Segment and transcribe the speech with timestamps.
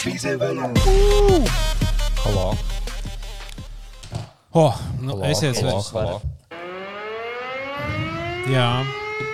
[0.00, 0.72] Halo.
[4.54, 5.60] Oh, nu, Halo, esiet
[5.92, 6.22] halo.
[8.48, 8.68] Jā,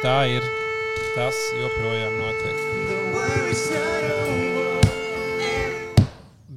[0.02, 0.43] tā ir.
[1.14, 2.59] Tas joprojām notiek.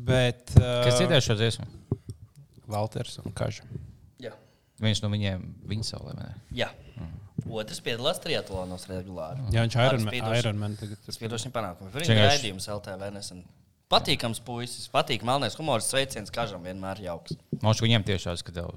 [0.09, 0.55] Bet.
[0.57, 1.69] Uh, Kas dzirdēja šo dziesmu?
[2.65, 3.69] Valters un Kaža.
[4.25, 4.33] Jā.
[4.81, 6.31] Viens no viņiem viņa saulē.
[6.49, 6.71] Jā.
[7.45, 9.45] Otrs piedalās triatlonos regulāri.
[9.53, 10.09] Jā, viņš ir Ironman.
[10.09, 10.97] spīdošu- Ironman tagad.
[11.13, 11.93] Spiedošiem panākumiem.
[12.01, 13.45] Viņa raidījums LTV nesen.
[13.89, 17.33] Patīkams puisis, patīk melnais humors, sveiciens kažam vienmēr jauks.
[17.65, 18.75] Mošu viņiem tieši tāds, ka tev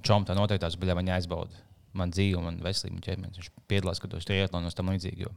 [0.00, 1.52] čom tā noteiktās baļā viņa aizbauda.
[1.94, 3.36] Man dzīve, man veselība, man ķermenis.
[3.42, 5.26] Viņš piedalās, kad tos triatlonos tam līdzīgi.
[5.28, 5.34] Jo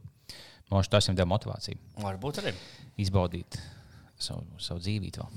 [0.72, 2.50] Mošu tas viņam deva motivāciju Varbūt arī.
[3.00, 3.56] izbaudīt
[4.20, 5.28] savu, savu dzīvību.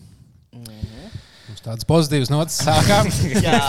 [0.56, 1.12] vēl.
[1.48, 3.08] Mums tādas pozitīvas notis sākām.
[3.46, 3.60] Jā,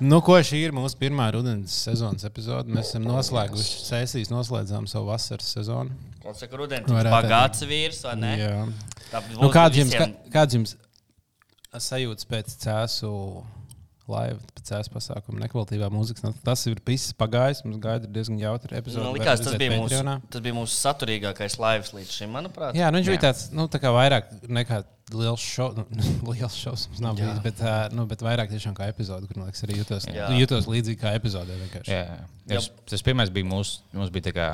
[0.00, 2.72] nu, ko šī ir mūsu pirmā rudens sezonas epizode.
[2.74, 5.94] Mēs esam noslēguši sesijas, noslēdzām savu vasaras sezonu.
[6.22, 6.90] ko saka rudenī?
[6.92, 8.34] Varētu Pagāts vīrs, vai ne?
[8.38, 8.56] Jā.
[9.38, 10.76] Nu, kāds, jums, kā, kāds jums
[11.72, 13.12] sajūtas pēc cēsu
[14.12, 16.24] laiva, pēc cēsu pasākuma nekvalitīvā mūzikas?
[16.26, 17.64] Nu, tas ir viss pagājis.
[17.66, 19.04] Mums gaida diezgan jautra epizode.
[19.04, 20.14] Man Var liekas, tas bija, mūsu, Patreonā.
[20.32, 22.78] tas bija mūsu saturīgākais laivs līdz šim, manuprāt.
[22.78, 23.16] Jā, nu, viņš Jā.
[23.16, 24.80] bija tāds nu, tā kā vairāk nekā
[25.14, 25.78] liels šovs.
[25.78, 27.28] Nu, liels šovs mums nav Jā.
[27.28, 30.32] bijis, bet, uh, nu, bet vairāk tiešām kā epizode, kur man liekas, arī jutos, Jā.
[30.36, 31.60] jutos līdzīgi kā epizodē.
[31.66, 31.94] vienkārši.
[31.94, 32.58] Jā, jā.
[32.58, 34.50] Tas, tas pirmais bija mūsu, mums bija tā kā,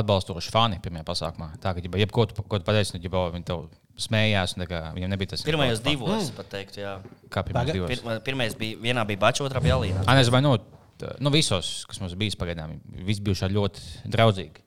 [0.00, 1.52] atbalstoši fani pirmajā pasākumā.
[1.62, 3.66] Tā kā, ja jebko tu, ko tu pateici, nu, ja viņi tev
[4.00, 6.96] smējās, un tā kā viņiem nebija tas Pirmajos divos, pat teikt, jā.
[7.32, 8.02] Kā pirmajos Tagad- divos?
[8.04, 10.04] Pir, pirmais bija, vienā bija Bača, otrā bija Alīna.
[10.06, 10.54] Anē, es domāju, nu,
[11.00, 14.64] tā- nu, visos, kas mums bija pagaidām, visi bijuši ļoti draudzīgi.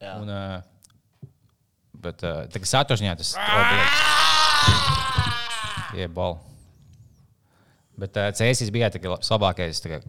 [0.00, 0.16] Jā.
[0.20, 1.30] Un, uh,
[2.04, 3.86] bet uh, tā kā satošņā tas ir.
[6.00, 6.40] Jā, bal.
[7.96, 10.00] Bet uh, cēsīs bija tā kā labākais tā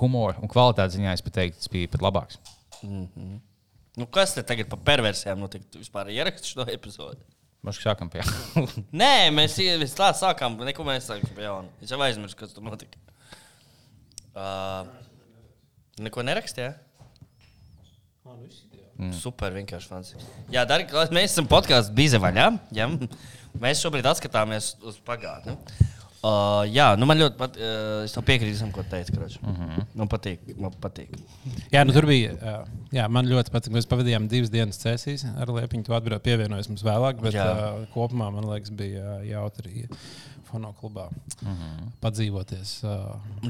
[0.00, 2.40] humora un kvalitātes ziņā, es pat teiktu, tas bija pat labāks.
[3.96, 5.64] Nu, kas te tagad par perversijām notika?
[5.78, 7.20] Vispār ieraksti šo epizodi.
[7.64, 8.22] Mums sākam pie.
[9.02, 11.72] Nē, mēs, mēs tā sākām, neko mēs sākām pie jauna.
[11.82, 13.00] Es jau aizmirsu, kas tur notika.
[14.36, 14.84] Uh,
[16.04, 16.74] neko nerakstījā?
[18.96, 19.12] Mm.
[19.12, 20.44] Super, vienkārši fantastiski.
[20.52, 22.46] Jā, Dargi, mēs esam podkāstā Bizevaļā.
[22.76, 22.88] Ja?
[23.60, 25.56] Mēs šobrīd skatāmies uz pagātni.
[26.26, 27.60] Uh, jā, nu man ļoti patīk.
[27.62, 29.14] Uh, piekrītu, tam, ko teicu.
[29.42, 29.84] Mm -hmm.
[30.00, 30.40] Man patīk.
[30.58, 31.12] Man patīk.
[31.72, 32.32] Jā, nu, tur bija.
[32.34, 32.54] ā,
[32.96, 33.74] Jā, man ļoti patīk.
[33.76, 35.84] Mēs pavadījām divas dienas sesijas ar Liepiņu.
[35.86, 37.46] Tu atbrīvot pievienojies mums vēlāk, bet Jā.
[37.52, 39.88] uh, kopumā man liekas, bija ā, jautri
[40.50, 41.08] fonoklubā
[41.42, 41.90] mm -hmm.
[42.00, 42.72] padzīvoties.
[42.84, 42.90] Uh,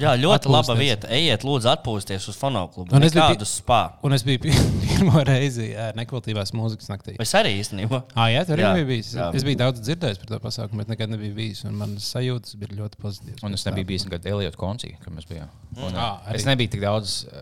[0.01, 0.79] Jā, ļoti laba Atpūsties.
[0.79, 1.09] vieta.
[1.09, 2.95] Ejiet, lūdzu, atpūsties uz fonoklubu.
[2.97, 3.81] Un es biju Kādu pi- spā.
[4.03, 4.53] un es biju pi-
[4.89, 7.17] pirmo reizi nekvalitatīvās mūzikas naktī.
[7.19, 8.03] Es arī īstenībā.
[8.15, 9.15] Ah, jā, tur Jā, arī bija bijis.
[9.15, 9.31] jā.
[9.35, 11.65] Es biju daudz dzirdējis par to pasākumu, bet nekad nebiju bijis.
[11.65, 13.43] un Manas sajūtas bija ļoti pozitīvas.
[13.45, 15.49] Un es nebiju bijis nekad Eliotu koncī, kad mēs bijām.
[15.77, 16.35] Un, Ā, uh, arī.
[16.35, 17.25] es nebiju tik daudz.
[17.25, 17.33] Uh,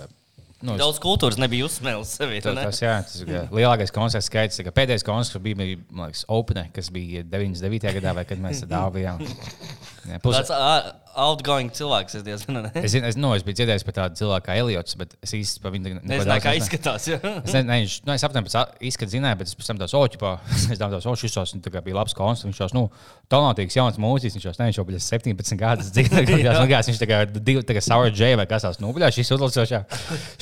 [0.64, 2.40] nu, Daudz kultūras nebija uzsmēlis sevi.
[2.44, 2.64] Tas, ne?
[2.68, 4.62] tas, jā, tas ir kā lielākais koncerts skaits.
[4.74, 7.98] Pēdējais koncerts bija, bija liekas, Open, kas bija 99.
[8.00, 9.22] gadā, vai kad mēs tādā bijām.
[10.10, 12.16] Jā, plus, Tāds outgoing cilvēks.
[12.18, 12.70] Es diezgan ne.
[12.80, 15.74] es, es, nu, es biju dzirdējis par tādu cilvēku kā Eliots, bet es īsti par
[15.74, 17.06] viņu Nezinu, daudz kā izskatās.
[17.08, 17.18] jā.
[17.22, 18.56] Es nezinu, ne, viņš, nu, es aptvēru pēc
[18.90, 21.82] izskata zināju, bet es pēc tam tās oķipā, es tam tās oķis, un tā kā
[21.86, 22.88] bija labs koncerts, viņš tos, nu,
[23.32, 27.00] talantīgs jauns mūziķis, viņš tos, ne, viņš jau bija 17 gadus dzīvojis, nu, kāds viņš
[27.04, 29.84] tā kā divi, tā kā Sour J vai kas tās, nu, bļā, šis uzlacošā,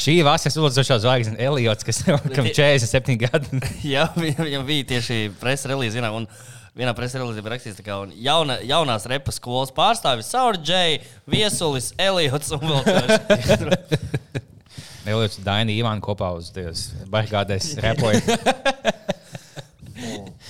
[0.01, 2.03] šī vasaras uzlacošā zvaigzne Eliots, kas
[2.37, 3.63] kam 47 gadi.
[3.95, 6.01] Jā, viņam, bija tieši presa relīze.
[6.01, 6.27] vienā, un
[6.73, 6.95] Vienā
[7.45, 13.67] bija rakstīts, ka jauna, jaunās repas skolas pārstāvis Saura Džeja, Viesulis, Eliots un vēl kāds.
[15.13, 18.23] Eliots Daina Ivāna kopā uz tās baigādēs repoja.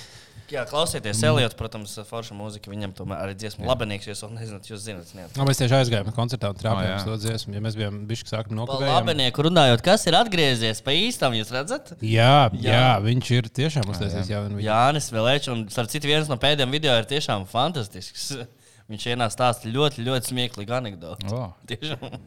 [0.53, 2.69] Jā, klausieties, Eliots, protams, forša mūzika.
[2.69, 5.09] Viņam tomēr arī dziesma labanieks, jūs vēl nezināt, jūs zināt.
[5.17, 7.55] neat- Nu, mēs tieši aizgājām no koncerta un trāpījām O, uz to dziesmu.
[7.57, 8.93] Ja mēs bijām bijuši sākumi Par nokavējām.
[8.99, 11.95] labanieku runājot, kas ir atgriezies pa īstam, jūs redzat?
[12.05, 12.75] Jā, jā.
[12.77, 12.91] Jā.
[13.01, 14.69] viņš ir tiešām uztaisījis jaunu video.
[14.69, 18.33] Jānis Velēčs, un starp citu, viens no pēdējiem video ir tiešām fantastisks.
[18.91, 21.29] Viņš ienāca stāstīt ļoti, ļoti smieklīgu anekdoti.
[21.33, 21.53] O.
[21.71, 22.19] Tiešām.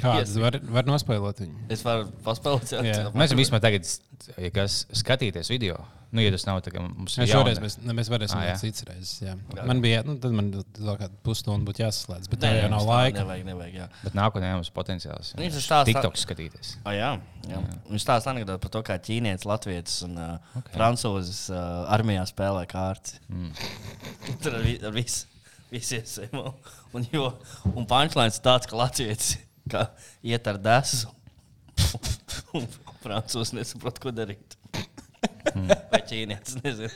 [0.00, 1.66] Kādas var, var nospēlēt viņu?
[1.74, 3.02] Es varu paspēlēt, Jā.
[3.12, 3.90] Mēs varam vispār tagad,
[4.40, 5.82] ja kas skatīties video.
[6.14, 8.58] Nu, ja tas nav tā, ka mums ir jauna- mēs, ne, mēs varēsim Ah, jā.
[8.60, 9.16] cits reizes.
[9.24, 9.32] Jā.
[9.66, 13.24] Man bija, nu, tad man vēl kāda pusstunda būtu jāsaslēdz, bet tā jau nav laika.
[13.24, 13.74] Nevajag, nevajag.
[13.80, 13.88] Jā.
[14.04, 15.32] Bet nākotnē mums ir potenciāls.
[15.34, 16.76] Viņš ir stāstā- TikTok skatīties.
[16.86, 17.08] Oh, jā,
[17.50, 17.62] jā.
[17.90, 20.76] Viņš stāsta anekdoti par to, kā ķīnietis, latvietis un uh, okay.
[20.78, 23.18] francūzis uh, armijā spēlē kārtas.
[23.28, 23.50] Mm.
[24.44, 25.26] Tur ar, vi, ar visu,
[25.74, 26.54] visu iespējamo.
[26.94, 27.32] Un, jo-
[27.74, 29.34] un punchlines tāds, ka latvietis
[29.70, 29.86] kā
[30.26, 31.10] iet ar desu.
[32.56, 32.66] un
[33.04, 34.56] francūzis nesaprot, ko darīt.
[35.92, 36.90] Vai ķīnietis nezinu.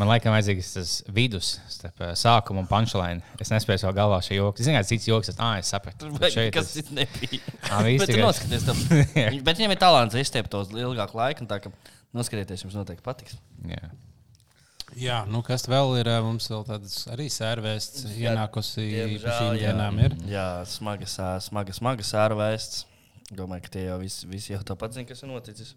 [0.00, 3.20] Man liekas, vajadzīgs tas vidus starp uh, sākumu un punchline.
[3.42, 4.64] Es nespēju savā galvā šo joku.
[4.64, 6.08] Zināt, cits joks, tas ah, es sapratu.
[6.32, 7.40] Šeit kas tas- nebija.
[7.68, 8.80] Ā, viss Bet tu tikai- noskaties tam.
[9.46, 11.46] Bet viņam ir talants izstiept tos ilgāku laiku.
[12.16, 13.36] noskatieties, jums noteikti patiks.
[13.68, 13.90] Jā.
[14.98, 16.08] Jā, nu kas vēl ir?
[16.24, 20.00] Mums vēl tādas arī sērvēsts ienākusi diemžēl, pa šīm dienām.
[20.06, 20.16] Ir.
[20.32, 22.86] Jā, smaga, sā- smaga, smaga sēra vēsts.
[23.30, 25.74] Domāju, ka tie jau visi, visi jau tāpat zina, kas ir noticis.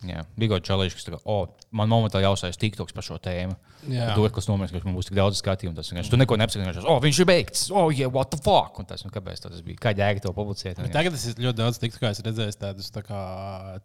[0.00, 1.34] Jā, bija kaut kāds čalīgs, kas teica, o,
[1.76, 3.52] man momentā jāuzsājas TikToks par šo tēmu.
[3.92, 4.06] Jā.
[4.16, 5.76] Tur, kas nomērs, ka man būs tik daudz skatījumu.
[5.76, 8.80] Tas vienkārši, tu neko nepaskatījies, o, viņš ir beigts, oh, yeah, what the fuck.
[8.80, 9.80] Un tas, un kāpēc tas bija?
[9.84, 10.80] Kā jēga to publicēt?
[10.94, 13.20] Tagad es esmu ļoti daudz tiktu, kā es redzēju tādus tā kā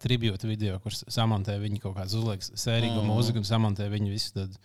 [0.00, 3.12] tribūtu video, kur samontē viņi kaut kādas uzliekas sēriju mm.
[3.12, 4.60] mūziku un samontē viņi visu tādu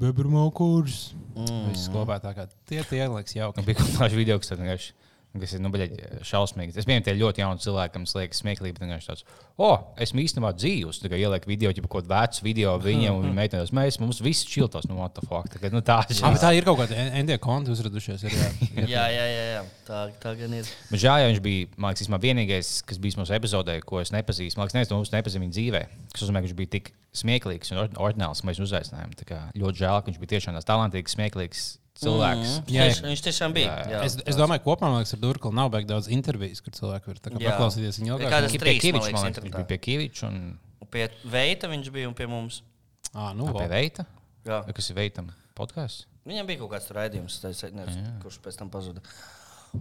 [0.00, 1.10] bebrumā kurs.
[1.36, 1.70] Mm.
[1.72, 3.60] Viss kopā tā kā tie tie liekas jauki.
[3.60, 4.96] Nu, bija kaut kāds video, kas, vienkārši,
[5.42, 5.94] kas ir nu, bļaļ,
[6.26, 6.76] šausmīgs.
[6.80, 8.74] Es pieņemu, tie ļoti jauni cilvēki, kam liekas smieklīgi.
[8.76, 9.24] bet vienkārši Tāds,
[9.58, 11.00] oh, esmu īstenībā dzīvs.
[11.02, 13.72] Tā kā ieliek video, jau kaut kādu vecu video viņam un viņa meitenes.
[13.76, 15.48] Mēs mums visi čiltos, nu, what the fuck.
[15.52, 18.24] Tā, kā, nu, tā, Ah, bet tā ir kaut kāda ND konta uzradušies.
[18.26, 18.50] Ir, jā.
[18.96, 19.62] Jā, jā, jā, jā.
[19.86, 20.68] Tā, tā gan ir.
[20.90, 24.12] Bet žēl, ja viņš bija man liekas, īstenībā vienīgais, kas bija mūsu epizodē, ko es
[24.14, 24.58] nepazīstu.
[24.58, 25.82] Man liekas, neviens no mums nepazīst viņa dzīvē.
[26.12, 29.14] Tas nozīmē, ka viņš bija tik smieklīgs un or- ordināls, ka mēs uzaicinājām.
[29.22, 31.64] Tā kā Ļoti žēl, ka viņš bija tiešām tāds talantīgs, smieklīgs
[32.02, 32.52] cilvēks.
[32.58, 32.74] Mm.
[32.74, 32.86] Jā.
[32.90, 33.70] Viņš, viņš tiešām bija.
[33.72, 33.96] Jā, jā.
[33.96, 37.12] Jā, Es, es domāju, ka kopumā liekas, ar Durklu nav baigi daudz intervijas, kur cilvēki
[37.12, 38.36] var paklausīties viņa ilgāk.
[38.46, 40.40] Viņš trīs, bija pie man liekas, bija pie Kīviča un
[40.86, 42.60] Un Pie Veita viņš bija un pie mums.
[43.12, 43.70] Ah, nu, pie vo.
[43.72, 44.04] Veita.
[44.46, 44.60] Jā.
[44.76, 46.06] Kas ir Veitam podkāsts?
[46.26, 49.02] Viņam bija kaut kāds raidījums, nezinu, kurš pēc tam pazuda.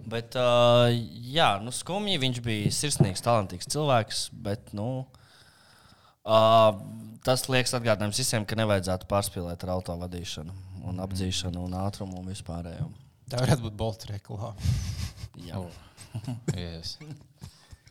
[0.09, 0.89] Bet, uh,
[1.31, 4.23] jā, nu, skumji viņš bija sirsnīgs, talantīgs cilvēks.
[4.45, 5.05] Bet, nu,
[6.25, 6.81] uh,
[7.25, 10.57] tas liekas atgādinājums visiem, ka nevajadzētu pārspīlēt ar auto vadīšanu,
[10.89, 12.89] un apdzīšanu, un ātrumu un vispārējo.
[13.31, 14.53] Tā varētu būt bolta reklāma.
[15.47, 15.61] Jā.
[16.55, 16.97] Yes.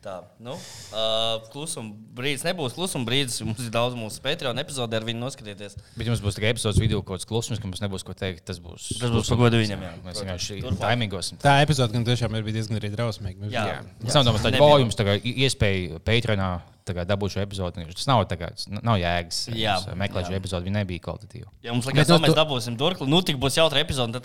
[0.05, 3.39] Tā, nu, uh, klusuma brīdis nebūs klusuma brīdis.
[3.41, 5.73] Mums ir daudz mūsu Patreon epizodē, ar viņu noskatieties.
[5.97, 8.43] Bet jums būs tikai epizodes video, kaut kāds klusums, ka mums nebūs ko teikt.
[8.45, 9.91] Tas būs, Tas būs pagodu viņam, jā.
[10.05, 10.83] Mēs vienkārši Turpmāk.
[10.83, 11.41] taimingosim.
[11.41, 13.49] Tā epizode gan tiešām ir bijusi diezgan arī drausmīga.
[13.49, 13.65] Jā.
[13.71, 14.69] Jā, tas nav domāts, ka Nebija.
[14.77, 16.51] o, jums tā kā iespēja Patreonā
[16.93, 17.85] kā šo epizodi.
[17.95, 19.39] Tas nav, tā kā, tas nav jēgas.
[19.55, 20.37] Jā, Jūs Meklēt šo jā.
[20.37, 21.49] epizodi, viņa nebija kvalitatīva.
[21.65, 24.21] Ja mums liekas, nu, ka mēs tu- dabūsim durkli, nu tik būs jautra epizode.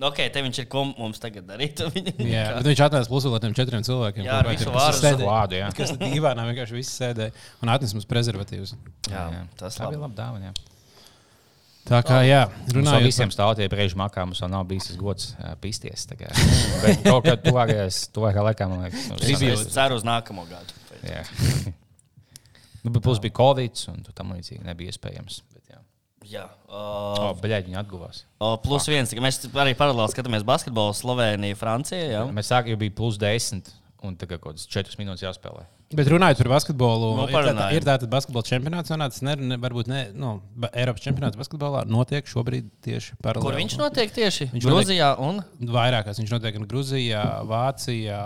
[0.00, 1.82] nu, ok, te viņš ir, ko mums tagad darīt.
[2.34, 4.24] Jā, bet viņš atnesa plusu vēl tiem četriem cilvēkiem.
[4.24, 5.26] Jā, ar visu kas vārdu.
[5.28, 5.68] Vārdu, jā.
[5.76, 8.74] Kas tad dīvainā vienkārši viss sēdēja un atnesa mums prezervatīvus.
[9.10, 10.06] jā, tas tā bija labi.
[10.08, 10.48] laba dāvana.
[10.48, 10.70] jā.
[11.90, 15.30] Tā kā, jā, Runājot par visiem stāvotiem brīžiem, makā mums vēl nav bijis tas gods
[15.64, 16.04] pisties.
[16.20, 16.28] kā.
[16.84, 17.34] Bet kaut kā
[18.14, 20.76] tuvākajā laikā, man liekas, mums Es ceru uz nākamo gadu.
[22.84, 25.40] Nu, bet plus bija Covid, un tam līdzīgi nebija iespējams.
[25.52, 25.80] Bet, jā.
[26.30, 28.24] Jā, uh, Beļģi, viņi atguvās.
[28.38, 29.10] uh, plus viens.
[29.10, 32.06] tikai Mēs arī paralēli skatāmies basketbolu Sloveniju, Francijā.
[32.14, 32.24] Jā.
[32.32, 33.72] Mēs sākām, jau bija plus 10,
[34.04, 35.66] un tagad kaut kādas 4 minūtes jāspēlē.
[35.90, 39.56] Bet runājot par basketbolu, Nu, ir, tā, ir tāda basketbola čempionāts, un tas ne, ne,
[39.58, 40.36] varbūt ne, nu,
[40.70, 43.48] Eiropas čempionāts basketbolā notiek šobrīd tieši paralēli.
[43.48, 44.52] Kur viņš notiek tieši?
[44.52, 45.42] Viņš Grūzijā un
[45.74, 48.20] Vairākās viņš notiek gan Grūzijā, Vācijā,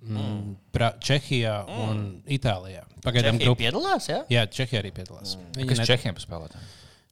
[0.00, 0.40] mm.
[0.72, 2.86] pra, Čehijā un Itālijā.
[3.04, 3.62] Pagaidām Čehija grupa.
[3.62, 4.08] piedalās.
[4.10, 4.22] Jā?
[4.32, 5.36] Jā, Čehija arī piedalās.
[5.36, 5.50] Mm.
[5.58, 5.88] Viņi Kas ne...
[5.90, 6.64] Čehiem paspēlēja?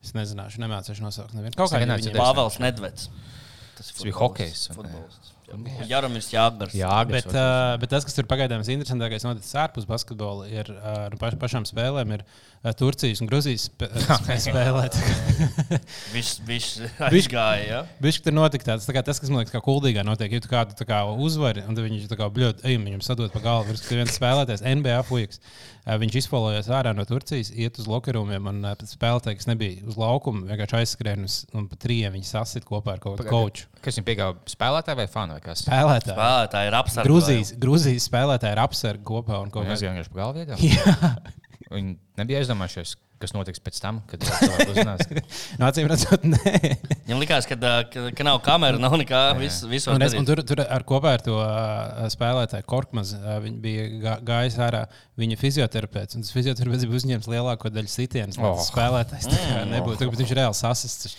[0.03, 1.37] Es nezināšu, nemācīšu nosaukt.
[1.37, 1.55] Nevienu.
[1.59, 2.19] Kaut kā nedzirdēju.
[2.19, 3.11] Pāvils Nedveds.
[3.79, 4.65] Tas bija hokejs.
[5.89, 6.75] Jaromīrs Jāgars.
[6.77, 11.11] Jā, Bet, uh, bet tas, kas tur pagaidām ir interesantākais, noticis ārpus basketbola, ir uh,
[11.12, 13.88] nu, paš, pašām spēlēm, ir uh, Turcijas un Grūzijas spē,
[14.20, 14.99] spē, spēlēt.
[16.14, 16.69] Viņš,
[17.09, 17.64] aizgāja.
[17.67, 17.81] Ja?
[18.05, 20.37] Viņš tur notika tāds, tā kā tas, kas man liekas, kā kuldīgā notiek.
[20.37, 23.43] Ja tu kādu kā uzvari, un tad viņš tā kā bļūt, ejam viņam sadot pa
[23.43, 23.75] galvu.
[23.75, 25.43] Ir viens spēlētājs, NBA fujiks.
[25.43, 30.45] Uh, Viņš izfolojās ārā no Turcijas, iet uz lokerumiem, un spēlētājs, kas nebija uz laukuma,
[30.47, 31.26] vienkārši aizskrēja
[31.59, 33.66] un pa trījiem viņi sasit kopā ar kaut kādu koču.
[33.83, 35.35] Kas viņam piegāja spēlētāju vai fanu?
[35.35, 35.64] vai kas?
[35.66, 36.14] Spēlētāji.
[36.14, 37.11] Spēlētāji ir apsargāti.
[37.11, 39.81] Grūzijas, Grūzijas spēlētāji ir apsargi kopā un kaut Viņi kā
[41.73, 44.25] Viņi nebija aizdomājušies, kas notiks pēc tam, kad
[44.67, 45.05] uzzinās.
[45.61, 46.52] No acīm redzot, nē.
[47.07, 47.57] Viņam likās, ka,
[47.93, 49.21] ka, ka nav kamera, nav nekā.
[49.38, 51.37] Viss, viss var Un, es, un tur, tur ar kopā ar to
[52.14, 54.85] spēlētāju Korkmaz viņa bija gā- gājis ārā.
[55.21, 56.17] Viņa fizioterapeits.
[56.19, 58.35] Un tas fizioterapeits bija uzņēmis lielāko daļu sitienu.
[58.43, 58.59] Oh.
[58.64, 60.00] Spēlētājs tā kā nebūtu.
[60.02, 61.07] Tagad, bet viņš ir reāli sasists.
[61.07, 61.19] tas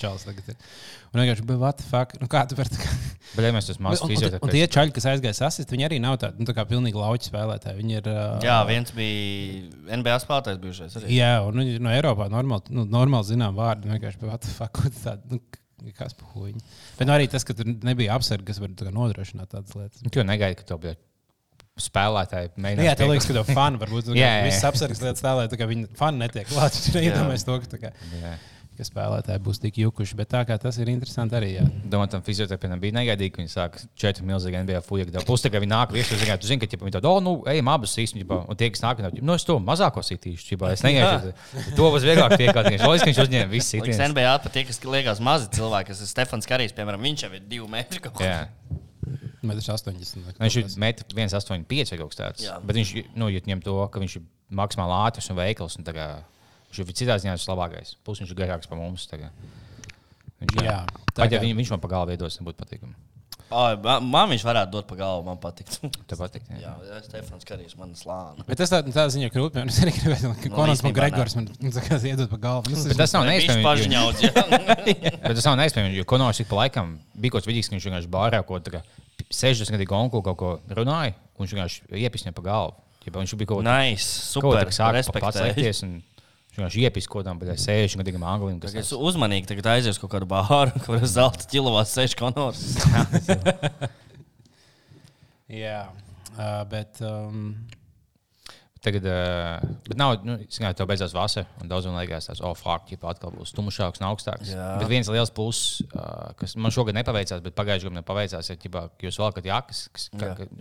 [1.13, 1.17] ir.
[1.17, 2.15] Un vienkārši bija, what the fuck?
[2.21, 2.91] Nu, kā tu vari kā.
[3.33, 4.73] Bet, ja mēs un, un, un tie fizioterapeits.
[4.73, 7.79] čaļi, kas aizgāja sasist, viņi arī nav tādi, nu, tā kā pilnīgi lauķi spēlētāji.
[7.79, 8.09] Viņi ir.
[8.09, 10.97] Uh, Jā, viens bija NBA spēlētājs bijušais.
[11.01, 11.13] Arī.
[11.17, 13.89] Jā, un viņi ir no Eiropā normāli, nu, normāli zinām vārdu.
[13.93, 14.81] Vienkārši, what the fuck?
[15.03, 15.41] tādu,
[15.83, 16.61] Nu, kas pa huīņu.
[16.95, 19.99] Bet nu, arī tas, ka tur nebija apsargi, kas var tā kā nodrošināt tādas lietas.
[20.05, 20.95] Tu jau negaidi, ka to bija
[21.83, 22.53] spēlētāji.
[22.53, 24.45] Nu, mēģinās jā, tev liekas, ka tev fani varbūt Jā, jā, jā.
[24.47, 26.83] viss apsargs lietas tā, lai tā kā viņi fani netiek klāts.
[26.87, 27.91] Tu neiedomājies to, ka, tā kā,
[28.21, 28.33] Jā.
[28.77, 30.17] Ka spēlētāji būs tik jukuši.
[30.19, 31.49] Bet tā kā tas ir interesanti arī.
[31.57, 31.65] Jā.
[31.89, 35.07] Domāju, tam fizioterapeitam bija negaidīgi, ka viņi sāk četri milzīgi NBA fuja.
[35.27, 37.35] Plus, tā kā viņi nāk virsū, zini, tu zini, ka ķipa, viņi tādu, oh, nu,
[37.51, 38.43] ejam abas īstenībā.
[38.49, 41.33] Un tie, kas nāk, no es to mazāko sitīšu, ķipa, es neiešu.
[41.77, 42.69] To būs vieglāk piekāt.
[42.73, 44.09] Viņš loģiski, ka viņš uzņēma visu Liekas, sitienu.
[44.13, 47.45] NBA pat tie, kas liekas mazi cilvēki, kas ir Stefans Karijs, piemēram, viņš jau ir
[47.49, 48.01] divi metri.
[48.03, 48.29] kaut kā.
[48.29, 48.81] Jā.
[49.43, 50.23] Metrs 80.
[50.23, 50.77] vai kaut Viņš ir kas.
[50.79, 52.45] 1,85 vai kaut kas tāds.
[52.45, 52.59] Jā.
[52.63, 54.23] Bet viņš, nu, ja ņem to, ka viņš ir
[54.55, 56.07] maksimāli ātrs un veikls, un tā kā
[56.73, 57.95] viņš ir citā ziņā tas labākais.
[58.03, 59.05] Plus viņš ir garāks par mums.
[59.07, 59.29] tā kā.
[60.43, 60.81] Viņš, Jā,
[61.13, 62.95] tā Pat ja kā- viņ, viņš man pa galvu iedos, nebūtu patīkami.
[63.53, 65.69] Man, man viņš varētu dot pa galvu, man patīk.
[66.09, 66.41] Tev patīk.
[66.57, 66.71] Jā.
[66.89, 68.41] Jā, Stefans Karijs, man slāna.
[68.47, 69.61] Bet tas tā, tā ziņā krūti.
[69.69, 70.95] Es arī gribēju, ka Nu, Konants man
[71.61, 72.73] nu, tā kā iedod pa galvu.
[72.73, 73.61] Nu, Bet tas nav Viņš neiespējami.
[73.61, 75.13] jo- pažņauts, jā.
[75.21, 77.87] Bet tas nav neiespējami, jo Konors ik pa laikam bija kaut kāds vidīgs, ka viņš
[77.91, 78.81] vienkārši bārā kaut kā
[79.29, 82.73] 60 gadu gonku kaut ko runāja, un viņš vienkārši iepisņa pa galvu.
[83.05, 85.53] Ja viņš bija kaut ko Nice, Super, super, sāka pats respektēju.
[85.53, 85.83] lēkties.
[86.53, 88.59] Viņš vienkārši iepis kaut kādam 60 gadam anglim.
[88.61, 92.61] kas Es uzmanīgi tagad aizies kaut kādu bāru, kur uz zelta ķilovās sēž konors.
[95.63, 95.87] Jā,
[96.37, 97.01] uh, bet.
[97.01, 97.55] Um,
[98.83, 102.89] Tagad, uh, bet nav, nu, zināmā, tev beidzās vasara, un daudziem liekas, tas, oh, fuck,
[102.91, 104.49] ja atkal būs tumšāks un augstāks.
[104.51, 104.65] Jā.
[104.81, 109.07] Bet viens liels pluss, uh, kas man šogad nepaveicās, bet pagājušajā gadā nepaveicās, ir, ka
[109.07, 110.09] jūs valkat jakas, kas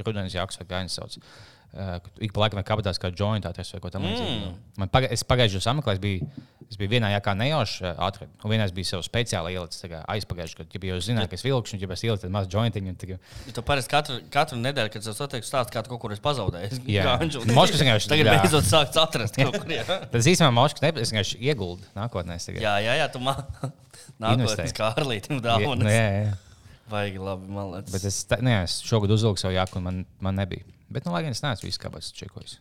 [0.06, 1.18] rudenis jakas vai gainas sauc.
[1.18, 4.48] Uh, ik pa laikam kabatās kā jointāties vai ko tamlīdzīgu.
[4.50, 4.56] Mm.
[4.82, 6.26] Man paga es pagājušajā sameklēju, es biju,
[6.66, 10.66] es biju vienā jākā nejauši uh, atradu, un vienā es biju sev speciāli ielicis aizpagājušajā
[10.68, 10.82] gadā.
[10.90, 13.64] Ja jūs zināt, ka es vilkšu, un ja es ielicu mazu jointiņu, tad Ja tu
[13.64, 16.82] parasti katru, katru nedēļu, kad es satieku stāstu, kā tu kaut kur esi pazaudējis.
[16.92, 17.16] Jā.
[17.24, 19.40] Nu, Moškas vienkārši- Tagad beidzot sākts atrast
[20.12, 22.36] tas īstenībā moškas ne, es vienkārši ieguldu nākotnē.
[22.60, 23.40] jā, jā, jā tu man
[24.22, 26.38] nākotnes kā ārlītim Jā, nu, dāvanas.
[26.92, 27.92] Vajag labi, man liekas.
[27.94, 30.66] Bet es, tā, nē, es šogad uzvilku savu jaku, un man, man nebija.
[30.92, 32.58] Bet, nu, lai gan es neesmu visu kāpēc čekojis.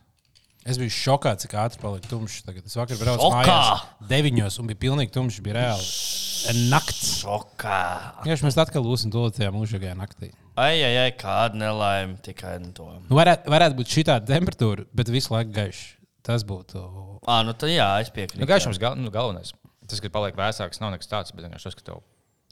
[0.66, 2.42] es biju šokā, cik ātri palika tumšs.
[2.46, 5.40] Tagad es vakar braucu mājās deviņos un bija pilnīgi tumšs.
[5.44, 7.16] Bija reāli nakts.
[7.22, 7.80] Šokā.
[8.28, 10.30] Jā, mēs atkal lūsim to tajā mūžīgajā naktī.
[10.52, 12.86] Ai, ai, ai, kāda nelaime tikai no to.
[13.08, 15.82] Nu, varētu, varētu būt šī tāda temperatūra, bet visu laiku gaišs.
[16.22, 16.78] Tas būtu.
[17.26, 18.38] Ah, nu tad jā, es piekrītu.
[18.42, 19.54] Nu, gaišums gal, nu, galvenais.
[19.90, 22.02] Tas, ka paliek vēsāks, nav nekas tāds, bet vienkārši tas, ka tev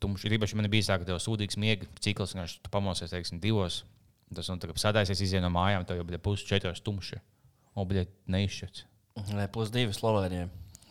[0.02, 0.56] tumšs ir īpaši.
[0.58, 3.82] Man bija tā, ka tev sūdīgs miega cikls, vienkārši tu pamosies, teiksim, divos.
[4.34, 7.18] Tas, un tagad sēdēsies, iziet no mājām, tev jau bija pusi četros tumši.
[7.78, 8.84] Un bija neizšķirts.
[9.34, 10.48] Nē, plus divi Slovēnijai.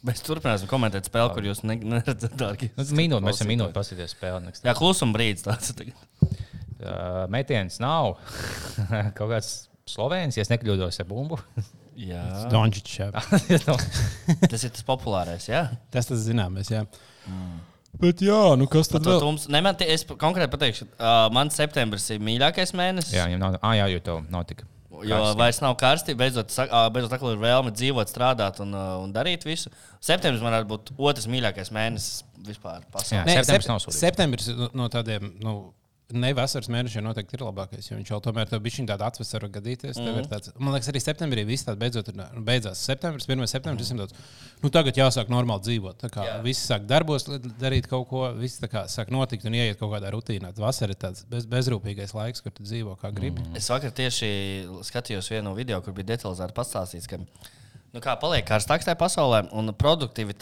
[0.07, 2.69] Mēs turpināsim komentēt spēli, kur jūs ne- neredzat, dārgi.
[2.77, 4.53] Nu, minūte, mēs esam minūti paskatīties spēli.
[4.63, 5.73] Jā, klusuma brīdis tāds.
[5.75, 6.05] tagad.
[6.79, 8.13] Uh, metiens nav.
[9.17, 9.49] Kaut kāds
[9.89, 11.39] slovēns, ja es nekļūdos ar bumbu.
[11.99, 12.99] Jā, Dončičs.
[14.51, 15.49] tas ir tas populārais.
[15.51, 16.71] Jā, Tas tas zināmais.
[16.71, 16.85] Jā.
[17.99, 19.47] Bet jā, nu kas tad tums.
[19.51, 23.13] Ne, man, te- es konkrēti pateikšu, uh, man septembris ir mīļākais mēnesis.
[23.17, 24.63] jā, viņam nav, ah, jā, jo tev nav tik.
[24.99, 25.37] Jo karsti.
[25.39, 26.51] vairs nav karsti, beidzot,
[26.91, 29.69] beidzot atkal ir vēlme dzīvot, strādāt un, ā, un darīt visu.
[30.03, 33.21] Septembris man varētu būt otrs mīļākais mēnesis vispār pasaulē.
[33.21, 33.25] Jā.
[33.29, 33.99] Nē, septembris sep- nav sūdīgs.
[34.01, 35.29] Septembris no, no tādiem.
[35.43, 35.53] Nu,
[36.09, 39.99] Ne vasaras mēnešiem noteikti ir labākais, jo viņš jau tomēr tev bija tāda atvesara gadīties.
[39.99, 40.07] Mm.
[40.15, 40.29] -hmm.
[40.31, 42.81] tāds, man liekas, arī septembrī viss tāds beidzot ir, nu, beidzās.
[42.81, 43.45] Septembris, 1.
[43.51, 44.15] septembris, visiem tāds,
[44.63, 45.99] nu tagad jāsāk normāli dzīvot.
[46.01, 46.39] Tā kā Jā.
[46.41, 47.27] visi sāk darbos,
[47.61, 50.49] darīt kaut ko, viss kā sāk notikt un ieiet kaut kādā rutīnā.
[50.57, 53.45] Vasara ir tāds bez, bezrūpīgais laiks, kur tu dzīvo kā gribi.
[53.45, 53.61] Mm.
[53.61, 54.31] Es vakar tieši
[54.89, 57.21] skatījos vienu video, kur bija detalizēti pastāstīts, ka
[57.93, 60.35] nu, kā paliek karstāks tajā pasaulē, un produktīvi,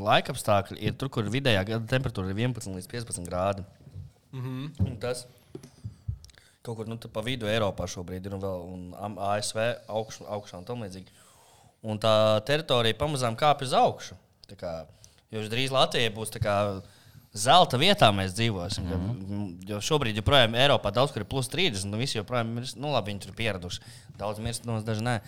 [0.00, 3.66] laikapstākļi ir tur, kur vidējā temperatūra ir 11 līdz 15 grādi.
[4.32, 4.98] Mm -hmm.
[5.00, 5.26] Tas
[6.62, 9.58] kaut kur nu, pa vidu Eiropā šobrīd ir un vēl un ASV
[9.88, 11.08] augš, augšā un tam līdzīgi.
[11.82, 14.14] Un tā teritorija pamazām kāpj uz augšu.
[14.60, 14.86] Kā,
[15.30, 16.82] jo drīz Latvijai būs tā kā
[17.36, 18.84] zelta vietā mēs dzīvosim.
[18.86, 19.70] Mm -hmm.
[19.70, 23.12] Jo šobrīd joprojām Eiropā daudz kur ir plus 30, un visi joprojām ir, nu labi,
[23.12, 23.80] viņi tur pieraduši.
[24.18, 25.20] Daudz mirst, no daži nē.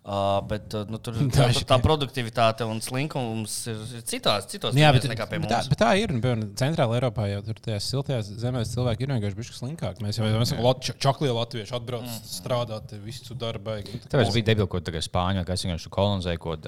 [0.00, 5.02] Uh, bet nu, tur tā, tā produktivitāte un slinkums ir ir citās, citos Jā, vietās
[5.02, 5.66] bet, nekā pie bet, mums.
[5.66, 6.08] tā, bet tā ir.
[6.08, 10.02] Piemēram, Centrālajā Eiropā jau tur tajās siltajās zemēs cilvēki ir vienkārši bijuši slinkāki.
[10.02, 12.24] Mēs jau esam čakli latvieši atbrauc mm.
[12.24, 13.76] strādāt, visu darbu.
[14.08, 16.64] Tāpēc bija debila, ko tagad Spāņu, kas vienkārši kolonizēja kaut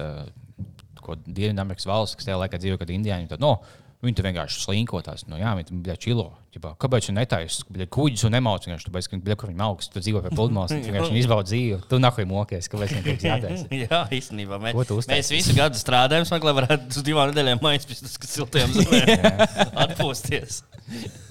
[1.03, 3.57] ko Dienvidamerikas valsts, kas tajā laikā dzīvoja, kad indiāņi tad, no,
[4.03, 5.25] viņi tur vienkārši slinkotās.
[5.31, 6.25] No, jā, viņi tur čilo.
[6.53, 7.65] Ģipā, kāpēc viņi netaisa?
[7.93, 11.21] Kuģis un nemauc vienkārši, tāpēc, ka viņi kur viņi augsts, tu dzīvo pie pludmales, vienkārši
[11.23, 11.79] izbauda dzīvi.
[11.89, 13.69] Tu nahuj mokies, kāpēc viņiem kaut kas jātaisa.
[13.83, 18.17] Jā, īstenībā mēs, mēs visu gadu strādājam, smagi, lai varētu uz divām nedēļām aizpist uz
[18.29, 19.47] siltajām zemēm
[19.87, 20.61] atpūsties.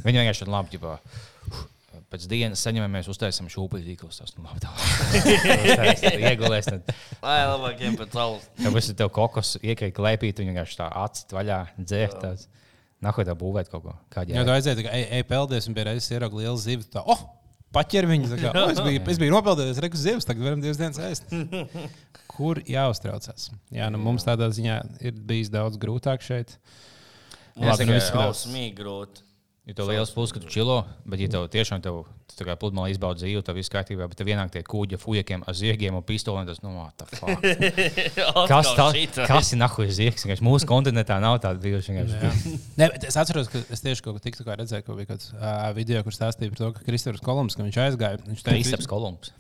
[0.03, 0.97] Viņi vienkārši ir labi, ģipā,
[2.13, 4.19] pēc dienas saņemamies, uztaisām šūpuļu tīklus.
[4.21, 4.73] Tas, nu, labi, tā.
[6.33, 6.91] Iegulēs, tad,
[7.23, 8.49] Lai labākiem pēc saules.
[8.59, 12.27] tāpēc tev kokos iekrīt klēpīt, viņi vienkārši tā acīt vaļā, dzērt.
[13.03, 13.95] Nahuj tā būvēt kaut ko.
[14.13, 16.87] Kādā Jā, tā aizēja, tā kā ej, ej peldies, un reizes ierauga liela zivs.
[16.93, 17.25] Tā, oh,
[17.75, 18.31] paķer viņu.
[18.39, 21.35] Kā, oh, es, biju, es biju nopeldējis, reku zivs, tagad varam divas dienas ēst.
[22.33, 23.51] Kur jāuztraucās?
[23.75, 26.55] Jā, nu mums tādā ziņā ir bijis daudz grūtāk šeit.
[27.59, 28.47] Labi, nu izskatās.
[28.47, 29.27] Ausmīgi grūti.
[29.63, 32.57] Ir tev liels plus, ka tu čilo, bet, ja tev tiešām tev, tu tā kā
[32.59, 36.03] pludmalē izbaudi dzīvi, tad viss kārtībā, bet tev vienāk tie kuģi, fujekiem, ar ziegiem un
[36.03, 37.47] pistolēm, tas, nu, what the fuck?
[38.51, 38.89] Kas, tā,
[39.29, 40.27] kas ir nahuj ziegs?
[40.43, 41.95] Mūsu kontinentā nav tāda bijuši.
[41.95, 45.69] Nē, bet es atceros, ka es tieši kaut ko tiktu redzēju, ka bija kāds uh,
[45.77, 48.19] video, kur stāstīja par to, ka Kristofers Kolumbs, ka viņš aizgāja.
[48.27, 49.31] Viņš teica, Kristaps Kolumbs.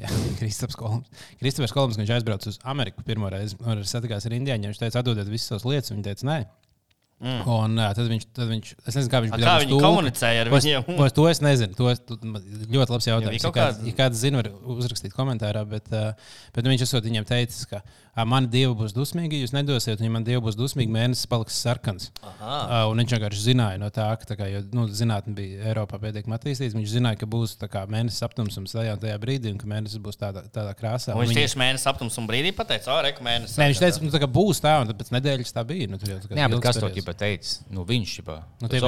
[0.00, 0.08] Jā,
[0.40, 1.26] Kristofers Kolumbs.
[1.42, 4.72] Kristofers Kolumbs, ka viņš aizbrauca uz Ameriku pirmo reizi un satikās ar indiāņiem.
[4.72, 5.92] Viņš teica, atdodiet visas savas lietas.
[5.92, 6.38] Viņi teica, nē.
[7.20, 7.40] Mm.
[7.52, 9.46] Un uh, tad viņš, tad viņš, es nezinu, kā viņš A, bija.
[9.50, 9.84] Kā viņi tulku.
[9.84, 10.84] komunicēja ar To es- viņiem?
[10.96, 11.76] To, es- to es nezinu.
[11.76, 12.40] To es, tu, man
[12.72, 13.44] ļoti labs jautājums.
[13.44, 15.66] Ja kāds, ja kāds zina, var uzrakstīt komentārā.
[15.68, 16.14] Bet, uh,
[16.56, 20.14] bet viņš esot viņiem teicis, ka uh, mani dievi būs dusmīgi, jūs nedosiet, un ja
[20.16, 22.08] man dievi būs dusmīgi, mēnesis paliks sarkans.
[22.24, 26.00] Uh, un viņš vienkārši zināja no tā, ka tā kā, jo, nu, zinātnē bija Eiropā
[26.00, 26.72] pietiekami attīstīts.
[26.78, 30.16] Viņš zināja, ka būs tā kā mēnesis aptumsums tajā, tajā brīdī, un ka mēnesis būs
[30.16, 31.12] tādā, tādā krāsā.
[31.12, 33.60] Un viņš viņi- tieši mēnesis aptums un brīdī pateica, o, reku mēnesis.
[33.60, 35.88] Nē, viņš teica, nu, tā kā būs tā, un tad pēc nedēļas tā bija.
[35.90, 37.09] Nu, tur jau tā kā Jā, bet kas to periods.
[37.10, 37.54] Ķipa teica?
[37.74, 38.36] Nu, viņš ķipa.
[38.62, 38.80] Nu, Nē,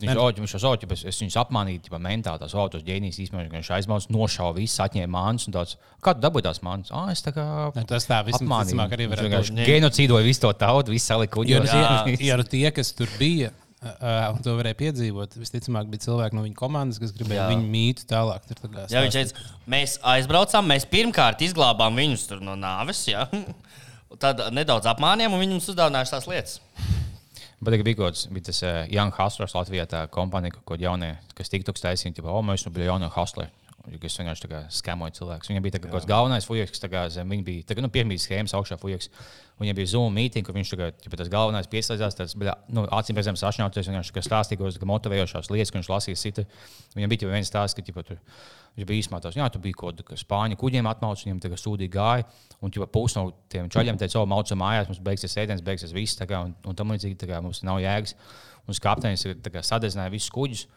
[0.00, 3.48] Viņš nu- oķi- viņš oķi, bet es viņus apmānīju, ķipa mentā tās autos ģēnijas īstenībā,
[3.50, 5.76] ka viņš aizmauc, nošauja visu, atņēma mānas un tāds.
[6.02, 6.92] Kā tu dabūji tās mānas?
[6.92, 9.66] Ah, es tā kā Ne, Tas tā vismaz arī varētu vienkārši būt.
[9.66, 11.60] Genocīdoja visu to tautu, visu salika Jo, kuģi.
[11.60, 13.50] nu, tie, ja nu tie, kas tur bija,
[13.82, 17.48] uh, un to varēja piedzīvot, visticamāk, bija cilvēki no viņa komandas, kas gribēja Jā.
[17.54, 18.40] viņu mītu tālāk.
[18.48, 19.34] Tur, kā Jā, viņš teica,
[19.68, 23.06] mēs aizbraucām, mēs pirmkārt izglābām viņus tur no nāves.
[23.08, 23.28] Jā.
[24.18, 26.58] Tad nedaudz apmānījām, un viņi mums uzdāvināja tās lietas.
[27.60, 31.52] Bet bija kaut kāds, bija tas uh, Young Hustlers Latvijā, tā kompānija, ko jaunie, kas
[31.52, 33.10] tiktoks taisīja, tipo, o, mēs nu bija jaunie
[33.80, 35.48] Kas vienkārši skamoja cilvēks.
[35.48, 37.64] Viņam bija kaut kāds galvenais fujaks, kas kā zem viņa bija.
[37.70, 39.08] Tagad, nu, piemīt schēmas augšā fujaks.
[39.60, 43.16] Viņam bija Zoom mītīņa, kur viņš tagad, ja tas galvenais pieslēdzās, tas bija, nu, acīm
[43.16, 46.46] redzams, sašņauties, vienkārši tā kā stāstīja kaut kādas motivējošās lietas, ko viņš lasīja cita.
[46.96, 48.20] Viņam bija jau viens stāsts, ka, tipo, tur,
[48.76, 51.92] Viņš bija īstenībā tāds, jā, tu biji kaut kādā spāņu kuģiem atmaucis, viņam tagad sūdīgi
[51.94, 52.26] gāja.
[52.62, 56.20] Un jau pusi no tiem čaļiem teica, o, maucam mājās, mums beigsies ēdiens, beigsies viss,
[56.22, 58.14] kā, un, un tam līdzīgi mums nav jēgas.
[58.68, 59.26] Un kapteinis
[59.66, 60.68] sadedzināja visus kuģus.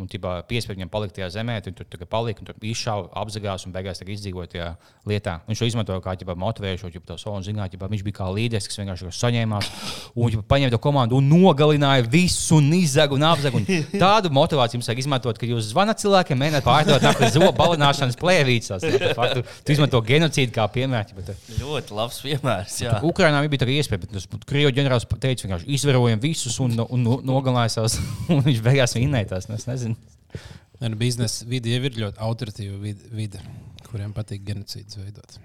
[0.00, 3.66] Un tipā piespiedu viņam palikt tajā zemē, tad tur kā palika, un tur izšāva, apzagās
[3.68, 4.68] un beigās izdzīvoja tajā
[5.10, 5.34] lietā.
[5.44, 8.68] Viņš to izmantoja kā ģipā, motivējošo, jau to savu zinātnē, ģipā, viņš bija kā līderis,
[8.70, 9.68] kas vienkārši saņēmās
[10.16, 13.60] un ģipā, paņēma to komandu un nogalināja visu un izzaga un apzaga.
[13.60, 13.68] Un
[14.00, 18.88] tādu motivāciju jums vajag izmantot, kad jūs zvanat cilvēkiem, mēģināt pārdot nākamā zobu balināšanas plēvīcās.
[18.88, 21.20] Tu, tu izmanto genocīdu kā piemēru.
[21.20, 22.78] Bet, Ļoti labs piemērs.
[22.86, 22.96] Jā.
[23.04, 27.76] Ukrainā bija tā iespēja, bet Krievijas ģenerālis teica, vienkārši izvarojam visus un, un, un nogalināja
[27.76, 27.98] savus,
[28.32, 29.48] un viņš beigās vinnēja tās.
[29.82, 30.48] Nu, nezinu.
[30.82, 33.42] Ne, nu, biznesa vide jau ir ļoti autoritīva vide, vide
[33.90, 35.36] kuriem patīk genocīds veidot.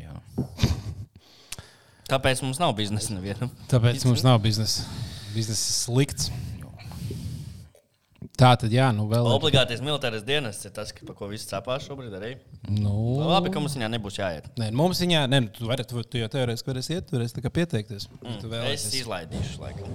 [0.00, 0.16] Jā.
[2.10, 3.48] Tāpēc mums nav biznesa nevienam.
[3.70, 4.84] Tāpēc mums nav biznesa.
[5.34, 6.28] Biznesa ir slikts.
[8.34, 9.24] Tā tad, jā, nu vēl.
[9.28, 12.32] ir- Obligātais militārais dienests ir tas, ka- par ko viss cepās šobrīd arī.
[12.68, 12.92] Nu,
[13.22, 14.48] Labi, ka mums viņā nebūs jāiet.
[14.58, 17.52] Nē, mums viņā, ne, nu, tu, vari, tu, tu jau teorētiski varēsi iet, turēsi tikai
[17.60, 18.08] pieteikties.
[18.20, 19.86] Mm, tu Es izlaidīšu, laikam.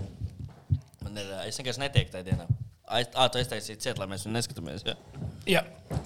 [1.03, 2.47] Man ir, es vienkārši netieku tajā dienā.
[2.89, 4.81] Ai, ā, tu aiztaisīji ciet, lai mēs viņu neskatāmies.
[4.87, 4.95] Ja?
[5.45, 5.59] Jā,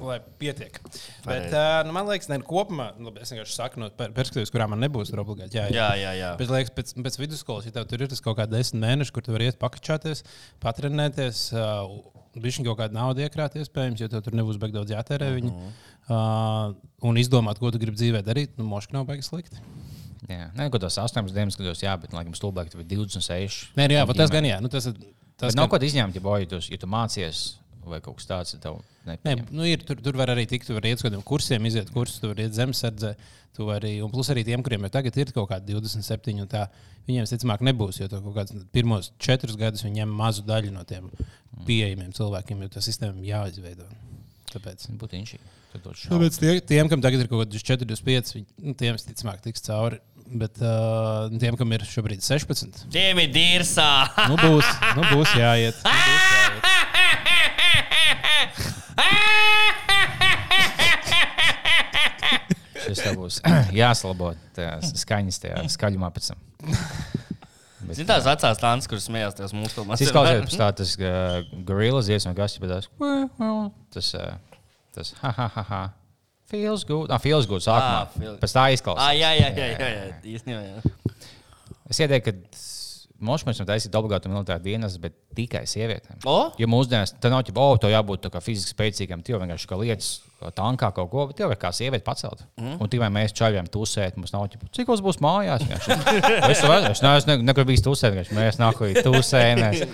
[0.03, 0.79] lai pietiek.
[1.23, 4.51] Bet, uh, nu, man liekas, ne, kopumā, nu, labi, es vienkārši saku no per- perspektīvas,
[4.51, 5.71] kurā man nebūs obligāti jāiet.
[5.77, 6.33] Jā, jā, jā.
[6.39, 9.23] Bet, liekas, pēc, pēc vidusskolas, ja tev tur ir tas kaut kāds desmit mēneši, kur
[9.23, 10.25] tu vari iet pakačāties,
[10.63, 11.95] patrenēties, uh,
[12.43, 15.55] bija kaut kāda nauda iekrāt, iespējams, jo tev tur nebūs beig daudz jātērē viņa.
[16.11, 16.75] Uh,
[17.07, 19.61] un izdomāt, ko tu gribi dzīvē darīt, nu, moškā nav beigas slikti.
[20.27, 23.69] Jā, nē, kaut kādos 18 dienas gados, jā, bet, laikam, stulbāk, tev ir 26.
[23.79, 24.59] Nē, nu jā, bet tas gan jā.
[24.63, 24.99] Nu, tas, ir-
[25.37, 28.57] tas Tas nav gan- ko izņemt, ja, boy, ja, tu, mācies vai kaut kas tāds,
[29.03, 31.89] Nē, nu ir, tur, tur var arī tikt, tu vari iet uz kādiem kursiem, iziet
[31.91, 33.15] kursus, tu vari iet zemesardze.
[33.53, 36.63] Tu vari, un plus arī tiem, kuriem jau tagad ir kaut kādi 27, un tā,
[37.05, 37.99] viņiem, visticamāk, nebūs.
[37.99, 41.11] Jo kaut kādus pirmos četrus gadus viņi ņem mazu daļu no tiem
[41.67, 43.85] pieejamiem cilvēkiem, jo tā sistēma jāizveido.
[44.53, 44.87] Tāpēc.
[45.01, 45.39] Būtu inšī.
[45.73, 46.13] Tad dod šaubu.
[46.15, 49.65] Tāpēc tie, tiem, kam tagad ir kaut kāds 4, 25, viņi, nu, tiem visticamāk tiks
[49.65, 49.99] cauri.
[50.23, 53.89] Bet uh, tiem, kam ir šobrīd 16, Tiem ir dīrsā!
[54.31, 55.81] nu būs, nu būs jāiet.
[55.83, 56.71] Nu būs jāiet.
[62.83, 63.39] Šis tev būs
[63.75, 66.41] jāsalabo tajās skaņas, tajā skaļumā pēc tam.
[67.91, 69.99] Zini, tās vecās tādas, kuras smējās tajās filmās.
[69.99, 70.95] Tas izklausās tā, tas
[71.67, 72.87] gorillas ies un kas, bet tas,
[73.93, 74.61] tas, uh,
[74.95, 75.81] tas, ha, ha, ha, ha.
[76.53, 77.09] Feels good.
[77.11, 77.61] Ah, feels good.
[77.65, 78.03] Sākumā.
[78.05, 79.15] Ah, feel- Pēc tā Ah, izklausās.
[79.17, 80.03] jā, jā, jā, jā, jā.
[80.35, 81.15] Īstenībā, jā.
[81.89, 82.57] Es ieteiktu, ka
[83.25, 86.19] mums mēs varam taisīt obligātu militāru dienas, bet tikai sievietēm.
[86.29, 86.37] O?
[86.59, 90.11] Jo mūsdienās tā nav ģipa, oh, jābūt tā kā fiziski spēcīgam, tev vienkārši kā lietas,
[90.57, 92.43] tankā kaut ko, bet ir kā sieviete pacelt.
[92.59, 92.75] Mm.
[92.83, 95.63] Un tikai mēs čaļiem tusēt, mums nav ģipa, cik mums būs mājās.
[95.63, 96.51] Vienkārši.
[96.51, 99.87] es var- es neesmu ne, nekur bijis tusēt, mēs nākuj tusējamies.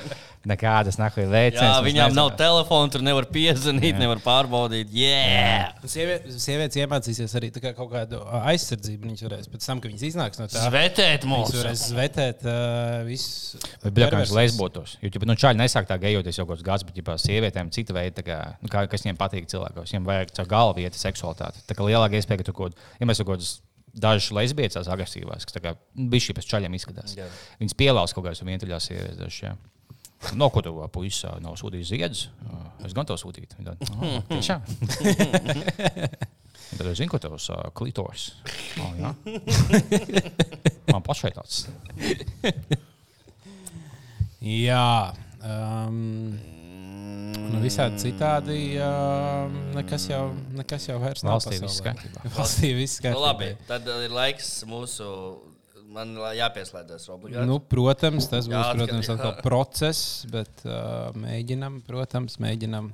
[0.47, 1.59] Nekādas nahuj lēcas.
[1.59, 4.93] Jā, viņām nav telefona, tur nevar piezvanīt, nevar pārbaudīt.
[4.95, 5.73] Yeah!
[5.83, 9.09] Sievietes, sievietes iemācīsies arī tā kā kaut kādu aizsardzību.
[9.09, 11.55] Viņas varēs pēc tam, kad viņas iznāks no tā, Svetēt viņas mums!
[11.59, 13.59] varēs zvetēt uh, visu.
[13.83, 14.37] Bet, bija kā perversijas.
[14.39, 14.95] lesbotos.
[15.03, 17.99] Jo, ja nu, čaļi nesāk tā gejoties jau kaut kāds gads, bet, ja sievietēm cita
[17.99, 21.65] veida, tā kā, nu, kā, kas viņiem patīk cilvēkos, viņiem vajag caur galvu iet seksualitāti.
[21.67, 23.57] Tā kā lielāka iespēja, ka tu kaut ko, ja mēs kaut kādas
[23.99, 27.17] dažas lesbietes, agresīvās, kas tā kā bija šī pēc čaļiem izskatās.
[27.17, 27.27] Jā.
[27.59, 29.43] Viņas pielādes kaut kādas vientuļās sievietes.
[30.19, 30.35] Dažas, jā.
[30.37, 32.29] No ko tu puisis nav sūtījis ziedus?
[32.85, 33.47] Es gan to sūtīju.
[33.57, 34.61] Viņa tāda, "Oh, Tiešām.
[36.69, 38.31] Tad es zinu, ko tavs uh, klitors.
[38.79, 39.13] Oh, jā.
[40.93, 41.65] Man pašai tāds.
[44.39, 45.13] Jā.
[45.43, 46.37] Um,
[47.35, 48.59] nu, visādi citādi.
[48.83, 50.23] Um, nekas jau,
[50.55, 51.33] nekas jau vairs nav.
[51.39, 52.19] Valstī viss kārtībā.
[52.37, 53.25] Valstī viss Nu, kārtībā.
[53.25, 55.07] labi, tad ir laiks mūsu.
[55.89, 57.47] Man jāpieslēdzas obligāti.
[57.49, 59.15] Nu, protams, tas būs Jā, atkal, protams, jā.
[59.15, 62.91] atkal process, bet uh, mēģinam, protams, mēģinam.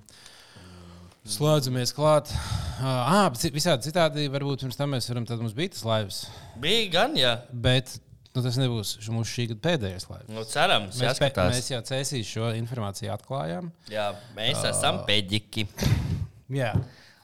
[1.25, 2.29] Slēdzamies klāt.
[2.77, 6.19] Uh, ah, ci- visādi citādi, varbūt pirms tam mēs varam, tad mums bija tas laivs.
[6.61, 7.33] Bija gan, jā.
[7.49, 7.95] Bet
[8.35, 10.29] nu, tas nebūs mūsu šī gada pēdējais laivs.
[10.29, 13.71] Nu, cerams, Mēs, pē, mēs jau cēsīs šo informāciju atklājām.
[13.91, 15.65] Jā, mēs esam pēdīgi.
[16.61, 16.75] Jā.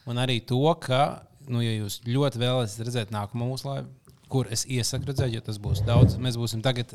[0.09, 3.91] Un arī to, ka, nu, ja jūs ļoti vēlaties redzēt nākamo mūsu laivu,
[4.31, 6.15] kur es iesaku redzēt, jo tas būs daudz.
[6.21, 6.93] Mēs būsim tagad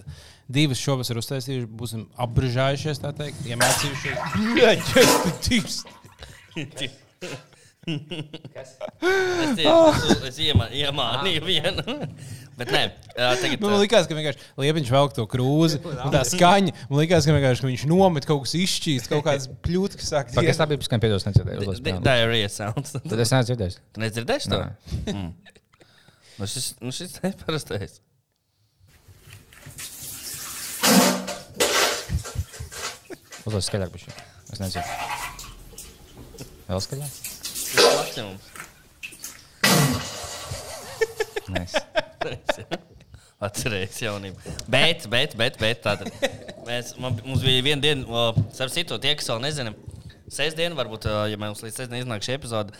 [0.48, 4.16] divas šovasar uztaisījuši, būsim apbrīžājušies, tā teikt, iemācījušies.
[7.86, 11.82] Es tieši es iemā- iemānīju vienu.
[12.58, 12.80] Bet nē,
[13.14, 13.60] tagad.
[13.60, 16.72] Nu, man liekas, ka vienkārši liepiņš velk to krūzi, un tā skaņa.
[16.88, 20.32] Man liekas, ka, vienkārši, ka viņš nomet kaut kas izšķīst, kaut kādas pļūtas, kas sāk
[20.34, 21.58] Pagaidām, tā bija piskan piedos nedzirdēju.
[21.76, 22.00] di- piano.
[22.08, 22.96] Diarrhea sounds.
[22.96, 23.78] Tad es neesmu dzirdējis.
[23.92, 24.62] Tu nedzirdēsi to?
[26.36, 28.00] Nu, šis, nu, šis ir parastais.
[33.46, 34.10] Uzlasi skaļāk bišķi.
[34.52, 34.84] Es nezinu.
[36.66, 37.12] Vēl skaļāk?
[37.46, 38.44] Tas ir maksimums.
[41.54, 41.78] Mēs.
[43.46, 44.54] Atcerēties jaunību.
[44.72, 46.08] Bet, bet, bet, bet tātad,
[46.64, 49.74] mēs, man, mums bija viena diena, starp citu, tie, kas vēl nezina,
[50.32, 52.72] sestdiena, varbūt, ja mums līdz sestdienai iznāk šī epizode,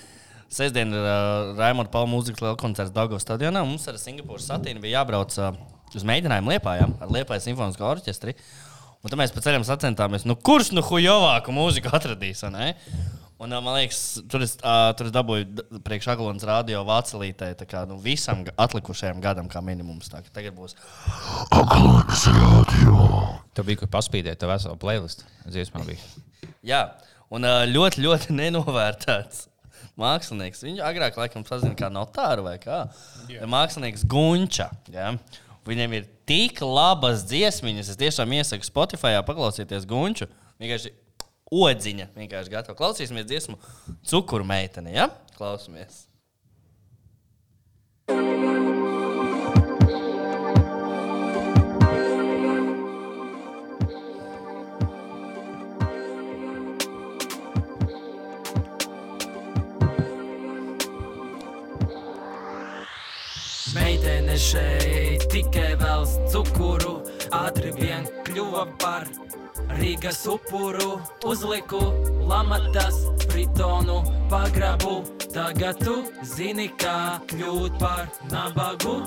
[0.52, 3.64] sestdiena ir uh, Raimonda Paula mūzikas liela koncerts Dagos stadionā.
[3.66, 5.52] Mums ar Singapūras satīnu bija jābrauc uh,
[5.96, 8.36] uz mēģinājumu Liepājā ar Liepājas simfonisko orķestri.
[9.04, 12.68] Un tad mēs pa ceļam sacentāmies, nu kurš nu hujovāku mūziku atradīs, vai ne?
[13.36, 13.98] Un, man liekas,
[14.32, 18.40] tur es, ā, tur es dabūju d- priekš Aglons radio vācelītē, tā kā nu, visam
[18.56, 20.08] atlikušajam gadam kā minimums.
[20.08, 20.72] Tā, tagad būs
[23.56, 25.28] Tev bija kur paspīdēt, tev veselu playlistu.
[25.52, 26.00] Dziesmā bija.
[26.72, 26.80] Jā,
[27.28, 29.44] un ā, ļoti, ļoti nenovērtēts
[30.00, 30.64] mākslinieks.
[30.66, 32.84] Viņu agrāk laikam pazina kā notāru vai kā.
[33.30, 33.46] Yeah.
[33.50, 34.70] Mākslinieks Gunča.
[34.92, 35.14] Jā.
[35.66, 37.92] Viņam ir tik labas dziesmiņas.
[37.92, 40.28] Es tiešām iesaku Spotify paklausīties Gunču.
[40.62, 40.92] Vienkārši
[41.52, 42.10] odziņa.
[42.16, 42.78] Vienkārši gatava.
[42.78, 43.58] Klausīsimies dziesmu
[44.06, 44.94] Cukuru meitene.
[44.94, 45.10] Ja?
[45.38, 46.05] Klausamies.
[64.40, 66.98] Šeit tikai vēlas cukuru,
[67.34, 69.08] ātri vien kļuva par
[69.76, 71.00] Rīgas upuru.
[71.26, 71.80] Uzliku
[72.28, 75.02] lamatas, fritonu, pagrabu.
[75.32, 79.00] Tagad tu zini, kā kļūt par nabagu.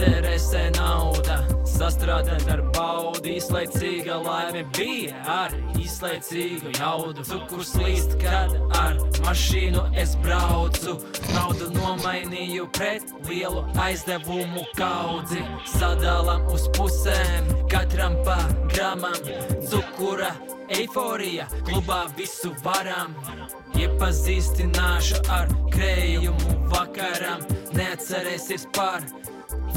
[0.00, 1.34] Interesē nauda,
[1.68, 3.34] sastrādāt ar baudi.
[3.36, 7.24] Izlaicīga laime bija ar izlaicīgu jaudu.
[7.28, 10.94] Cukurs līst, kad ar mašīnu es braucu.
[11.34, 15.42] Naudu nomainīju pret lielu aizdevumu kaudzi.
[15.74, 18.38] Sadalām uz pusēm, katram pa
[18.72, 19.20] gramam.
[19.68, 20.32] Cukura
[20.72, 23.18] eiforija, klubā visu varam.
[23.76, 27.44] Iepazīstināšu ar krējumu vakaram.
[27.76, 29.04] Neatcerēsies par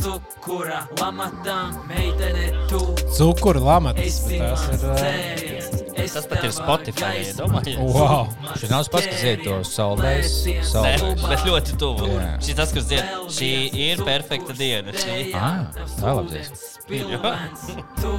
[0.01, 2.79] cukura lamatām, meitene tu.
[3.17, 4.05] Cukuru lamatas.
[4.05, 4.83] Esi Tas ir.
[4.83, 5.69] ā, dzēriens,
[6.03, 7.01] es Tas pat ir Spotify.
[7.19, 7.37] gaismā.
[7.43, 7.77] Domāju.
[7.93, 8.27] Wow!
[8.59, 10.33] Šis nav pats, kas iet to saldēs.
[10.73, 10.93] Nē,
[11.29, 12.09] bet ļoti tuvu.
[12.13, 12.31] Jā.
[12.43, 13.51] Šis tas, kas dzied, šī
[13.89, 14.91] ir perfekta diena.
[14.93, 15.31] Šī.
[15.35, 16.61] Ah, tā ir labi dziesma.
[16.83, 17.61] Spilvens,
[18.01, 18.11] tu,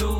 [0.00, 0.10] tu,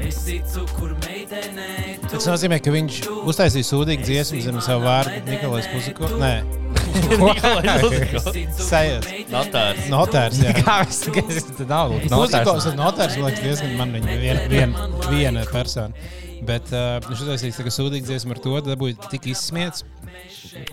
[0.00, 2.14] esi cukur meitenē, tu.
[2.14, 6.08] Tas nozīmē, ka viņš uztaisīja sūdīgu dziesmu zem savu vārdu Nikolais Pusiko.
[6.20, 6.32] Nē.
[8.70, 9.18] sajūta.
[9.32, 9.84] Notārs.
[9.92, 10.54] Notārs, jā.
[10.60, 11.02] Kā es
[11.58, 11.98] tā nav?
[11.98, 16.08] Ir notārs, man liekas, diezgan man viņa viena, viena, viena persona.
[16.48, 19.84] Bet uh, viņš kā sūdīgu dziesmu ar to, dabūja tik izsmiets.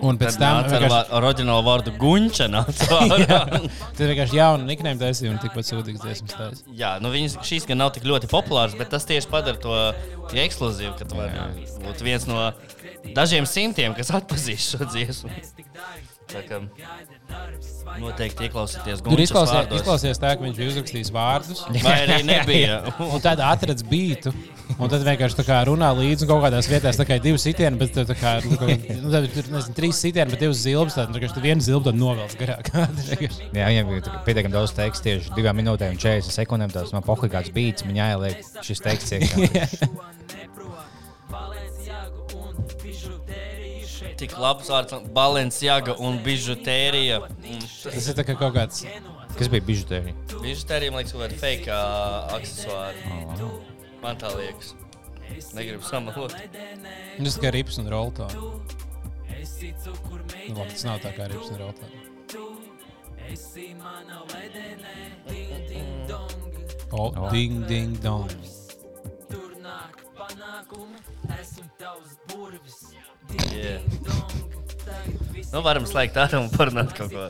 [0.05, 2.47] Un pēc tam ar vienkārši, oriģinālu vārdu Gunča.
[2.51, 2.99] nāca
[3.97, 6.77] tad vienkārši jaunu niknēm taisīja un tikpat sūdīgas dziesmas taisīja.
[6.79, 9.75] Jā, nu viņas, šīs gan nav tik ļoti populāras, bet tas tieši padara to
[10.45, 12.49] ekskluzīvu, ka tu vari būt viens no
[13.17, 15.33] dažiem simtiem, kas atpazīst šo dziesmu.
[16.45, 16.59] Kā
[18.01, 21.61] noteikti ieklausieties Tur izklausījās, izklausījās tā, ka viņš bija uzrakstījis vārdus.
[21.85, 22.79] Vai arī nebija?
[23.13, 24.33] Un tad atradas bītu.
[24.75, 27.77] Un tad vienkārši tā kā runā līdzi un kaut kādās vietās tā kā divi sitieni,
[27.79, 30.97] bet tā kā, nu, nu, tad tur nezinu, trīs sitieni, bet divas zilbas.
[30.97, 32.73] Tad vienkārši tu vienu zilbu tad novelc garāk.
[33.59, 36.73] Jā, viņam bija pietiekami daudz teksta tieši divām minūtēm un 40 sekundēm.
[36.73, 39.17] Tas man pohuļ kāds beats, man jāieliek šis teksts.
[39.19, 40.13] iekšā.
[44.25, 47.19] Tik labs vārds- Balenciaga un bižutērija.
[47.83, 48.79] Tas ir kā kaut kāds.
[49.37, 50.15] Kas bija bižutērija?
[50.41, 53.51] Bižutērija, man liekas, kaut kāda fake uh, aksesuāri.
[54.01, 54.73] Man tā liekas.
[55.53, 56.33] Negribu samalot.
[57.19, 57.91] Nu, Tas tikai rips un
[59.85, 61.93] cukur Nu, labi, tas nav tā kā rips un roltā.
[63.29, 64.97] Esi mana ledenē,
[65.29, 66.33] ding, ding, dong.
[66.97, 68.33] O, ding, ding, dong.
[69.29, 71.05] Tur nāk panākumi,
[71.37, 72.81] esmu tavs burvis.
[73.51, 73.81] Yeah.
[75.53, 77.27] Nu, varam slēgt ārā un parunāt kaut ko.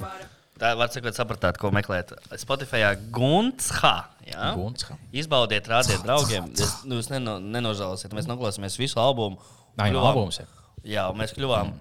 [0.56, 2.14] Tā var sakot, sapratāt, ko meklēt.
[2.40, 3.92] Spotify Gunts H.
[4.30, 4.54] Ja?
[4.56, 4.88] Gunts.
[5.16, 6.48] Izbaudiet, rādiet draugiem.
[6.56, 8.16] Es, nu, jūs neno, nenožēlosiet.
[8.16, 9.38] Mēs noklausāmies visu albumu.
[9.76, 10.40] Nē, jau albums.
[10.88, 11.74] Jā, mēs kļuvām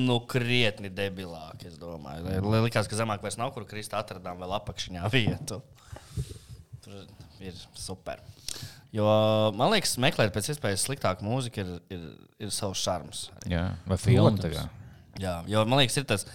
[0.00, 1.68] nu, krietni debilāki.
[1.68, 2.24] es domāju.
[2.26, 3.92] Li- li- Likās, ka zemāk vairs nav kur krist.
[3.96, 5.60] Atradām vēl apakšņā vietu.
[6.84, 7.04] Tur
[7.44, 8.20] ir super.
[8.92, 9.06] Jo
[9.54, 12.06] man liekas, meklēt pēc iespējas sliktāku mūziku ir, ir,
[12.42, 13.28] ir savs šarms.
[13.46, 14.66] Jā, vai filmu tagad.
[15.20, 16.26] Jā, jo man liekas, ir tas.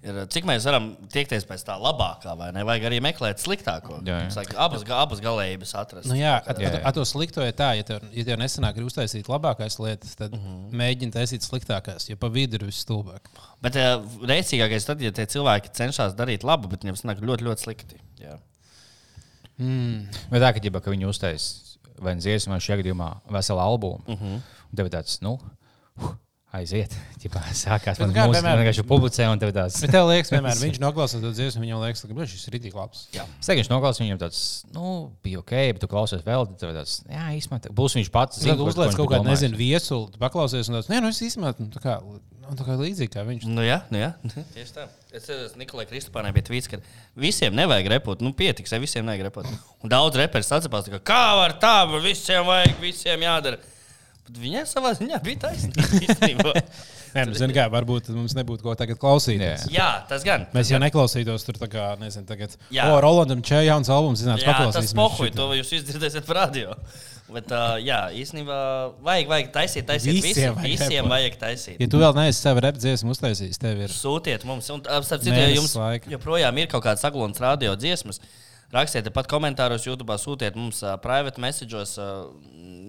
[0.00, 2.62] Ir, cik mēs varam tiekties pēc tā labākā, vai ne?
[2.64, 3.98] Vajag arī meklēt sliktāko.
[4.08, 4.30] Jā, jā.
[4.32, 6.08] Saka, abas, abas galējības atrast.
[6.08, 6.80] Nu, jā, at, Jā, at, jā.
[6.88, 10.32] at to slikto ir tā, ja tev, ja tev nesanāk arī uztaisīt labākās lietas, tad
[10.32, 10.40] Mhm.
[10.40, 10.72] -huh.
[10.80, 13.28] mēģini taisīt sliktākās, jo pa vidu ir viss stulbāk.
[13.60, 17.60] Bet uh, reizīgākais tad, ja tie cilvēki cenšas darīt labu, bet viņiem sanāk ļoti, ļoti
[17.68, 18.00] slikti.
[18.24, 18.38] Jā.
[20.30, 21.69] Vai tā, ka, ģiba, ka viņi uztais
[22.00, 24.00] vai nu dziesmu, vai šajā gadījumā veselu albumu.
[24.06, 24.40] -huh.
[24.70, 25.38] Un tev ir tāds, nu,
[26.56, 26.94] aiziet.
[27.22, 29.76] Ģipa, sākās Bet man kā mūzika, vienmēr- man vienkārši publicē, un tev tāds.
[29.84, 32.78] Bet tev liekas, vienmēr viņš noklausās to dziesmu, viņam liekas, ka "Bļa, šis ir rītīgi
[32.80, 33.04] labs.
[33.44, 34.40] Steigš noklausās, viņam tāds,
[34.74, 38.10] nu, bija ok, bet tu klausies vēl, tad tev tāds, jā, īstenībā, tā- būs viņš
[38.14, 38.40] pats.
[38.42, 41.22] Tad ko uzliek viņš kaut kādu, nezinu, viesulu, tu paklausies, un tāds, nē, nu es
[41.28, 43.46] īstenībā tā kā, nu, tā kā līdzīgi kā viņš.
[43.46, 44.10] Nu, jā, nu, jā.
[44.56, 44.88] tieši tā.
[45.14, 46.78] Es atceros, Nikolai Kristapānai bija tvīts, ka
[47.18, 48.20] visiem nevajag repot.
[48.22, 49.46] Nu, pietiks, ja visiem nevajag repot.
[49.82, 53.58] Un daudz reperis atcepās, ka kā var tā, var visiem vajag, visiem jādara.
[54.30, 56.52] Bet viņai savā ziņā bija taisnība.
[57.16, 59.64] Nē, nu, zini, kā, varbūt mums nebūtu ko tagad klausīties.
[59.74, 60.04] Jā.
[60.06, 60.44] tas gan.
[60.54, 62.54] Mēs jau neklausītos tur, kā, nezinu, tagad.
[62.70, 62.84] Jā.
[62.92, 64.94] O, Rolandam Čē, jauns albums, zināt, Jā, tas paklausīsimies.
[65.00, 66.76] pohuj, to jūs izdzirdēsiet par radio.
[67.30, 68.60] Bet, uh, jā, īstenībā
[69.06, 70.14] vajag, vajag taisīt, taisīt.
[70.20, 71.82] Visiem Visiem, vajag visiem vajag taisīt.
[71.82, 73.94] Ja tu vēl neesi savu rap dziesmu uztaisījis, tev ir.
[73.94, 76.10] Sūtiet mums, un ap- starp citu, ja jums laika.
[76.14, 78.22] joprojām ir kaut kāds saglabājums radio dziesmas.
[78.70, 81.96] Rakstiet pat komentāros, YouTube, sūtiet mums uh, private messages.
[81.98, 82.30] Uh,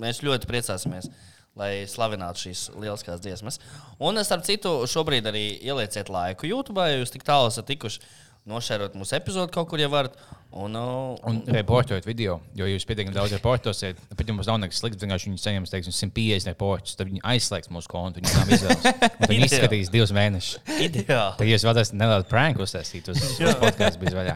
[0.02, 1.10] mēs ļoti priecāsimies,
[1.60, 3.60] lai slavinātu šīs lieliskās dziesmas.
[4.00, 8.04] Un, starp citu, šobrīd arī ielieciet laiku YouTube, ja jūs tik tālu esat tikuši.
[8.50, 10.16] Nošērot mūsu epizodi kaut kur, ja varat.
[10.58, 14.98] Un, uh, Un reportojot video, jo jūs pietiekami daudz reportosiet, bet jums nav nekas slikts.
[15.04, 18.24] Vienkārši viņi saņems, teiksim, 150 reportus, tad viņi aizslēgs mūsu kontu.
[18.24, 18.88] Viņi izvēles.
[19.22, 19.46] Un Viņi Ideāli.
[19.52, 20.58] izskatīs divus mēnešus.
[20.88, 21.38] ideāli.
[21.38, 23.22] Tad jūs vēlaties nedaudz pranku uztaisīt uz
[23.62, 24.36] podkāstu bez vaļā.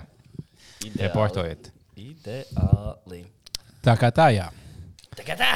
[1.01, 1.71] Reportojiet.
[1.97, 3.23] Ideāli.
[3.89, 4.47] Tā kā tā, jā.
[5.17, 5.51] Tagad tā.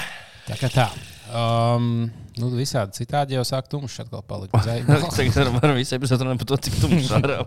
[0.50, 0.90] Tā kā tā.
[1.32, 4.54] Um, nu, visādi citādi jau sāk tumšs atkal palikt.
[4.60, 7.40] Tagad varam, varam visu epizodu runāt par to, cik tumšs ārā.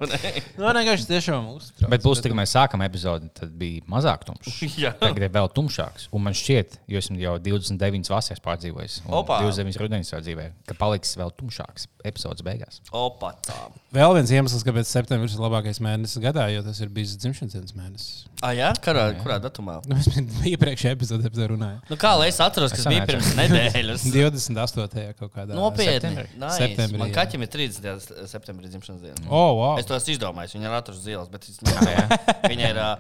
[0.59, 1.91] Nu, vienkārši tiešām uztrauc.
[1.93, 4.61] Bet būs tikai mēs sākam epizodi, tad bija mazāk tumšs.
[4.83, 4.95] Jā.
[4.99, 6.09] Tagad ir vēl tumšāks.
[6.17, 9.41] Un man šķiet, jo esmu jau 29 vasaras pārdzīvojis, un Opā.
[9.47, 12.81] 29 rudenī savā dzīvē, ka paliks vēl tumšāks epizodes beigās.
[12.91, 13.55] Opa, tā.
[13.95, 17.75] Vēl viens iemesls, kāpēc septembris ir labākais mēnesis gadā, jo tas ir bijis dzimšanas dienas
[17.77, 18.23] mēnesis.
[18.43, 19.77] Ah, jā, kurā, kurā datumā?
[19.87, 20.09] Nu, Mēs
[20.51, 21.77] iepriekšējā epizodē par to runājām.
[21.93, 24.07] Nu, kā lai es atceros, kas Es bija pirms nedēļas?
[24.11, 24.82] 28.
[25.19, 26.27] Kaut kādā septembrī.
[26.37, 26.61] Nice.
[26.61, 27.17] Septembrī, Man jā.
[27.19, 28.23] kaķim ir 30.
[28.31, 29.27] septembrī dzimšanas diena.
[29.29, 29.75] Oh, wow.
[29.81, 30.57] Es to esmu izdomājis.
[30.59, 32.23] Viņa ir atradusi zils, bet es nezinu.
[32.49, 32.83] Viņa ir.
[32.87, 32.95] ā,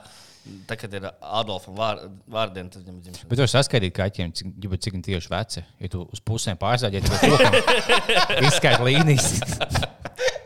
[0.67, 3.29] Tā kā ir Adolfa vār, vārdiena, tad viņam ir dzimšanas.
[3.31, 4.49] Bet jūs saskaitījāt kaķiem, cik,
[4.83, 5.63] cik viņi tieši veci.
[5.79, 9.37] Ja tu uz pusēm pārzāģēji, tad izskaidro līnijas.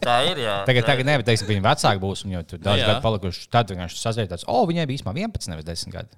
[0.00, 0.40] Tā ir.
[0.44, 0.56] Jā.
[0.68, 3.46] Tagad, tagad nevar teikt, ka viņi vecāki būs, un jau tur daudz gadu palikuši.
[3.52, 6.10] Tad vienkārši sazināties, tāds, o, viņai bija īstenībā 11, nevis 10 gadi.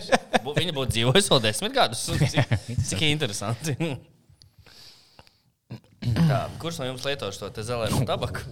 [0.60, 2.02] Viņa būtu dzīvojusi vēl desmit gadus.
[2.32, 3.76] Cik, cik interesanti.
[6.00, 8.40] Tā, kurš no jums lieto šo te zelēnu tabaku?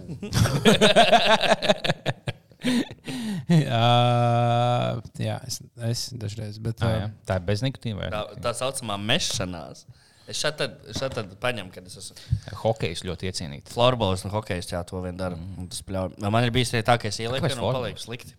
[3.49, 5.55] Uh, jā, es,
[5.87, 6.59] es dažreiz.
[6.61, 7.07] Bet, Tā, uh, jā.
[7.25, 7.97] tā ir bez nikotīna.
[7.97, 9.85] vai Tā, tā saucamā mešanās.
[10.29, 12.37] Es šeit tad, šeit tad paņemu, kad es esmu?
[12.61, 13.73] Hokejs ļoti iecienīts.
[13.73, 15.39] Florbols un hokejs, jā, to vien dara.
[15.39, 16.29] Mm.
[16.29, 17.79] Man ir bijis arī tā, ka es ielieku un florbols?
[17.79, 18.37] paliek slikti.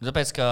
[0.00, 0.46] Tāpēc, ka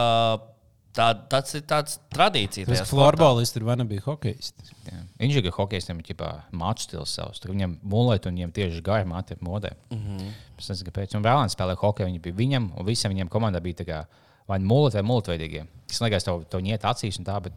[0.99, 2.69] tā, tāds ir tāds tradīcija.
[2.69, 4.73] tas florbolists ir vai nebija hokejists.
[4.89, 5.01] Jā.
[5.23, 6.25] Viņš ir hokejistiem, ir
[6.61, 7.43] mācu stils savs.
[7.49, 9.75] Viņam mūlēt, un viņam tieši gāja māte modē.
[9.91, 10.33] Mm -hmm.
[10.59, 11.17] Es nezinu, kāpēc.
[11.17, 12.09] Un vēlams spēlē hokeju.
[12.09, 14.05] Viņi bija viņam, un visam viņam komandā bija tā kā
[14.49, 15.67] vai mūlēt, vai mūlētveidīgie.
[15.91, 17.41] Es liekas, tev, tev ņiet acīs un tā.
[17.41, 17.53] Bet...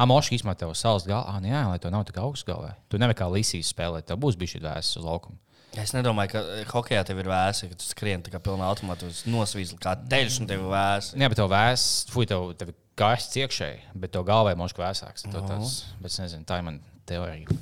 [0.00, 2.72] Amoši īstenībā tev savs galā, ah, jā, lai tev nav tik augsts galvā.
[2.88, 5.36] Tu nevari kā lisīs spēlēt, tev būs bijis šī vēsts uz laukuma.
[5.78, 9.10] Es nedomāju, ka eh, hokeja tev ir vēsa, ka tu skrieni tā kā pilnā automātā
[9.30, 11.18] nosvīzli kā teļš un tev ir vēsa.
[11.20, 15.28] Nē, bet tev vēsts, fuj, tev, tev gaiss iekšēji, bet tev galvā ir moškā vēsāks.
[15.28, 17.60] Tad Tas, bet es nezinu, tā ir mana teorija.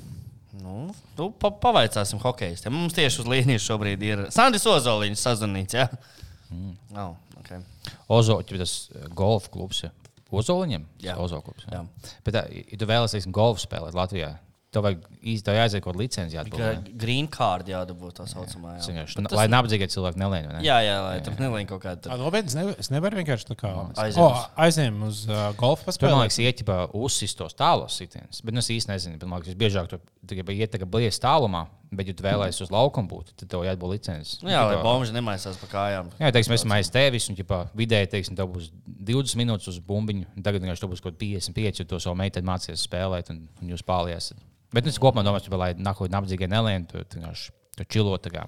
[0.59, 2.73] Nu, nu, pa, pavaicāsim hokejistiem.
[2.73, 5.77] Mums tieši uz līnijas šobrīd ir Sandis Ozoliņš sazvanīts.
[5.77, 5.85] Ja?
[6.49, 6.73] Mm.
[6.97, 7.61] Oh, okay.
[8.09, 9.93] Ozo, ja tas eh, golfa klubs, ja
[10.31, 10.85] Ozoliņam?
[11.03, 11.15] Jā.
[11.21, 11.65] Ozolklubs.
[11.71, 11.83] Jā.
[12.25, 14.35] Bet, tā, ja tu vēlaties, teiksim, golfu spēlēt Latvijā,
[14.69, 16.37] tev vajag īsti tev jāaiziet kaut kāda licenci.
[16.53, 16.67] Ka
[17.01, 18.75] Green card jādabū tā saucamā.
[18.77, 20.45] Jā, Vienkārši, lai nabadzīgie cilvēki nelēņ.
[20.53, 20.61] Ne?
[20.67, 22.19] jā, jā lai tam nelien kaut kāda.
[22.21, 23.73] Nopietni, es, nevar, es nevaru vienkārši tā kā
[24.05, 28.43] Aiziem O, uz- aizējām uz uh, golfa Tur man liekas, ieķipā uzsist tos tālos sitienus.
[28.45, 29.17] Bet nu, es īsti nezinu.
[29.17, 31.65] Bet, man liekas, biežāk tur tikai iet tagad blies tālumā.
[31.89, 34.35] Bet, ja tu vēlēsies uz laukumu būt, tad tev jābūt licences.
[34.43, 36.11] Nu, jā, lai bomži nemaisās pa kājām.
[36.21, 38.67] Jā, teiksim, esmu aiz tevis, un ģipā, vidēji teiksim, tev būs
[39.09, 40.27] 20 minūtes uz bumbiņu.
[40.45, 43.73] Tagad vienkārši tev būs kaut kādi 55, ja to savu meiteni mācīsies spēlēt, un, un
[43.73, 44.37] jūs pārliesiet.
[44.69, 48.45] Bet nu, es kopumā domāju, ka, lai nākotnē nabadzīgie nelien, tu vienkārši čilot tā kā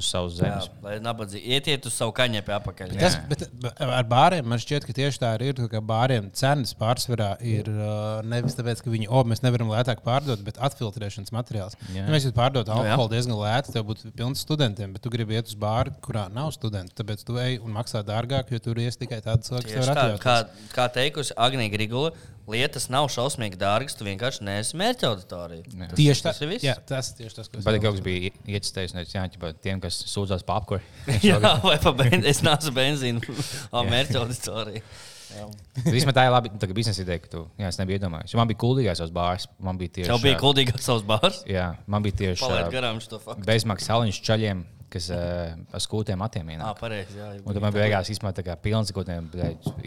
[0.00, 0.68] uz savas Jā, zemes.
[0.84, 2.94] lai nabadzīgi ietiet uz savu kaņepē apakaļ.
[2.98, 5.60] Tas, bet, bet ar bāriem man šķiet, ka tieši tā ir.
[5.68, 10.40] Ka bāriem cenas pārsvarā ir uh, nevis tāpēc, ka viņi, oh, mēs nevaram lētāk pārdot,
[10.46, 11.76] bet atfiltrēšanas materiāls.
[11.90, 12.06] Jā.
[12.06, 12.78] Ja mēs jau pārdot jā.
[12.78, 16.52] alkoholu diezgan lēti, tev būtu pilns studentiem, bet tu gribi iet uz bāru, kurā nav
[16.56, 16.94] studenti.
[16.98, 19.98] Tāpēc tu ej un maksā dārgāk, jo tur ies tikai tādas cilvēks, kas Tieši var
[20.00, 20.24] tā, atļauties.
[20.24, 22.14] kā, kā teikusi Agnija Grigula,
[22.52, 25.64] lietas nav šausmīgi dārgas, tu vienkārši neesi mērķa auditorija.
[25.68, 26.64] Tas, Tieši tā, tas ir viss.
[26.66, 27.84] jā, tas tieši tas, ko es Bet vēlos.
[27.84, 30.82] kaut kas bija iecitējis, un es jāņem tiem, kas sūdzās par apkuri.
[31.28, 32.24] Jā, vai pa benzīnu?
[32.30, 33.22] Es nācu benzīnu,
[33.74, 34.82] ah, mērķa auditorija.
[35.28, 35.44] Jā.
[35.84, 38.32] Vismaz tā ir labi tā kā biznesa ideja, ka tu, jā, es nebiju iedomājies.
[38.40, 40.08] Man bija kuldīgais uz bārs, man bija tieši.
[40.08, 41.42] Tev bija ā, kuldīgāks savs bārs.
[41.44, 43.44] Jā, man bija tieši Palaid garām šo faktu.
[43.44, 46.80] bezmaksas saliņš čaļiem, kas uh, ar skūtiem atiem Jā, ienāk.
[46.80, 47.18] pareizi.
[47.20, 49.28] Jā, Un tad man beigās īstenībā tā kā pilns ar kaut kādiem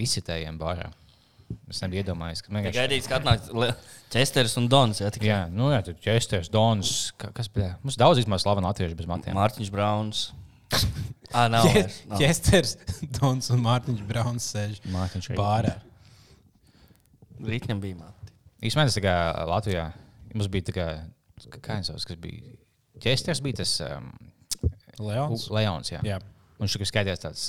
[0.05, 0.91] izsitējiem bārā.
[1.71, 2.77] Es nebiju iedomājies, ka vienkārši.
[2.77, 3.49] gaidīts, ka atnāks
[4.11, 4.99] Česters un Dons.
[5.03, 7.77] Jā, tikai Jā, nu jā, tur ķēsters, dons, ka- kas bija.
[7.85, 9.35] Mums daudz izmaz slavenu latviešu bez matiem.
[9.37, 10.29] Mārtiņš Brauns.
[11.31, 11.63] Ah, nav.
[12.19, 12.73] Česters,
[13.15, 15.77] Dons un Mārtiņš Brauns sēž Mārtiņš bārā.
[17.41, 18.33] Rītņam bija māte.
[18.67, 19.13] Īsumā tas kā
[19.47, 19.85] Latvijā
[20.35, 20.87] mums bija tā kā,
[21.63, 22.51] kā viņš sauc, kas bija.
[23.01, 24.11] Ķēsters bija tas um,
[24.99, 25.47] Leons.
[25.55, 26.01] Leons, jā.
[26.05, 26.19] Jā.
[26.59, 27.45] Un viņš tikai skaitījās tāds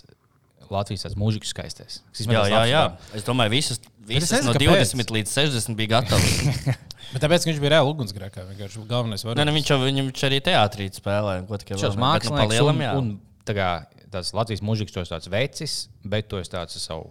[0.72, 1.98] Latvijas tāds mūžikas skaistais.
[2.22, 2.84] Jā, jā, jā.
[3.18, 4.92] Es domāju, visas, visas nezinu, no kāpēc.
[4.94, 6.36] 20 līdz 60 bija gatavas.
[7.12, 10.06] Bet tāpēc, ka viņš bija reāli ugunsgrēkā, vienkārši galvenais Nē, var ne, viņš, jau, viņam
[10.08, 11.42] viņš arī teātrī spēlēja.
[11.48, 12.92] Ko tikai bet nu, mākslinieks lielam, un, jā.
[13.00, 13.10] un
[13.48, 13.66] tā kā,
[14.14, 15.74] tāds Latvijas mūžiks, tos tāds vecis,
[16.08, 17.10] bet to es tāds savu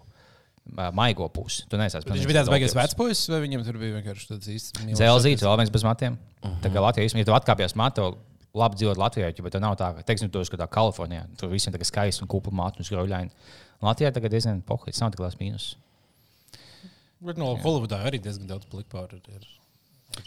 [0.95, 1.67] maigo pusi.
[1.69, 4.97] Tu neesi tāds Viņš bija tāds baigies vecpuisis, vai viņam tur bija vienkārši tāds īsts
[4.97, 6.17] Zelzīts, vēl viens bez matiem.
[6.41, 6.73] Tā Mhm.
[6.73, 8.07] kā Latvijas, ja tu atkāpies matā,
[8.53, 11.73] labi dzīvot Latvijā, bet tev nav tā, ka, teiksim, tu esi kā Kalifornijā, tur visiem
[11.73, 13.31] tagad skaisti un kupli matu un skroļaini.
[13.81, 15.75] Latvijā tagad diezgan pohlis, nav tik liels mīnus.
[17.21, 19.43] Bet no Holivudā arī diezgan daudz plikpāru ir.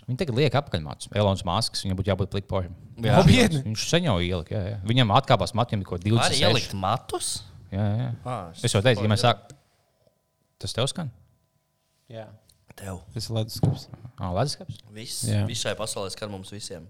[0.06, 1.10] Viņi tagad liek apkaļmātus.
[1.12, 2.72] Elonas Masks, viņam būtu jābūt plikporim.
[3.04, 3.18] Jā.
[3.18, 3.60] Nopietni.
[3.66, 4.78] Viņš sen jau ielika, jā, jā.
[4.88, 6.40] Viņam atkāpās matiem kaut ko Var 20.
[6.40, 7.34] ielikt matus?
[7.74, 8.08] Jā, jā.
[8.24, 9.58] Ah, Es jau teicu, ja mēs sākam.
[10.62, 11.10] Tas tev skan?
[12.08, 12.28] Jā.
[12.78, 13.02] Tev.
[13.14, 13.86] Tas ir leduskapis.
[14.16, 14.80] Ah, Leduskapis.
[14.94, 15.26] Viss,
[15.60, 16.86] šai pasaulē skar mums visiem.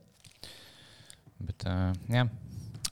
[1.44, 2.28] Bet, uh, jā.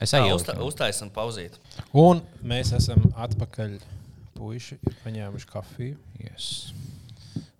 [0.03, 0.35] Es eju.
[0.35, 1.55] uzta, uztaisam pauzīt.
[1.95, 3.79] Un mēs esam atpakaļ.
[4.35, 5.99] Puiši ir paņēmuši kafiju.
[6.25, 6.73] Yes.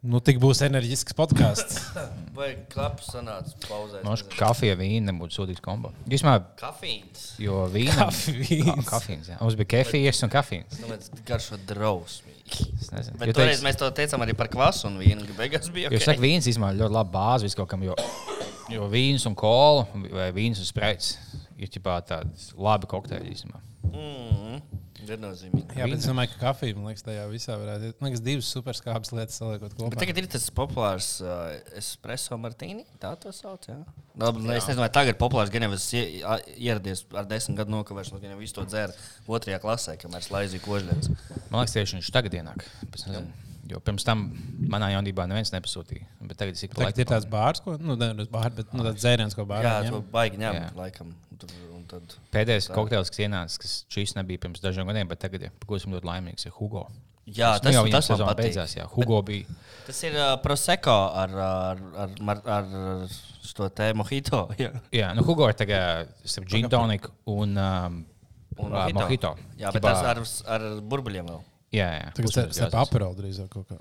[0.03, 1.77] Nu, tik būs enerģisks podkāsts.
[2.39, 4.03] Vai klapu sanāca pauzēt?
[4.03, 5.93] Mums kafija vīna nebūtu sūdīgs kombo.
[6.11, 7.29] Vismaz, Kafīns.
[7.39, 8.09] jo vīna.
[8.09, 8.89] Kafijas.
[8.89, 9.37] Kafīns, jā.
[9.39, 10.81] Mums bija kefijas un kafīns.
[10.83, 12.67] Nu, bet garšo drausmīgi.
[12.83, 13.21] Es nezinu.
[13.21, 15.29] Bet Jo toreiz teiks- mēs to teicām arī par kvasu un vīnu.
[15.39, 16.11] Beigās bija Jo es ok.
[16.17, 17.95] saku, vīns īstenībā ļoti labi bāzi viskaut kam, jo,
[18.75, 21.15] jo vīns un kola vai vīns un spreits
[21.59, 23.61] ir ķipā tādi labi kokteļi īstenībā.
[23.93, 24.61] Mm,
[25.03, 25.75] Viennozīmīgi.
[25.75, 27.97] Jā, bet es domāju, ka kafija, man liekas, tajā visā varētu būt.
[27.99, 29.89] Man liekas, divas superskābes lietas saliekot kopā.
[29.91, 32.85] Bet tagad ir tas populārs uh, espreso martīni.
[33.03, 33.67] Tā to sauc.
[33.67, 33.81] Jā.
[34.23, 34.61] Labi, jā.
[34.61, 35.51] Es nezinu, vai tagad ir populārs.
[35.53, 38.95] Gan jau es ie- a- ieradies ar desmit gadu nokavēšanos, gan jau visu to dzēru
[39.27, 41.11] otrajā klasē, kamēr slaizīju kožļus.
[41.51, 42.63] Man liekas, tieši viņš tagad ienāk.
[42.95, 43.27] Nezinu,
[43.73, 44.25] Jo pirms tam
[44.73, 46.09] manā jaunībā neviens nepasūtīja.
[46.29, 49.37] Bet tagad es Tagad ir tāds bārs, ko, nu, nevis bārs, bet nu, tāds dzēriens,
[49.39, 50.75] ko bārā Jā, to baigi ņemt, Jā.
[50.79, 51.15] laikam.
[51.41, 52.19] Tur, un tad...
[52.35, 56.11] Pēdējais kokteils, kas ienāca, kas šīs nebija pirms dažiem gadiem, bet tagad, ko esmu ļoti
[56.11, 56.87] laimīgs, ir Hugo.
[57.23, 58.73] Jā, Nu, tas, jau viņam tas man beidzās.
[58.75, 59.47] Jā, Hugo bija.
[59.87, 63.13] Tas ir uh, prosecco ar, ar, ar, ar, ar
[63.47, 64.41] šo te mojito.
[64.63, 68.01] Jā, Jā, nu, Hugo ir tagad starp gin toniku un, um,
[68.59, 69.37] un ā, mojito.
[69.55, 70.23] Jā, bet Ķipā- tas ar,
[70.57, 71.45] ar burbuļiem vēl.
[71.73, 72.13] Jā, jā.
[72.17, 72.85] Tagad starp jāsaka.
[72.85, 73.79] apelu drīzāk kaut kā.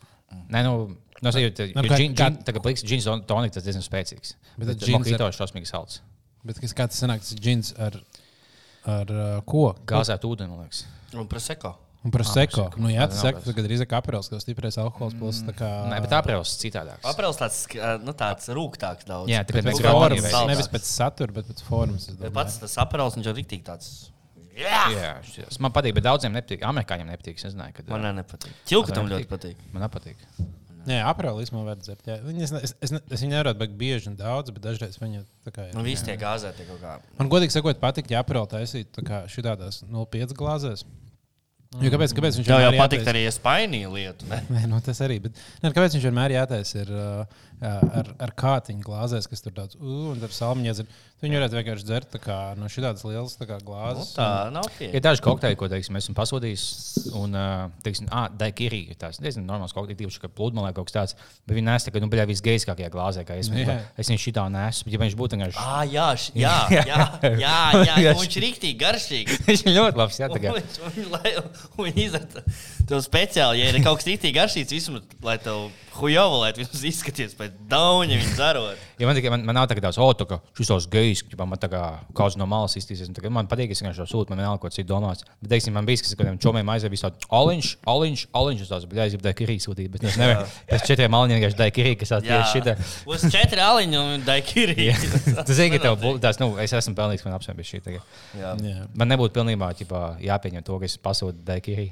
[0.51, 0.73] Nē, nu,
[1.21, 1.67] no sajūta,
[1.99, 2.15] gin,
[2.47, 4.35] tagad pliks gins tonika, tas diezgan spēcīgs.
[4.55, 5.99] Bet tas džins ir šausmīgi salds.
[6.47, 7.99] Bet kas kā tas sanāk, tas ir džins ar,
[8.89, 9.71] ar uh, ko?
[9.91, 10.85] Gāzēt ūdeni, liekas.
[11.13, 11.75] Un prosecco.
[12.01, 12.63] Un proseko.
[12.65, 12.81] prosecco.
[12.81, 13.53] Nu, jā, tas saka, tas.
[13.53, 15.67] ka drīzāk apels, kas stiprais alkohols plus tā kā.
[15.91, 17.03] Nē, bet aprēls citādāks.
[17.11, 19.29] Aprils tāds, sk- nu, tāds rūgtāks daudz.
[19.29, 22.07] Jā, tāpēc Pēc formas, nevis pēc satura, bet pēc formas.
[22.33, 23.91] pats tas aprils, viņš ir rīktīgi tāds.
[24.57, 26.61] Jā, šis- man patīk, bet daudziem nepatīk.
[26.67, 27.37] Amerikāņiem nepatīk.
[27.39, 28.51] Es nezināju, kad Man ne- nepatīk.
[28.67, 29.55] Čilku tam Man ļoti patīk.
[29.73, 30.15] Man nepatīk.
[30.81, 32.05] Nē, aprēlī man vajag dzert.
[32.09, 32.15] jā.
[32.25, 35.73] Viņi- Es, es, es, viņu nevaru baigt bieži un daudz, bet dažreiz viņi tā kā.
[35.75, 36.99] Nu, visi tie gāzēti kaut kā.
[37.19, 38.87] Man godīgi sakot, patīk, ja aprēlī taisīt
[39.29, 40.83] šādās 0,5 glāzēs.
[41.79, 44.25] Jo kāpēc, kāpēc viņš jau vienmēr patīk jātaisa- arī spainīja lietu.
[44.27, 44.41] ne?
[44.57, 45.21] Nē, nu, tas arī.
[45.21, 45.31] Bet,
[45.63, 47.25] ne, kāpēc viņš vienmēr jātaisa ir uh,
[47.61, 50.87] ar, ar kātiņu glāzēs, kas tur tāds un ar salmiņu iedzer?
[51.21, 54.15] Viņi varētu vienkārši dzert tā kā, no šādas lielas tā kā Nu, glāzes.
[54.15, 55.01] tā nav Ir pieeja.
[55.05, 56.63] daži kokteļi, ko teiksim, esmu pasūtījis.
[57.19, 57.35] Un,
[57.85, 61.13] teiksim, ah, daikiri ir tāds diezgan normāls kokteļs, tīpaši, ka pludmalē kaut kas tāds.
[61.45, 63.51] Bet viņi nes tagad, nu, bija visgeiskākajā glāzē, kā es.
[63.53, 63.77] Jā.
[64.01, 64.89] Es viņu šitā nesu.
[64.89, 65.61] Ja viņš būtu vienkārši.
[65.61, 67.05] Ah, jā, š- jā, jā, jā,
[67.45, 68.15] jā, jā.
[68.17, 69.37] Viņš ir rīktīgi garšīgs.
[69.51, 70.17] Viņš ir ļoti labs.
[70.17, 70.31] Jā,
[71.77, 72.43] Viņi izdara
[72.89, 76.83] tev speciāli, ja ir kaut kas rīktīgi garšīgs, vismaz, lai tev hujovu, lai tu vismaz
[76.87, 78.87] izskaties pēc dauņa viņa dzarot.
[79.01, 81.23] Ja man, tikai, man, man nav tā, ka tāds, oh, tā kā šis tos gejs,
[81.25, 81.79] ka man tā kā
[82.13, 83.09] kaut kas no malas iztīsies.
[83.33, 85.23] Man patīk, ka es vienkārši to sūtu, man vienalga, ko citu domās.
[85.39, 89.07] Bet, teiksim, man bija, kas kādiem čomiem aizveda visu tādu oliņš, oliņš, oliņš, tas bija
[89.07, 90.45] aizveda daikiri sūtīt, bet es nevaru.
[90.69, 92.75] Pēc četriem aliņiem vienkārši daikiri, kas tieši šitā.
[93.09, 94.91] Uz četri aliņi un daikiri.
[95.49, 98.05] Tu zini, ka tev būs tas, nu, es esmu pelnījis, man apsvērs šī tagad.
[98.93, 99.73] Man nebūtu pilnībā
[100.21, 101.89] jāpieņem to, ka es pasūtu daikiri.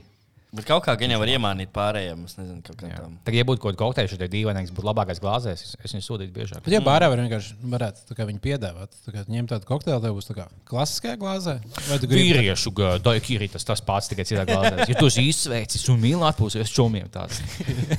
[0.49, 2.23] Bet kaut kā gan jau var iemānīt pārējiem.
[2.25, 3.11] Es nezinu, kā tam.
[3.21, 5.61] Tagad, ja būtu kaut kāda kokteļa, tad dīvainīgs būtu labākais glāzēs.
[5.77, 6.63] Es, viņu sūtītu biežāk.
[6.65, 10.01] Bet, ja bārā var vienkārši varētu, tā kā viņi piedāvāt, tā kā ņemt tādu kokteili,
[10.01, 11.55] tev būs tā kā klasiskajā glāzē.
[11.85, 12.33] Vai tu gribi?
[12.33, 12.73] Vīriešu
[13.05, 14.89] daikiri tas tas pats tikai citā glāzē.
[14.89, 17.43] Ja tu esi izsveicis un mīli atpūsies čomiem tāds.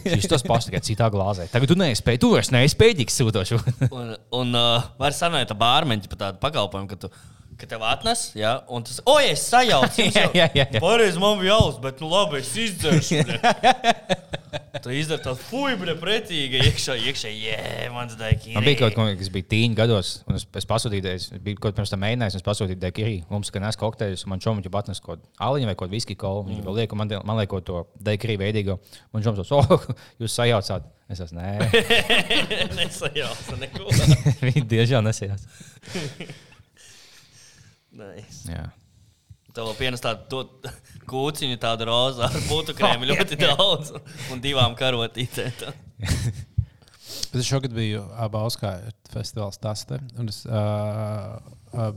[0.03, 1.47] Šis tas pats tikai citā glāzē.
[1.55, 3.63] Tagad tu nespēji, tu vairs nespēji tik sūtošu.
[3.95, 7.15] Un, un uh, var sanākt ar bārmeņu par tādu pakalpojumu, ka tu.
[7.61, 10.07] Ka tev atnes, ja, un tas, oi, es sajaucu.
[10.17, 10.65] Jā, jā, jā.
[10.81, 13.21] Pareizi, man bija jāuz, bet, nu, labi, es izdzeršu.
[14.81, 17.57] Tu izdari tādu fuibri pretīgi, iekšā, iekšā, jē,
[17.95, 18.55] mans daikīri.
[18.57, 21.77] Man bija kaut kas, kas bija tīņi gados, un es, es pasūtīju, es biju kaut
[21.77, 23.17] pirms tam mēģinājis, un es pasūtīju daikiri.
[23.31, 26.47] Mums, kad nes kokteļus, un man čomiņš atnes kaut aliņu vai kaut viski kolu.
[26.49, 28.79] Viņš vēl liek, un man, man liek to daikiri veidīgo.
[29.13, 29.89] Man čomiņš tos, oh,
[30.23, 30.89] jūs sajaucāt.
[31.11, 31.71] Es esmu, nē,
[32.79, 33.91] Nesajaucu neko.
[34.47, 35.43] viņi diezgan nesajauc.
[38.01, 38.45] Nice.
[38.49, 38.67] Jā.
[39.51, 40.71] Tev vēl pienes tādu to
[41.11, 43.95] kūciņu, tādu rozā ar krēmu ļoti daudz
[44.31, 45.65] un divām karotītēm.
[47.31, 48.77] Bet es šogad biju Abauskā
[49.11, 49.99] festivālā Stāstē.
[50.19, 51.39] Un es uh,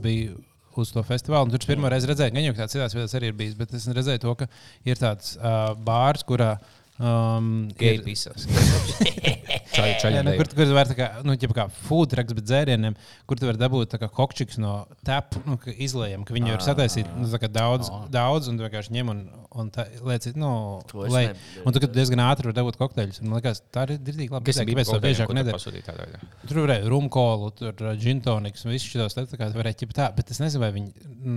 [0.02, 0.40] biju
[0.78, 1.46] uz to festivālu.
[1.46, 3.86] un Tur es pirmo reizi redzēju, jau tāds citās vietās arī ir bijis, bet es
[3.94, 4.48] redzēju to, ka
[4.90, 6.56] ir tāds uh, bārs, kurā.
[6.98, 8.02] Um, ir-
[9.74, 9.82] pisas.
[9.82, 10.22] Čaļi, Jā, čaļi.
[10.26, 12.96] nu, kur, kur var tā kā, nu, kā food trucks, bet dzērieniem,
[13.28, 14.74] kur tu vari dabūt tā kā kokčiks no
[15.06, 18.66] tepu, nu, ka izlējam, ka viņi var sataisīt nu, tā kā daudz, daudz, un tu
[18.66, 19.22] vienkārši ņem un,
[19.60, 20.52] un tā, lieci, nu,
[20.90, 21.64] To es nebiju.
[21.64, 23.20] Un tu kad diezgan ātri var dabūt kokteļus.
[23.22, 24.50] un Man liekas, tā ir diezgan labi.
[24.50, 26.22] Kas Kas bija bija biežāk veidā?
[26.48, 30.40] Tur varēja rumkolu, tur džintoniks, un viss tāds- tā kā varēja ķipt tā, bet es
[30.42, 30.92] nezinu, vai viņi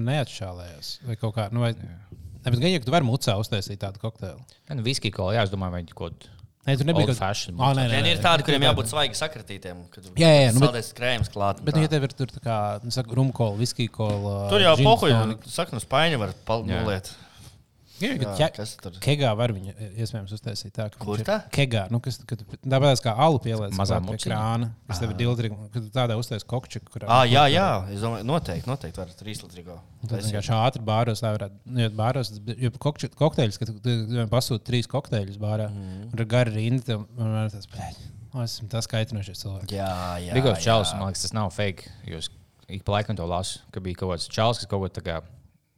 [0.08, 1.50] neatšālējās vai kaut kā.
[1.52, 1.98] Nu, vai, ne,
[2.46, 4.40] bet gan jau, tu vari mucā uztaisīt tādu kokteili.
[4.70, 6.37] Nē, nu, viski kola, jā, es domāju, vai kaut ko.
[6.68, 9.86] Nē, tur nebija kaut fashioned Ā, nē, nē, nē, ir tādi, kuriem jābūt svaigi sakritītiem.
[9.94, 11.62] kad Jā, jā, nu, bet- krējums klāt.
[11.64, 12.92] Bet, nu, ja tev ir tur tā kā, nu,
[13.22, 14.50] rumkola, viskija kola.
[14.52, 15.48] Tur jau gin pohuļ, tonic.
[15.48, 17.08] saka, no spaiņa var palnulēt.
[17.14, 17.27] Jā,
[18.02, 18.92] Jā, kas tur?
[19.02, 21.38] Kegā var viņu e, iespējams uztaisīt tā, ka Kur viņš ir- tā?
[21.56, 25.82] Kegā, nu, kas kad tāpēc kā alu pieliec Mazā krāna, kas tev ir diltri, kad
[25.82, 27.08] tu tādā uztais kokčiku, kurā.
[27.10, 29.80] Ah, jā, jā, es domāju, noteikti, noteikti var trīs litrīgo.
[30.08, 31.58] Tas vienkārši ātri bāros, tā varētu.
[31.66, 33.74] Nu, jo bāros, jo kokči- kokteļus, kad
[34.30, 36.12] pasūti trīs kokteļus bārā, Mhm.
[36.14, 37.96] un ir gari rinda, tad man ir tas, bļaļ,
[38.34, 39.72] o, esmu tas kaitinošais cilvēks.
[39.74, 39.90] Jā,
[40.22, 40.34] jā.
[40.34, 40.62] Jā.
[40.62, 41.90] čels, man liekas, tas nav fake.
[42.06, 42.30] Jūs
[42.70, 45.24] ik pa laikam to lasu, ka bija kaut kāds čels, kas kaut ko tādu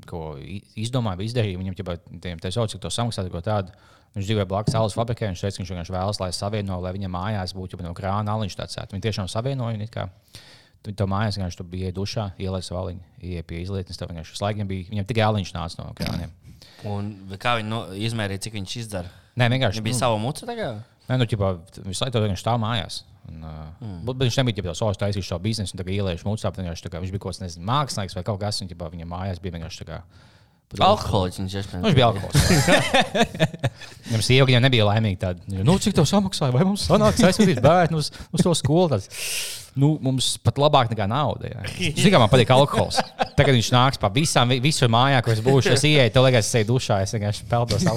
[0.07, 0.35] ko
[0.79, 1.59] izdomāja, izdarīja.
[1.59, 1.95] Viņam jau
[2.43, 3.73] te sauc, ka to samaksāt kaut tādu.
[4.15, 5.29] Viņš dzīvoja blakus saules fabrikai.
[5.31, 8.37] Viņš teica, ka viņš vienkārši vēlas, lai savieno, lai viņam mājās būtu jau no krāna
[8.37, 8.79] aliņš tāds.
[8.93, 10.07] Viņi tiešām savienoja.
[10.79, 13.99] Tu to mājās vienkārši tu biji dušā, ielai savu aliņu, ienāca pie izlietnes.
[13.99, 16.31] Tev vienkārši laiku bija, viņam tikai aliņš nāca no krāniem.
[16.87, 19.11] Un kā viņi no, izmērīja, cik viņš izdara?
[19.35, 20.79] Nē, vienkārši Viņam bija sava muca tagad?
[21.09, 21.51] Nē, nu, ķipā,
[21.83, 23.01] visu laiku tur viņš stāv mājās.
[23.29, 23.99] Un, mm.
[24.09, 26.51] Bet viņš nebija tāds, taisījis šo biznesu, un tagad ieliešu mūcā.
[26.57, 29.07] Viņš, tā kā, viņš bija kaut kāds nezinu, mākslinieks vai kaut kas, un ķipā, viņa
[29.09, 30.01] mājās bija vienkārši tā kā.
[30.85, 31.85] Alkoholiķis viņš Nu, iespējams.
[31.85, 32.41] viņš bija alkohols.
[34.09, 35.19] Viņam sieva viņam nebija laimīga.
[35.23, 36.53] Tāda, nu, cik tev samaksāja?
[36.53, 38.91] Vai mums sanāks aizsūtīt bērnu uz, uz to skolu?
[38.93, 39.09] Tāds,
[39.81, 41.55] nu, mums pat labāk nekā nauda.
[41.73, 43.01] Zini, kā man patīk alkohols.
[43.33, 45.73] Tagad viņš nāks pa visām, vi- visur mājā, kur es būšu.
[45.73, 47.89] Es ieeju, tev liekas, es eju dušā, es vienkārši peldos.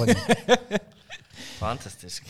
[1.61, 2.29] Fantastiski.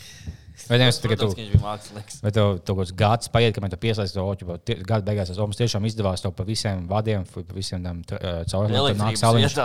[0.68, 1.10] Vai nevis tu?
[1.10, 2.18] Protams, ka viņš bija mākslinieks.
[2.24, 4.58] Vai tev kaut kāds gads paiet, kamēr tu piesaistīsi to oķu?
[4.86, 8.94] Gada beigās tas mums tiešām izdevās to pa visiem vadiem, pa visiem tam caurumiem.
[9.02, 9.58] Nāk saliņš.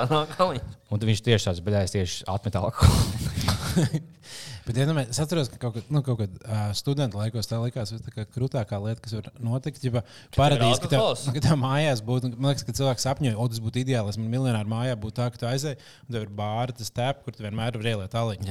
[0.89, 4.01] Un viņš tieši tāds beigās tieši atmet alkoholu.
[4.69, 7.57] Bet ja, nu, es atceros, ka kaut kad, nu, kaut kad uh, studenta laikos tā
[7.57, 9.81] likās tā kā krūtākā lieta, kas var notikt.
[9.81, 10.03] Ja
[10.35, 13.63] paradīze, ka tev, nu, ka tev mājās būtu, man liekas, ka cilvēks sapņoja, o, tas
[13.65, 14.13] būtu ideāli.
[14.13, 17.23] Es man miljonāru mājā būtu tā, ka tu aizēji, un tev ir bāra, tas tēp,
[17.25, 18.45] kur tu vienmēr vari ieliet aliņu.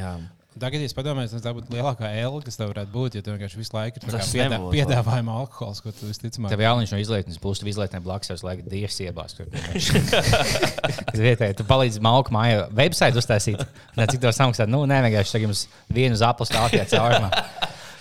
[0.58, 3.36] Tagad, ja es padomāju, tas tā būtu lielākā L, kas tev varētu būt, ja tev
[3.36, 4.74] vienkārši visu laiku ir tā kā Tas piedā, nebūtu.
[4.74, 6.50] piedāvājuma alkohols, ko tu visticamāk.
[6.50, 9.36] Tev jāliņš no izlietnes būs, tu izlietnē blakus, jau laikam dievs iebās.
[9.38, 9.46] tur.
[11.18, 13.62] Vietēji, tu palīdzi malku mājā website uztaisīt.
[13.98, 14.70] Ne, cik to samaksāt?
[14.70, 17.30] Nu, nē, vienkārši tagad jums vienu zaplu stāvjā caurumā.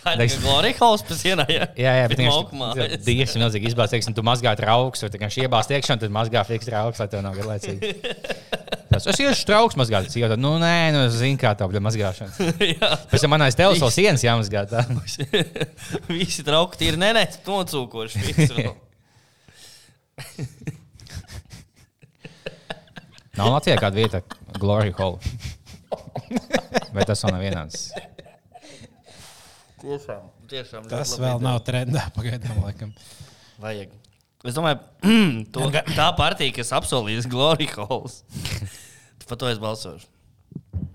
[0.08, 1.66] Teiks- Glorija Halls pēc ienā, jā.
[1.76, 2.78] Jā, jā, bet Malku mājas.
[2.80, 3.92] vienkārši dievs ir milzīgi izbāzts.
[3.98, 7.26] Teiksim, tu mazgā trauks, vai vienkārši iebāzt iekšā, un tad mazgā fiks trauks, lai tev
[7.26, 7.92] nav garlaicīgi.
[8.98, 12.32] Tas, es iešu trauks mazgāt, jau tādu, nu, nē, nu, zinu, kā tā būtu mazgāšana.
[12.74, 12.90] Jā.
[13.12, 14.66] Pēc tam manais tevs vēl sienas jāmazgā.
[16.12, 18.26] Visi trauki ir nenēs, nocūkoši.
[18.32, 18.76] visu vēl.
[23.38, 24.20] Nav Latvijā kāda vieta,
[24.58, 25.20] Glory Hall.
[26.94, 27.92] Vai tas vēl nav vienāds?
[29.78, 30.88] Tiešām, tiešām.
[30.90, 32.96] Tas vēl nav trendā pagaidām, laikam.
[33.62, 33.94] Vajag.
[34.48, 34.82] Es domāju,
[35.54, 38.24] to, tā partija, kas apsolīs Glorija Halls,
[39.30, 40.08] par to es balsošu.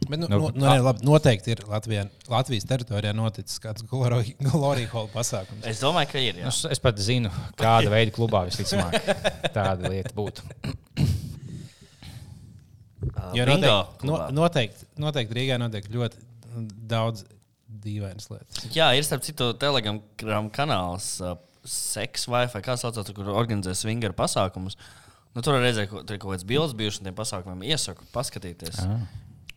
[0.08, 4.88] Bet, nu, Nu, nu, nu, nē, labi, noteikti ir Latvijā, Latvijas teritorijā noticis kāds Glorija
[4.94, 5.64] Hall pasākums.
[5.68, 6.36] Es domāju, ka ir.
[6.36, 6.52] Nu, Jā.
[6.52, 7.30] Es, es pat zinu,
[7.60, 8.98] kāda veida klubā visticamāk
[9.54, 10.44] tāda lieta būtu.
[13.36, 16.20] Jo noteikti, no, noteikti, noteikti Rīgā notiek ļoti
[16.90, 17.24] daudz
[17.82, 18.66] dīvainas lietas.
[18.74, 24.76] Jā, ir starp citu Telegram kanāls, uh, Sex Wi-Fi, kā saucās, kur organizē swingeru pasākumus.
[25.32, 25.56] Nu, tur
[25.88, 27.62] ka tur ir kaut kāds bildes bijušas tiem pasākumiem.
[27.72, 28.82] Iesaku paskatīties.
[28.84, 29.04] Ah.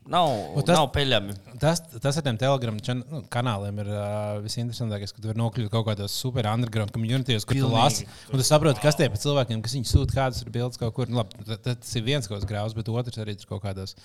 [0.06, 0.68] Nav, Un tas...
[0.68, 1.34] tas- nav peļami.
[1.60, 5.88] Tas, tas ar tiem telegramu nu, kanāliem ir uh, visinteresantākais, ka tu vari nokļūt kaut
[5.88, 7.80] kādos super underground communities, kur tu Pilnīgi.
[7.80, 8.06] lasi.
[8.30, 11.10] Un tu saproti, kas tie ir cilvēkiem, kas viņi sūta, kādas ir bildes kaut kur.
[11.10, 13.64] Nu, labi, ta- ta- tas ir viens kaut kāds grāvs, bet otrs arī ir kaut
[13.66, 13.96] kādos.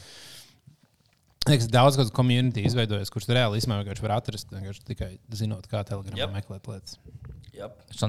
[1.48, 5.80] Liekas, daudz kādu komunitī izveidojas, kurš reāli īstenībā vienkārši var atrast, vienkārši tikai zinot, kā
[5.88, 6.34] telegramā Jep.
[6.36, 6.98] meklēt lietas.
[7.56, 7.78] Yep.
[7.92, 8.00] Es,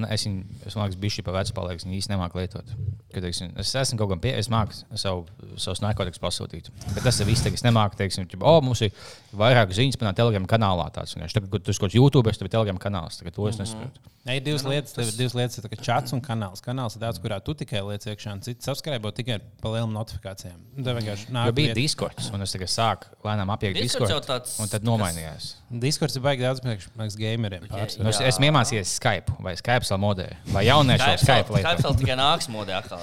[0.75, 1.79] domāju, ka viņš ir pa vecu paliek.
[1.81, 2.73] Viņa īsti nemāķi lietot.
[3.11, 5.25] Kad, teiksim, es esmu kaut kam pie, es māku savu,
[5.59, 6.69] savus narkotikas pasūtīt.
[6.93, 7.97] Bet tas ir viss, kas nemāku.
[7.99, 8.93] Teiksim, ķip, oh, mums ir
[9.35, 10.85] vairāk ziņas par telegramu kanālā.
[10.95, 11.39] Tāds, vienkārši.
[11.39, 13.19] tagad, kad tu kāds YouTube, tad ir telegramu kanāls.
[13.19, 14.05] Tagad to es nesaprotu.
[14.21, 16.61] Ne, ir divas lietas, tev ir divas lietas, tā kā chats un kanāls.
[16.63, 20.59] Kanāls ir tāds, kurā tu tikai liec iekšā, un cits subscribe tikai par lielām notifikācijām.
[20.77, 23.75] Un Tev vienkārši Jo nāk bija vieta- Discord, un es tikai sāku lēnām apiet
[24.11, 25.53] jau tāds- Un tad nomainījās.
[25.83, 27.65] Discords ir baigi daudz priekš, priekš gameriem.
[27.69, 30.27] Nu, es, esmu iemācījies Skype vai Skype vēl modē.
[30.51, 31.85] Vai jaunieši jau Skype Skype lietot?
[31.85, 33.01] vēl tikai nāks modē atkal.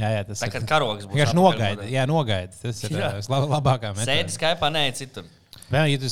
[0.00, 0.64] Jā, jā, tas Tā ir.
[0.70, 1.12] karogs būs.
[1.16, 1.86] Vienkārši nogaida.
[1.90, 2.54] Jā, nogaida.
[2.62, 3.10] Tas ir Jā.
[3.10, 3.10] jā.
[3.20, 4.32] vislabākā Sēdi.
[4.32, 5.24] Skype, nē, citur.
[5.70, 6.08] Jā, ja tu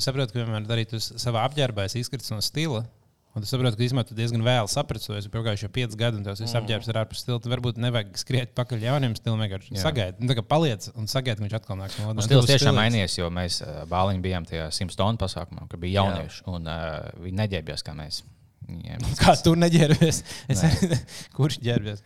[0.00, 2.84] saproti, ka vienmēr darīt uz savā apģērbā, es izkrits no stila.
[3.32, 6.18] Un tu saproti, ka īstenībā tu diezgan vēlu saprati, ka jau pagājuši jau pieci gadi,
[6.20, 7.38] un tas viss apģērbs ir ārpus stila.
[7.48, 9.84] Varbūt nevajag skriet pakaļ jauniem stilam, vienkārši Jā.
[9.86, 10.20] sagaidi.
[10.28, 13.62] Nu, paliec un sagaidi, ka viņš atkal nāks no Mums stils tiešām mainījies, jo mēs
[13.64, 18.20] uh, bāliņi bijām tajā simtstonu pasākumā, kur bija jaunieši, un uh, viņi neģērbjās kā mēs.
[18.68, 20.20] Viņiem, Kā tu neģērbies?
[20.52, 20.66] Es
[21.38, 22.04] kurš ģērbies?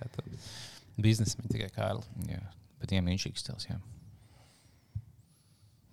[1.03, 2.07] Biznesmeņi tikai Kārli.
[2.31, 2.41] jā,
[2.79, 3.67] bet viņiem viņš ir stils.
[3.67, 3.83] Jā.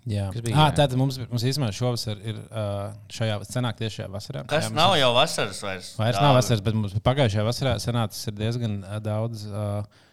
[0.03, 2.39] Jā, Kas bija, ah, tātad mums, mums īstenībā šovasar ir
[3.15, 4.41] šajā senāk tieši šajā vasarā.
[4.51, 5.91] Kas Jā, nav jau vasaras vairs?
[5.95, 9.45] Vairs nav vasaras, bet mums pagājušajā vasarā sanācis ir diezgan daudz.
[9.47, 10.09] Uh,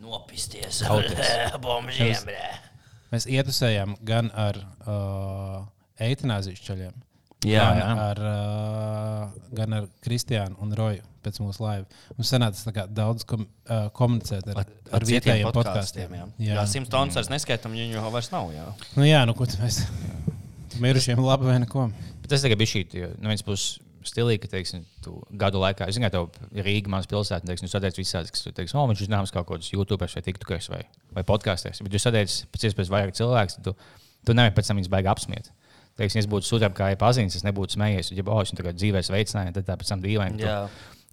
[0.00, 0.80] Nopisties.
[0.88, 1.34] Kauties.
[1.64, 2.30] Bombžiem,
[3.12, 5.60] mēs ietusējām gan ar uh,
[6.02, 6.96] eitanāzijas ceļiem,
[7.44, 7.92] Jā, gan, jā.
[8.08, 8.63] ar, uh,
[9.56, 12.02] gan ar Kristiānu un Roju pēc mūsu laiva.
[12.18, 16.18] Mums sanāca daudz kom, uh, komunicēt ar, ar, ar vietējiem podkāstiem.
[16.18, 16.26] Jā,
[16.58, 18.52] jā simts tonnas vairs neskaitām, viņu jau vairs nav.
[18.54, 18.66] Jā.
[18.98, 19.84] Nu, jā, nu, ko tu mēs
[20.84, 21.88] mirušiem labi vai neko.
[22.20, 22.84] Bet tas tikai bija šī,
[23.16, 27.70] no vienas puses stilīgi, ka, teiksim, tu gadu laikā, ka tev Rīga, manas pilsēta, teiksim,
[27.72, 30.82] sadiec visādi, kas tu teiksi, o, viņš ir zināms kaut kādus YouTube vai TikTokers vai,
[31.16, 31.80] vai podkāstēs.
[31.84, 33.74] Bet jūs sadiec pēc iespējas vairāk cilvēku, tad tu,
[34.28, 35.50] tu nevari pēc tam viņus baigi apsmiet.
[35.94, 39.02] Teiksim, es būtu sudraba kā pazīstams, es nebūtu smējies, ja oh, es viņu tagad dzīvē
[39.06, 40.40] sveicināju, tad tā pēc tam dīvaini.
[40.40, 40.64] tu- Jā.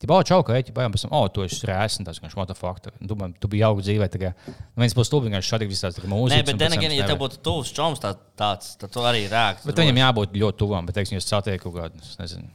[0.02, 2.50] Tipo, oh, čau, ka eķi, bājām, pēc tam, oh, tu esi rēsni, tas, ka what
[2.50, 2.80] the fuck.
[2.82, 6.02] Tu, tu, tu biji auga dzīvē, tā kā, nu, viens tu vienkārši šādi visās tā
[6.02, 6.40] kā mūzikas.
[6.42, 9.70] Nē, bet then again, ja tev būtu tuvs čoms tā, tāds, tad tu arī rēktu.
[9.70, 12.50] Bet viņam jābūt ļoti tuvam, bet, teiksim, jūs satiekat kaut kādu, es nezinu,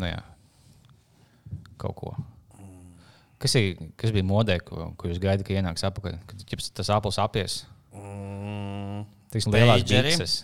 [0.00, 0.22] nu jā,
[1.76, 2.14] kaut ko.
[3.42, 6.16] Kas, ir, kas bija modē, ko, ko jūs gaidāt, ka ienāks apakaļ?
[6.30, 6.46] Kad
[6.80, 10.34] tas apels apies, Mm, teiksim, lielās bikses,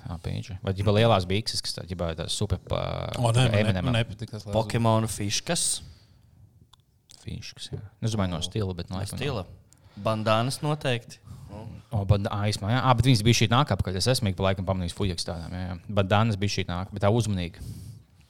[0.65, 2.81] vai ģipa lielās bikses, kas tā ģipa tās super tas.
[4.49, 4.57] lēzums.
[4.57, 5.69] Pokemonu fiškas
[7.29, 7.81] Fiškas, jā.
[8.01, 9.45] Nu, Es domāju, no stila, bet no no stila.
[10.01, 11.19] Bandānas noteikti.
[11.91, 14.67] O, bet, ā, īstenībā, jā, Ā, bet viņas bija šī nākamā, kad es esmu laikam
[14.69, 15.55] pamanījis fujiks tādām.
[15.57, 15.77] Jā, jā.
[15.99, 17.65] Bet Dānas bija šī nākamā, bet tā uzmanīga.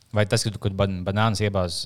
[0.08, 1.82] Vai tas, ka tu kad ban- banānas iebāz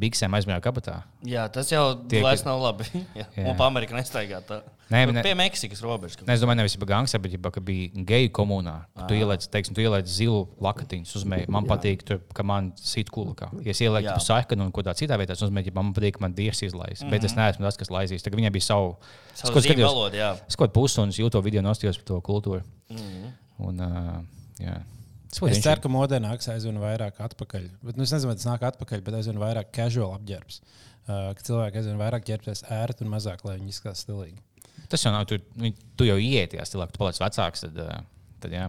[0.00, 1.02] biksēm aizmērā kabatā?
[1.28, 2.86] Jā, tas jau ka- nav labi.
[3.18, 3.26] Jā.
[3.36, 3.44] Jā.
[3.50, 4.62] Un pa Ameriku nestaigā tā.
[4.88, 6.16] Nē, bet ne- Pie Meksikas robežas.
[6.24, 8.86] Ne, es domāju, nevis par gangsta, bet ka bija geju komunā.
[9.08, 11.48] Tu ieliec, teiksim, tu ieliec zilu lakatiņu uz mēģi.
[11.52, 13.50] Man patīk, tur, ka man sit kulakā.
[13.64, 14.16] Ja es ielieku Jā.
[14.16, 17.02] pa saikanu un ko tā citā vietā, nozīmē, ka man patīk, ka man dievs izlaiž.
[17.02, 17.10] Mm -hmm.
[17.10, 18.22] Bet es neesmu tas, kas laizīs.
[18.24, 18.96] Tagad viņai bija savu.
[19.34, 20.36] Savu kaut valodu, jā.
[20.48, 22.62] Es kaut kādu pusstundu YouTube video nostājos par to kultūru.
[22.90, 23.32] Mhm.
[23.58, 24.24] Un, uh,
[24.60, 24.82] Jā.
[25.32, 27.68] Tas Es ceru, ka modē nāks aizvien vairāk atpakaļ.
[27.82, 30.58] Bet, nu, es nezinu, vai tas nāk atpakaļ, bet aizvien vairāk casual apģērbs.
[31.02, 34.42] Uh, ka cilvēki aizvien vairāk ģērbties ērti un mazāk, lai viņi izskatās stilīgi.
[34.92, 35.24] Tas jau nav.
[35.30, 37.64] Tu, nu, tu jau ieiet tajā stilā, ka tu paliec vecāks.
[37.64, 37.96] Tad, ā,
[38.44, 38.68] tad jā.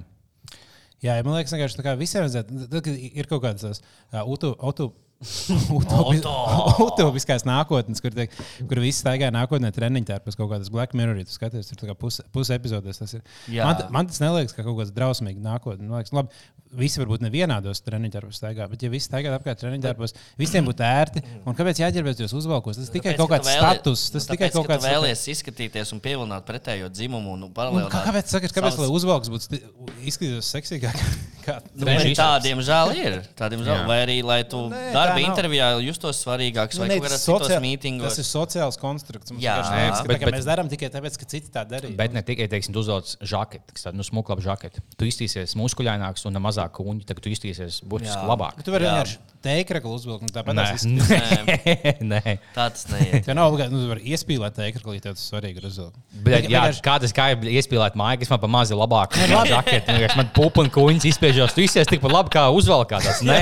[1.04, 1.52] Jā, ja man liekas,
[1.84, 5.03] kā visiem kad ir kaut kādas uh, utu, utopi-
[6.88, 8.34] utopiskās nākotnes, kur, tiek,
[8.70, 12.26] kur viss staigā nākotnē treniņā tērpus kaut kādas Black Mirror, ja tu skaties, tur puse
[12.36, 13.02] pus epizodēs.
[13.02, 13.24] Tas ir.
[13.56, 15.88] Man, man tas neliekas, ka kaut kāds drausmīgs nākotnē.
[15.88, 16.44] Man liekas, labi,
[16.78, 20.84] visi varbūt nevienādos treniņā tērpus staigā, bet ja visi staigā apkārt treniņā tērpus, visiem būtu
[20.86, 21.24] ērti.
[21.46, 22.80] Un kāpēc jāģērbēs jūs uzvalkos?
[22.82, 24.90] Tas tikai Tāpēc, kaut ka kāds vēli- status, tas tikai tāpēc, kaut ka tu kāds.
[24.94, 27.34] vēlies izskatīties un pievilināt pretējo dzimumu.
[27.34, 29.62] Un Un paralēlināt kā- Kāpēc, sakat, kāpēc lai savas- uzvalks būtu
[30.04, 30.98] izskatītos seksīgāk?
[31.44, 31.84] Kā Nu?
[32.16, 33.16] Tādiem žēl ir.
[33.36, 33.82] Tādiem žēl.
[33.86, 38.16] Vai arī, lai tu Nē, darba intervijā justos svarīgāks vai Nu, kaut kādā sociā- mītingos.
[38.16, 39.32] Tas ir sociāls konstrukts.
[39.34, 39.58] Mums Jā.
[39.60, 41.98] liekas, ka Bet- tā bet- mēs darām tikai tāpēc, ka citi tā darīja.
[41.98, 44.80] Bet ne tikai, teiksim, uzvelc žaketi, kas tāda nu, smuka žaketi.
[44.96, 48.26] Tu iztīsies muskuļaināks un ar mazāk kuņģi, tad tu iztīsies burtiski Jā.
[48.30, 48.58] labāk.
[48.58, 50.24] Bet tu vari vienkārši teikraklu uzvilkt.
[50.24, 52.00] un Tāpat Nē, tas izskatās.
[52.00, 52.22] nē.
[52.56, 53.26] Tā tas neiet.
[53.26, 55.98] Tev nav obligāti, nu, tu vari iespīlēt teikraklu, ja tev tas svarīgi ir uzvilkt.
[56.24, 59.84] Bet, jā, kā tas kā ir iespēlēt māju, kas man pa mazi labāk žaketi.
[59.92, 61.56] nu, vienkārši Man pupa un kuņģis izspiežos.
[61.58, 63.20] Tu izsies tikpat labi kā uzvalkātās.
[63.28, 63.42] Nē,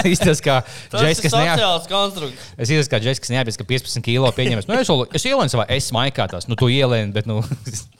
[0.00, 2.50] es izties kā Tas Džeks, ir kas sociāls konstrukts.
[2.56, 4.70] Es izties kā Džeks, kas neapjēdz, ka 15 kilo pieņems.
[4.70, 4.88] Nu, es,
[5.20, 6.48] es ielēnu savā es maikā tās.
[6.48, 7.42] Nu, tu ielēni, bet, nu,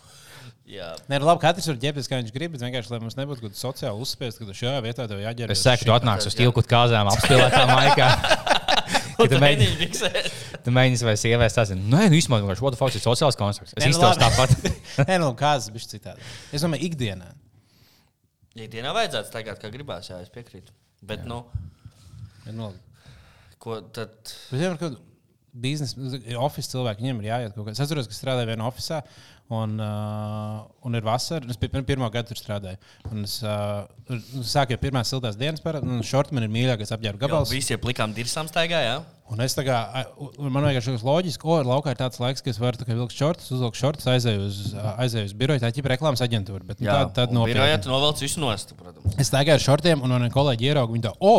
[0.70, 0.90] Jā.
[1.10, 3.50] Nē, nu, labi, katrs var ģērbties, kā viņš grib, bet vienkārši, lai mums nebūtu kaut
[3.50, 5.58] kāda sociāla uzspiesta, ka šajā vietā tev jāģērbjas.
[5.58, 8.10] es saku, tu atnāksi uz tilku kāzām apspēlētā maikā.
[9.20, 9.86] Tu mēģini,
[10.64, 11.76] tu mēģini vai sievietes tas ir.
[11.76, 13.74] Nē, nu, īstenībā, vienkārši, what the fuck, ir sociāls konstrukts.
[13.76, 14.22] Es nu, labi.
[14.22, 14.54] tāpat.
[15.10, 16.24] Nē, nu, kāds bija citādi.
[16.56, 17.28] Es domāju, ikdienā.
[18.56, 20.72] Ja dienā vajadzētu staigāt, kā gribās, jā, es piekrītu.
[21.04, 21.42] Bet, nu,
[22.46, 22.70] Ja, nu,
[23.60, 24.32] ko tad?
[24.50, 24.96] Bet kāda
[25.60, 25.98] biznesa,
[26.40, 27.76] oficiāla cilvēka, viņiem ir jāiet kaut kas.
[27.76, 29.04] Es atceros, ka strādāju vienā oficiālā,
[29.50, 31.48] un, uh, un ir vasara.
[31.50, 32.78] Es pir- pirmo gadu tur strādāju.
[33.10, 33.82] Un es uh,
[34.46, 37.50] sāku jau pirmās siltās dienas, par- un šorti man ir mīļākais apģērba Gabals.
[37.54, 39.00] Visi plikām dirsām staigā, jā?
[39.30, 39.76] Un es tā kā,
[40.42, 43.50] man vienkārši liekas loģiski, ka laukā ir tāds laiks, ka es varu kā vilkt šortus,
[43.54, 44.60] uzvilkt šortus, aizēju uz,
[44.96, 45.62] aizēju uz biroju.
[45.62, 46.64] Tā ir ģipa reklāmas aģentūra.
[46.66, 49.14] Bet, nu, Jā, tā, tāda un birojā tu novelc visu nost, protams.
[49.22, 51.36] Es staigāju ar šortiem, un man kolēģi ierauga, viņi tā, o,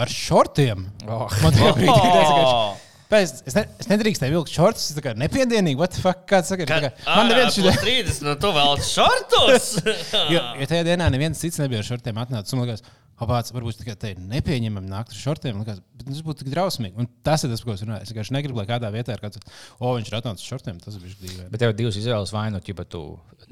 [0.00, 0.86] ar šortiem!
[1.08, 1.26] Oh.
[1.44, 1.92] Man tā brīdī
[2.40, 2.89] Oh!
[3.10, 5.78] Pēc, es, ne, es nedrīkstēju vilkt šortus, tas ir nepiedienīgi.
[5.80, 6.20] What the fuck?
[6.30, 9.70] Kāds saka, Ka, ka, man neviens šī 30, nu tu vēl šortus!
[10.34, 12.54] Jo, jo tajā dienā neviens cits nebija ar šortiem atnācis.
[12.54, 12.84] Man liekas,
[13.24, 15.60] apāc, varbūt te ir nepieņemami nākt ar šortiem.
[15.64, 16.96] bet tas būtu tik drausmīgi.
[17.00, 18.06] Un tas ir tas, ko es runāju.
[18.06, 19.40] Es vienkārši negribu, lai kādā vietā ir kāds,
[19.78, 20.80] o, viņš ir atnācis ar šortiem.
[20.80, 21.50] Tas bija dīvaini.
[21.52, 22.32] Bet tev ir divas izvēles.
[22.34, 23.02] Vai nu ķipa, tu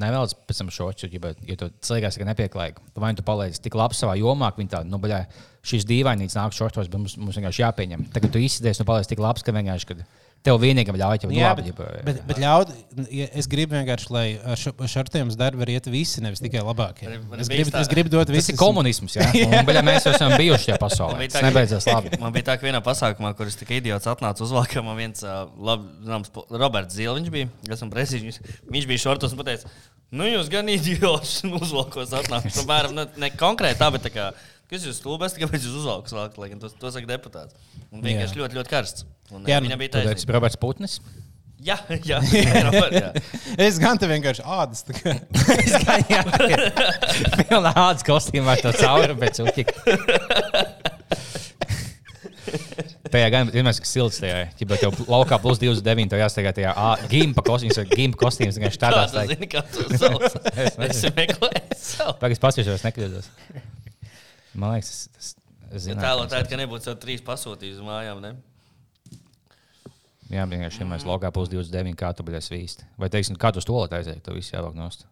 [0.00, 2.94] nevēlas pēc tam šoču, ja, ja tu cilvēks ir nepieklājīgs.
[2.96, 5.24] Vai nu tu paliec tik labi savā jomā, ka viņi tādu, nu, baļā,
[5.68, 8.08] šīs dīvainības nāk šortos, bet mums, mums vienkārši jāpieņem.
[8.14, 10.04] Tagad tu izsies, nu, paliec tik labs, ka vienkārši, kad
[10.46, 11.72] tev vienīgam ļauj, jau Jā, labi.
[12.06, 12.70] bet, bet, ļaut,
[13.12, 16.40] ja es gribu vienkārši, lai ar šo- ar šortiem uz darbu var iet visi, nevis
[16.40, 17.08] tikai labākie.
[17.40, 18.54] Es gribu, tā- es gribu dot Tas visiem.
[18.54, 19.26] ir komunisms, jā.
[19.48, 21.28] Un, baļā, mēs jau esam bijuši šajā pasaulē.
[21.28, 22.14] Tas nebeidzās labi.
[22.22, 25.20] Man bija tā, ka vienā pasākumā, kur es tikai idiots atnācu uz vakaru, man viens
[25.26, 27.48] labi, zināms, Roberts Zilviņš bija.
[27.74, 28.38] Esmu presiņš.
[28.70, 29.68] Viņš bija šortos un teica,
[30.12, 32.54] nu jūs gan idiots uzvalkos atnākat.
[32.54, 34.30] Nu, Piemēram, ne, ne konkrēti tā, bet tā kā.
[34.68, 37.56] Kas jūs stulbēs, kāpēc jūs uzvalkat slāpēt, lai gan to, to saka deputāts.
[37.92, 38.42] Un vienkārši Jā.
[38.42, 39.06] ļoti, ļoti karsts.
[39.32, 40.36] Un, Jā, jā, nu, viņam bija taisnība.
[40.36, 40.98] Roberts Putnis.
[41.64, 41.74] Jā,
[42.06, 43.08] jā, jā, Robert, jā.
[43.66, 44.84] Es gan te vienkārši ādas.
[44.86, 45.16] tā kā-
[47.48, 49.64] Pilnā ādas kostīmā ar to cauri, bet uķi.
[53.08, 54.20] Tajā gan vienmēr ir silts.
[54.22, 58.58] Tajā, ja tev laukā plus 29, tev jāsteigā tajā ā, gimpa kostīms, vai gimpa kostīms.
[58.60, 59.26] Vienkārši tādā Kāds stāvā.
[59.32, 60.22] zina, kā tu sauc?
[60.52, 61.10] Es nezinu.
[61.10, 62.14] Es meklēju.
[62.20, 63.30] Pagaidzi, paskatīšos, es nekļūdos.
[64.58, 65.32] Man liekas, tas,
[65.70, 66.00] es zinu.
[66.02, 68.34] Tēlotājs, ka nebūtu sev trīs pasūtījis uz mājām, ne?
[70.28, 72.82] Jā, vienkārši vienmēr laukā plus 29, kā tu biji svīst.
[73.00, 75.06] Vai teiksim, kā tu uz to aizēji, to visu jāvelk nost.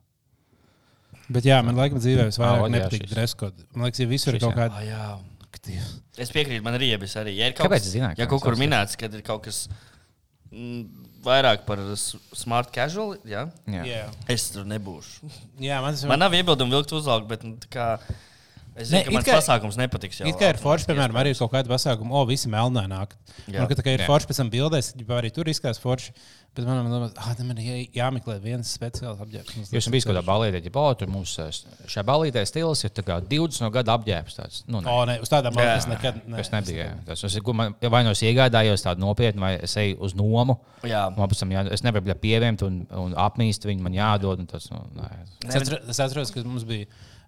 [1.33, 3.15] Bet jā, man laikam dzīvē jā, nepatīk šis.
[3.15, 3.65] dreskot.
[3.75, 4.59] Man liekas, ja visur ir kaut jā.
[4.61, 4.83] kāda.
[4.87, 5.07] jā.
[5.47, 5.87] Aktīva.
[6.21, 7.33] Es piekrītu, man ir riebis arī.
[7.39, 9.63] Ja ir kaut Kāpēc zināju, Ja ka kaut kur minēts, ka ir kaut kas
[10.53, 10.85] mm,
[11.25, 13.87] vairāk par smart casual, jā, Jā.
[13.89, 15.31] Jā, es tur nebūšu.
[15.65, 17.89] jā man Man nav iebildumu vilkt uzvalkt, bet nu, tā kā,
[18.77, 20.21] es zinu, Ne, ka it mans kā- pasākums nepatiks.
[20.21, 23.17] Jau, It kā ir forši, piemēram, arī kaut kāda pasākuma, o, visi melnā nāk.
[23.49, 23.61] Jā.
[23.63, 24.07] Un, ka tā kā ir Jā.
[24.11, 26.13] forši pēc tam bildēs, arī tur izskatās forši.
[26.57, 29.57] Bet man liekas, ah, tam ir jā- jāmeklē viens speciāls apģērbs.
[29.69, 33.03] Jūs esat bijis kaut kādā balītē, ja oh, tur mums šajā balītē stils ir tā
[33.05, 34.37] kā 20 no gada apģērbs.
[34.39, 34.63] Tāds.
[34.67, 34.89] Nu, ne.
[34.89, 36.87] O, ne, uz tādām balvām es nekad ne, Tas nebija.
[36.87, 37.05] jā.
[37.11, 40.57] Tas, es, man, vai nu es iegādājos tādu nopietnu, vai es eju uz nomu.
[40.83, 41.11] Jā.
[41.15, 44.39] Man pēc tam jā, es nevaru bļa, pievēmt un, un apmīst viņu, man jādod.
[44.41, 45.11] un Tas, nu, nē.
[45.45, 46.87] Es atceros, es atceros, ka mums bija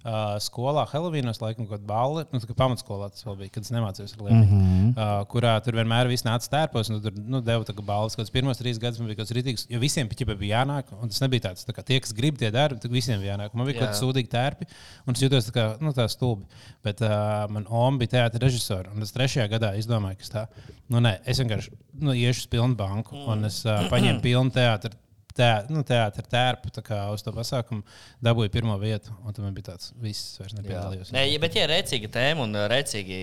[0.08, 2.24] uh, skolā Helovīnos, laikam, kāda balva.
[2.32, 4.38] Nu, kā pamatskolā tas vēl bija, kad es nemācījos ar Lienu.
[4.38, 4.90] Mm -hmm.
[4.94, 8.16] uh, kurā tur vienmēr viss nāca tērpos, un tur nu, deva tā kā balvas.
[8.18, 10.92] Kāds pirmos trīs gadus man bija kaut kas rītīgs, jo visiem ķipa bija jānāk.
[11.00, 13.54] Un tas nebija tāds, tā kā tie, kas grib tie darbi, tad visiem bija jānāk.
[13.54, 13.92] Man bija kaut Jā.
[13.92, 14.68] kāda sūdīga tērpi,
[15.06, 16.48] un es jutos tā kā, nu, tā stulbi.
[16.84, 20.46] Bet uh, man Oma bija teātris režisors, un es trešajā gadā izdomāju, ka tā,
[20.88, 24.96] nu, nē, es vienkārši nu, iešu uz pilnu banku, un es uh, paņēmu pilnu teātris.
[25.38, 27.84] Teātris nu, teātri tērpu tā kā uz to pasākumu,
[28.24, 31.12] dabūju pirmo vietu, un tam bija tāds, viss vairs nepiedalījos.
[31.14, 33.20] Nē, ja- bet, ja ir rēcīga tēma un rēcīgi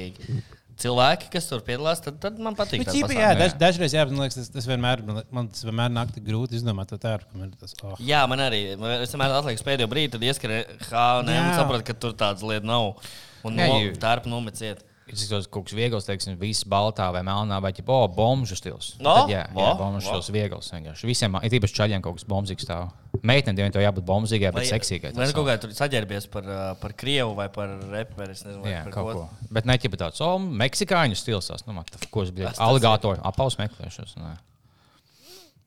[0.81, 2.83] cilvēki, kas tur piedalās, tad, tad man patīk.
[2.83, 5.03] Bet, ķipa, jā, daž, dažreiz jā, bet man liekas, tas, tas vienmēr,
[5.35, 7.23] man tas vienmēr nāk tik grūti izdomāt to ir
[7.59, 7.95] Tas, oh.
[8.03, 8.63] Jā, man arī.
[8.79, 11.55] Man- Es vienmēr atlieku pēdējo brīdi, tad ieskrēju H&M un Jā.
[11.59, 12.95] sapratu, ka tur tādas lietas nav.
[13.45, 13.69] Un no,
[14.01, 14.83] tērpu nomeciet.
[15.05, 18.95] Ir kaut kas viegls, teiksim, viss baltā vai melnā, vai ķipa, oh, bomžu stils.
[18.97, 20.15] No, Tad, jā, jā vo, bomžu vo.
[20.15, 20.69] stils viegls.
[20.73, 21.05] vienkārši.
[21.05, 22.65] Visiem, ir īpaši čaļiem kaut kas bombzīgs.
[23.21, 25.13] Meitenēm to jābūt bombzīgai, bet seksīgai.
[25.13, 26.49] Vai kaut kā tur saģērbies par,
[26.81, 28.33] par krievu vai par reperu?
[28.33, 29.53] Es nezinu, vai Jā, par kaut ko.
[29.53, 31.53] Bet ne ķipa tāds, oh, meksikāņu stils.
[31.53, 32.49] tas, Nu, man, tā, ko es biju?
[32.65, 34.17] Aligātoru apaus meklēšanas.
[34.17, 34.35] nē.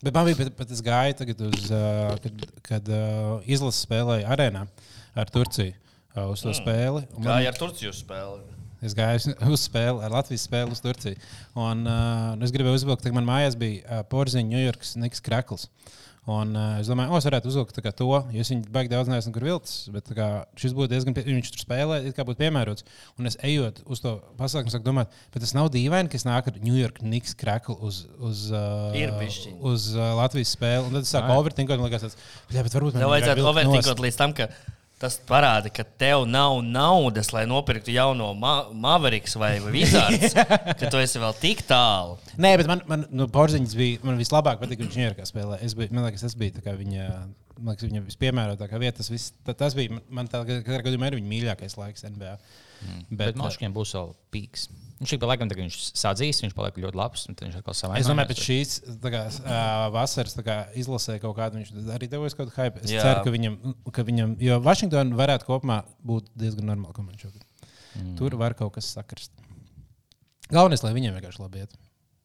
[0.02, 4.28] Bet man bija pat, pat es gāju tagad uz, uh, kad, kad uh, izlases spēlēju
[4.30, 4.66] arēnā
[5.18, 6.58] ar Turciju uh, uz to mm.
[6.60, 7.02] spēli.
[7.16, 8.57] un Kā man- ar Turciju spēli?
[8.84, 11.18] Es gāju uz- spēli, ar Latvijas spēli uz Turciju.
[11.58, 15.66] Un, uh, es gribēju uzvilkt, ka man mājās bija uh, porziņš, Ņujorkas Niks Krakls.
[16.28, 19.08] Un, uh, es domāju, o, es varētu uzvilkt kā to, jo es viņu baigi daudz
[19.08, 19.86] neesmu kur vilcis.
[19.94, 20.26] Bet kā,
[20.60, 22.84] šis būtu diezgan, pie, viņš tur spēlē, it kā būtu piemērots.
[23.16, 26.52] Un es ejot uz to pasākumu, sāku domāt, bet tas nav dīvaini, ka es nāku
[26.52, 28.92] ar Ņujorkas Niks Kraklu uz, uz, uh,
[29.72, 30.90] uz uh, Latvijas spēli.
[30.90, 34.04] Un tad es sāku overtinkot, un likās, tāds, bet, jā, bet varbūt man vajadzētu overtinkot
[34.04, 34.52] līdz tam, ka
[34.98, 40.34] tas parāda, ka tev nav naudas, lai nopirktu jauno ma Maveriks vai Vizards.
[40.80, 42.18] ka tu esi vēl tik tālu.
[42.40, 44.00] Nē, bet man, man nu, porziņš bija.
[44.06, 45.60] Man vislabāk patika, ka viņš ir kā spēlē.
[45.64, 47.08] Es biju, man liekas, tas bija tā kā viņa.
[47.58, 48.98] Man liekas, viņa vispiemērotākā vieta.
[49.00, 52.36] Tas, viss, ta, tas bija man tā, katrā gadījumā ir viņa mīļākais laiks NBA.
[52.82, 53.00] Mm.
[53.10, 54.68] Bet, bet Maškiem būs vēl pīks.
[54.98, 57.26] Viņš ik pa laikam, viņš sadzīs, viņš paliek ļoti labs.
[57.30, 58.72] Viņš atkal savā Es domāju, pēc šīs
[59.04, 59.20] kā,
[59.94, 62.82] vasaras kā, izlasē kaut kādu viņš arī devies kaut kādu hype.
[62.82, 63.04] Es Jā.
[63.06, 63.58] Ceru, ka viņam,
[63.94, 65.78] ka viņam, jo Vašingtonā varētu kopumā
[66.10, 67.46] būt diezgan normāla komanda šogad.
[67.94, 68.16] Mm.
[68.18, 69.30] Tur var kaut kas sakrist.
[70.50, 71.78] Galvenais, lai viņiem vienkārši labi iet.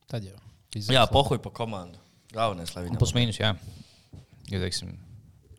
[0.10, 0.38] Tad jau.
[0.74, 0.98] izlasē.
[0.98, 2.02] Jā, pohuj pa komandu.
[2.34, 3.54] Galvenais, lai viņi Plus mīnus, jā.
[4.50, 4.96] Jo, teiksim,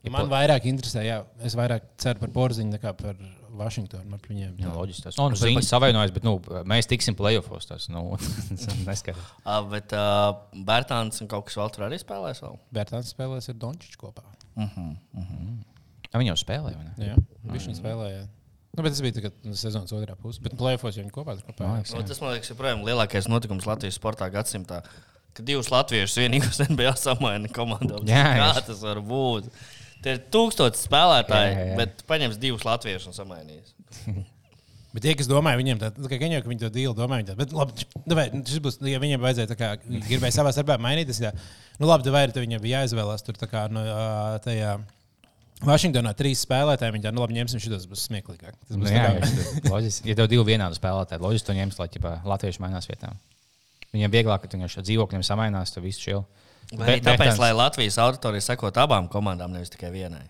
[0.05, 3.17] Ja man vairāk interesē, jā, es vairāk ceru par porziņu nekā par
[3.59, 4.09] Vašingtonu.
[4.15, 5.05] Par viņiem, Jā, loģiski.
[5.07, 6.37] Tas no nu, ziņas savainojas, bet nu,
[6.69, 7.69] mēs tiksim playoffs.
[7.69, 8.03] Tas nu,
[8.89, 9.33] neskaidrs.
[9.43, 10.35] Uh, bet uh,
[10.67, 12.43] Bērtāns un kaut kas vēl tur arī spēlēs.
[12.45, 12.57] Vēl?
[12.75, 14.25] Bērtāns spēlēs ar Dončiču kopā.
[14.55, 17.11] Ja viņi jau spēlē, vai ne?
[17.11, 17.15] Jā,
[17.51, 18.25] viņš viņu spēlēja.
[18.75, 20.43] Nu, bet tas bija tagad, nu, sezonas otrā pusē.
[20.43, 20.55] Bet
[20.99, 21.63] jau viņi kopā kopā.
[21.63, 21.93] Mājas.
[21.95, 24.81] Nu, tas man liekas, joprojām lielākais notikums Latvijas sportā gadsimtā.
[25.35, 28.01] Kad divus latviešus vienīgos NBA samaina komandā.
[28.07, 28.65] Jā, Kā jā.
[28.67, 29.47] tas var būt?
[30.05, 31.75] Tie ir tūkstoši spēlētāji, Jā, jā, jā.
[31.81, 33.73] bet paņems divus latviešus un samainīs.
[34.95, 37.27] Bet tie, kas domāja, viņiem tā, tā kā jau ka viņi to dīlu domāja, viņi
[37.27, 40.77] tā, bet labi, nu, vai, šis būs, ja viņiem vajadzēja tā kā gribēja savā starpā
[40.79, 41.35] mainīt, tas ir,
[41.81, 44.05] nu labi, vai arī viņiem bija jāizvēlās tur tā kā no ā,
[44.45, 44.77] tajā.
[45.67, 46.95] Vašingtonā trīs spēlētāji.
[46.95, 48.55] Viņi tā, nu labi, ņemsim šos, tas būs smieklīgāk.
[48.55, 50.09] Tas Nu, būs jā, tā kā, jā, loģiski.
[50.11, 53.19] Ja tev divi vienādi spēlētāji, loģiski to ņems, lai ķipā, latvieši mainās vietām.
[53.95, 56.25] Viņiem vieglāk, ka viņi ar dzīvokļiem samainās, tad viss čil.
[56.73, 60.23] Vai arī tāpēc, lai Latvijas auditorija sekot abām komandām, nevis tikai vienai.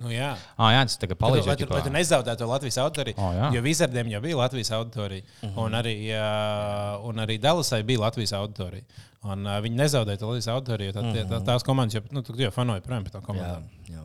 [0.00, 0.30] nu, jā.
[0.56, 1.46] Ah, jā, tas tagad palīdz.
[1.50, 3.18] lai tu, lai tu nezaudētu Latvijas autoriju.
[3.18, 3.50] O, jā.
[3.56, 5.22] jo Vizardiem jau bija Latvijas autorija.
[5.42, 5.64] Uh -huh.
[5.64, 8.84] un, arī, uh, un arī Dallasai bija Latvijas autorija.
[9.22, 10.92] Un, uh, viņi nezaudēja to Latvijas autoriju.
[10.92, 13.68] jo Tā, tie, tā, tās komandas jau, nu, jau fanoji projām par tām Jā, komandām.
[13.88, 14.02] jā.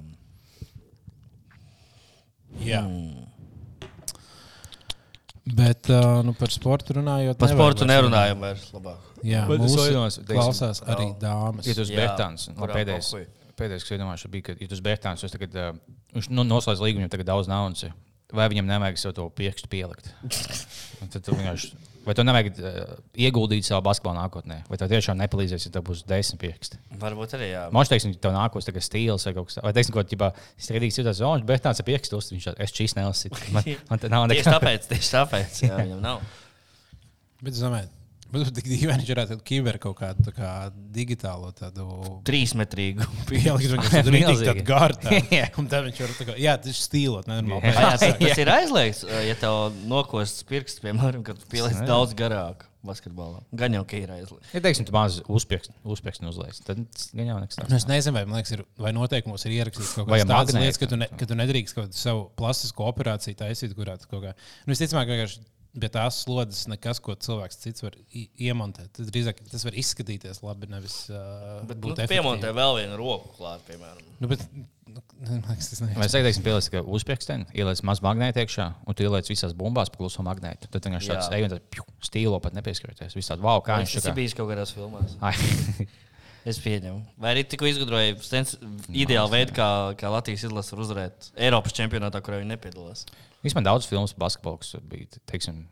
[2.59, 2.81] Jā.
[2.81, 2.83] jā.
[5.43, 9.12] Bet uh, nu, par sportu runājot, Par sportu nerunājam vairs labāk.
[9.23, 11.67] Jā, Bet es mūsu iedomājos, teiksim, klausās arī dāmas.
[11.71, 13.11] Esi Jā, Bērtāns, pēdējais,
[13.59, 17.05] pēdējais, kas iedomājās, bija, ka, tu esi Bērtāns, tas tagad, uh, viņš nu, noslēdz līgumu,
[17.05, 17.85] viņam tagad daudz naudas.
[17.87, 17.95] ir.
[18.33, 20.09] Vai viņam nevajag sev to pirkstu pielikt?
[21.13, 24.57] Tad tu vienkārši- Vai tev nevajag uh, ieguldīt savā basketbolā nākotnē?
[24.67, 26.79] Vai tev tiešām nepalīdzēs, ja tev būs desmit pirksti?
[26.99, 27.61] Varbūt arī jā.
[27.71, 29.67] Man liekas, ka tev nākos tagad stils vai kaut kas tāds.
[29.69, 33.31] Vai teiksim, ko tipā strīdīgs jūtas, oh, bet tāds ir pirkstus, viņš es šīs nelasu.
[33.55, 34.57] Man, man te nav Tieši nekā.
[34.57, 36.25] tāpēc, tieši tāpēc jā, viņam nav.
[37.39, 37.63] Bet es
[38.33, 40.49] domāju, būtu tik dīvaini, varētu kiber kaut kādu tā kā
[40.95, 41.87] digitālo tādu.
[42.27, 43.07] Trīsmetrīgu.
[43.29, 44.49] Pielikt, viņš tur ir tik Milzīgi.
[44.49, 45.15] tāda garta.
[45.33, 45.47] Jā.
[45.61, 47.69] Un tā viņš var tā kā, jā, tas ir stīlot, nenormāli.
[47.69, 47.79] Jā.
[47.79, 53.39] Jā, tas, tas ir aizliegts, ja tev nokostas pirksts, piemēram, kad pieliec daudz garāk basketbolā.
[53.55, 54.51] Gan jau, ka ir aizliegts.
[54.51, 55.71] Ja teiksim, tu maz uzspēks
[56.27, 57.77] uzliec, tad tas gan jau nekas Nu, tāds.
[57.79, 60.99] es nezinu, vai, liekas, ir, vai noteikumos ir ierakstīts kaut tādas magnēti, lietas, ka tu,
[60.99, 64.33] ne, ka tu nedrīkst kaut kādu savu plastisko operāciju taisīt, kurā tu kaut kā.
[64.65, 68.91] Nu, visticamāk, ka vienkārši pie tās slodzes nekas, ko cilvēks cits var iemontēt.
[68.97, 72.59] Tas drīzāk tas var izskatīties labi, nevis uh, Bet nu, būt piemontē efektīvi.
[72.59, 74.03] vēl vienu roku klāt, piemēram.
[74.21, 74.43] Nu, bet,
[74.87, 75.01] nu,
[75.49, 76.05] liekas, tas Vai ne.
[76.05, 79.97] es teiktu, pieliec tikai uzspēksteni, ieliec maz magnētu iekšā, un tu ieliec visās bumbās pa
[80.03, 80.69] kluso magnētu.
[80.73, 83.17] Tad vienkārši tāds ej un tāds piu, stīlo pat nepieskaroties.
[83.17, 84.19] Viss tāds, wow, kā viņš Tas ir šādi.
[84.21, 85.17] bijis kaut kādās filmās.
[86.43, 86.97] Es pieņemu.
[87.23, 88.57] Vai arī tikko izgudroja stens-
[88.91, 93.05] ideālu veidu, kā, kā Latvijas izlase var uzvarēt Eiropas čempionātā, kurā viņi nepiedalās.
[93.43, 95.21] Vispār daudz filmu par basketbolu, kas bija.
[95.29, 95.63] Teiksim,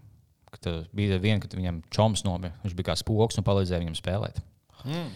[0.95, 2.53] bija viena, kad viņam čoms nomira.
[2.65, 4.41] Viņš bija kā spoks un palīdzēja viņam spēlēt.
[4.84, 5.11] Mm.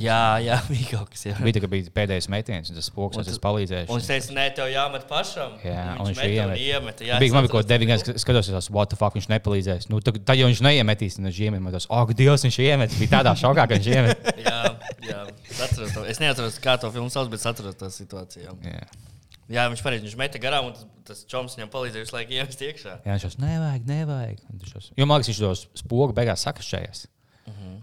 [0.00, 1.40] Jā, jā, bija kaut kas tāds.
[1.44, 3.86] Bija bija pēdējais metiens, un tas spoks tu- palīdzēja.
[3.92, 5.56] Un viņš teica, nē, tev jāmet pašam.
[5.64, 6.62] Jā, un viņš meta iemet.
[6.64, 7.06] iemeta.
[7.08, 9.88] Jā, Bija man kaut to gadi, skatos, tas, what the fuck viņš nepalīdzēs.
[9.92, 11.64] Nu, tad, tad jau viņš neiemetīs, un viņš iemet.
[11.64, 12.96] Man tas, ak, Dievs, viņš iemet.
[13.00, 14.30] Bija tādā šokā, ka viņš iemet.
[14.48, 14.60] Jā,
[15.04, 15.18] jā,
[15.50, 16.04] es atceros to.
[16.08, 18.56] Es neatceros, kā to filmu sauc, bet es atceros to situāciju.
[18.64, 18.86] Jā,
[19.52, 22.62] Jā, viņš pareizi, viņš meta garām, un tas, tas čoms viņam palīdzēja visu laiku iemest
[22.64, 22.94] iekšā.
[23.04, 24.38] Jā viņš jau nevajag, nevajag.
[24.70, 27.06] Šos- Jo man liekas, viņš tos spogu beigās sakašķējies.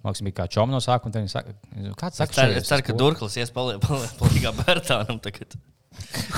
[0.02, 1.14] Man liekas, bija kā čoms no sākuma.
[1.14, 1.54] tad viņš saka,
[2.02, 5.54] Kāds Es ceru, es saka, ceru ka Durklis ies palīdzīgā Bērtānam tagad.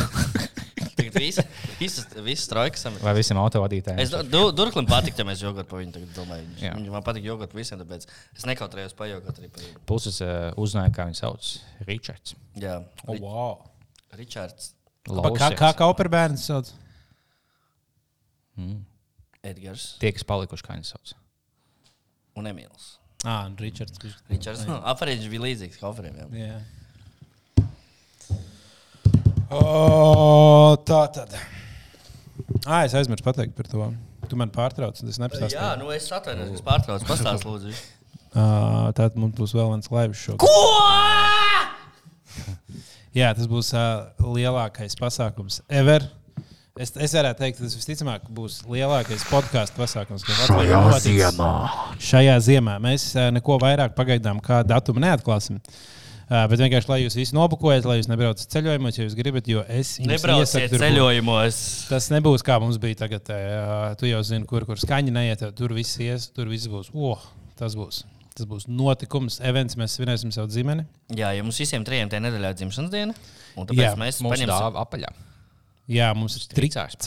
[0.93, 1.41] Tagad visi,
[1.79, 3.01] visas, visas trojkas samit.
[3.05, 4.01] Vai visiem autovadītājiem?
[4.03, 5.93] Es du, Durklim patīk, ja mēs jogot pa viņu.
[5.95, 6.73] Tagad, Jā.
[6.77, 9.81] viņš man patīk jogot visiem, tāpēc es nekautrējos pajogot arī par viņu.
[9.89, 11.49] Puses uh, uzzināja, kā viņu sauc.
[11.87, 12.35] Ričards.
[12.61, 12.75] Jā,
[13.07, 13.55] Oh, wow.
[14.19, 14.73] Ričards,
[15.03, 16.69] Pa, kā, kā Kauperbērns sauc?
[19.43, 21.13] Edgars Tie, kas palikuši, kā viņi sauc.
[22.39, 22.85] un Emīls.
[23.25, 23.99] Ah, Ričards.
[24.29, 26.15] Ričards, nu, apārēģis bija līdzīgs Kauferim.
[26.17, 26.27] jā.
[26.39, 26.59] Jā.
[29.53, 31.35] O, tā tad.
[32.65, 33.89] Ah, es aizmirsu pateikt par to.
[34.31, 35.77] Tu man pārtrauc, un es Jā, nepastāstīju.
[35.83, 37.73] nu es atvainojos, es pārtraucu, pastāst lūdzu.
[38.33, 40.39] Uh, Tātad mums būs vēl viens laivs šodien.
[40.41, 40.49] Ko?
[43.13, 46.05] Jā, tas būs uh, lielākais pasākums ever.
[46.73, 52.37] Es, es varētu teikt, ka tas visticamāk būs lielākais podkāstu pasākums, kas Latvijā notiks šajā
[52.47, 52.79] ziemā.
[52.81, 55.59] Mēs uh, neko vairāk pagaidām kā datumu neatklāsim.
[56.23, 59.61] Uh, bet vienkārši, lai jūs visi nobukojat, lai jūs nebraucat ceļojumos, ja jūs gribat, jo
[59.69, 60.81] es būt.
[60.81, 61.61] ceļojumos.
[61.91, 63.29] Tas nebūs kā mums bija tagad.
[63.29, 66.89] Uh, tu jau zini, kur, kur skaņa neiet, tur viss ies, tur viss būs.
[66.97, 67.21] Oh,
[67.61, 68.01] tas būs.
[68.33, 70.87] Tas būs notikums, events, mēs svinēsim savu dzimeni.
[71.13, 73.13] Jā, ja mums visiem trijiem tā nedēļā ir dzimšanas diena,
[73.53, 75.11] un tāpēc Jā, mēs Mums paņemsim apaļā.
[75.93, 76.97] Jā, mums ir tricārs.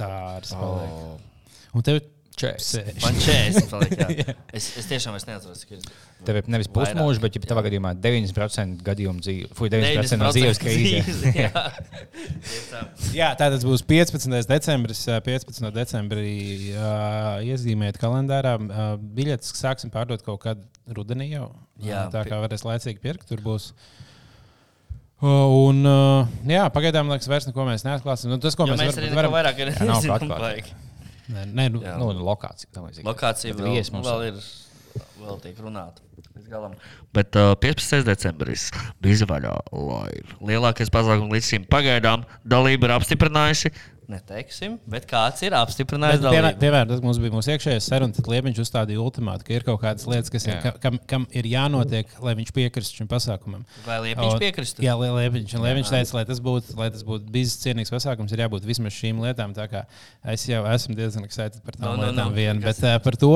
[0.54, 1.16] Oh.
[1.74, 1.98] Un tev
[2.36, 2.66] Čēs.
[3.00, 3.92] Man 40 paliek.
[4.20, 4.34] jā.
[4.52, 5.86] Es, es tiešām es neatceros, cik ir.
[6.28, 9.48] Tev ir nevis pusmūžs, bet ja tavā gadījumā 90% gadījumu dzīve.
[9.56, 11.32] Fui, 90% no dzīves krīzē.
[11.32, 11.64] Jā.
[13.16, 14.36] Jā, tā tas būs 15.
[14.50, 15.00] decembris.
[15.08, 15.70] ā, 15.
[15.72, 16.36] decembrī
[16.74, 18.58] uh, iezīmēt kalendārā.
[18.60, 20.60] Uh, biļetes sāksim pārdot kaut kad
[20.92, 21.54] rudenī jau.
[21.80, 23.70] Jā, tā kā varēs laicīgi pirkt, tur būs.
[25.24, 28.28] Un, uh, jā, pagaidām liekas, vairs neko mēs neatklāsim.
[28.28, 29.38] Nu, tas, ko Jo mēs, mēs varam, varam...
[29.38, 30.12] vairāk nezinām.
[30.18, 30.76] atklāt.
[31.32, 31.82] Nē, nē, nu.
[31.82, 32.70] Nu, un lokācija.
[32.74, 33.06] tam līdzīgi.
[33.06, 34.40] Lokācija vēl, vēl ir.
[35.22, 36.02] Vēl tiek runāta.
[37.16, 38.04] Bet uh, 15.
[38.06, 38.68] decembris
[39.02, 39.56] bija vaļā.
[39.72, 40.36] Live.
[40.46, 43.72] Lielākais pasākums līdz šim pagaidām dalība ir apstiprinājusi.
[44.06, 46.60] Neteiksim, bet kāds ir apstiprinājis dalību?
[46.60, 50.06] piemēram, tas mums bija mūsu iekšējais saruna, tad Liepiņš uzstādīja ultimātu, ka ir kaut kādas
[50.06, 50.60] lietas, kas ir, Jā.
[50.62, 53.64] ka, kam, kam ir jānotiek, lai viņš piekristu šim pasākumam.
[53.82, 54.84] Vai Liepiņš piekristu?
[54.86, 58.30] Jā, Lie- Liepiņš, un Liepiņš teica, lai tas būtu, lai tas būtu biznes cienīgs pasākums,
[58.36, 59.56] ir jābūt vismaz šīm lietām.
[59.58, 59.82] Tā kā
[60.22, 62.30] Es jau esmu diezgan excited par tām No, no, no, lietām, no.
[62.30, 63.34] no, vien, bet uh, par to,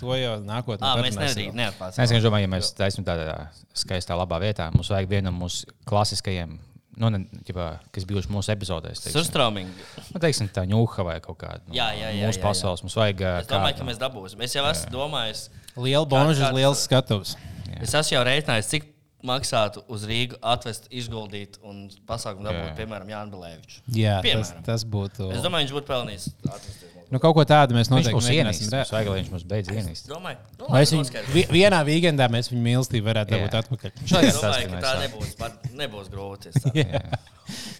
[0.00, 0.82] to jau nākotnē.
[0.86, 2.02] Ah, mēs neatklāsim.
[2.04, 6.56] Es domāju, ja mēs taisām tādā skaistā, labā vietā, mums vajag vienam no mūsu klasiskajiem,
[6.96, 9.02] nu, ne, ģipā, kas bijuši mūsu epizodēs.
[9.12, 9.68] Surstrauming.
[10.14, 12.46] Nu, teiksim, tā ņūha vai kaut kāda no Jā, jā, jā, mūsu jā, jā.
[12.48, 12.82] pasaules.
[12.86, 13.24] Mums vajag.
[13.42, 14.42] Es domāju, kādu- ka mēs dabūsim.
[14.46, 17.36] Es jau esmu domājis, Liela bonžas, liels skatuves.
[17.82, 18.92] es esmu jau reiķinājis, cik
[19.26, 22.76] maksātu uz Rīgu atvest, izguldīt un pasākumu dabūt, Jā, jā.
[22.78, 23.78] piemēram, Jānis Balēvičs.
[23.92, 24.64] Jā, tas, Piemēram.
[24.64, 25.30] tas būtu.
[25.34, 26.92] Es domāju, viņš būtu pelnījis atvesties.
[27.12, 30.08] Nu, kaut ko tādu mēs noteikti mēģināsim lai viņš mums beidz ienīst.
[30.10, 33.92] Domāju, nu, es viņu vienā weekendā mēs viņu mīlestību varētu dabūt atpakaļ?
[34.02, 35.36] Es domāju, ka tā mēs nebūs,
[35.82, 36.54] nebūs grūti.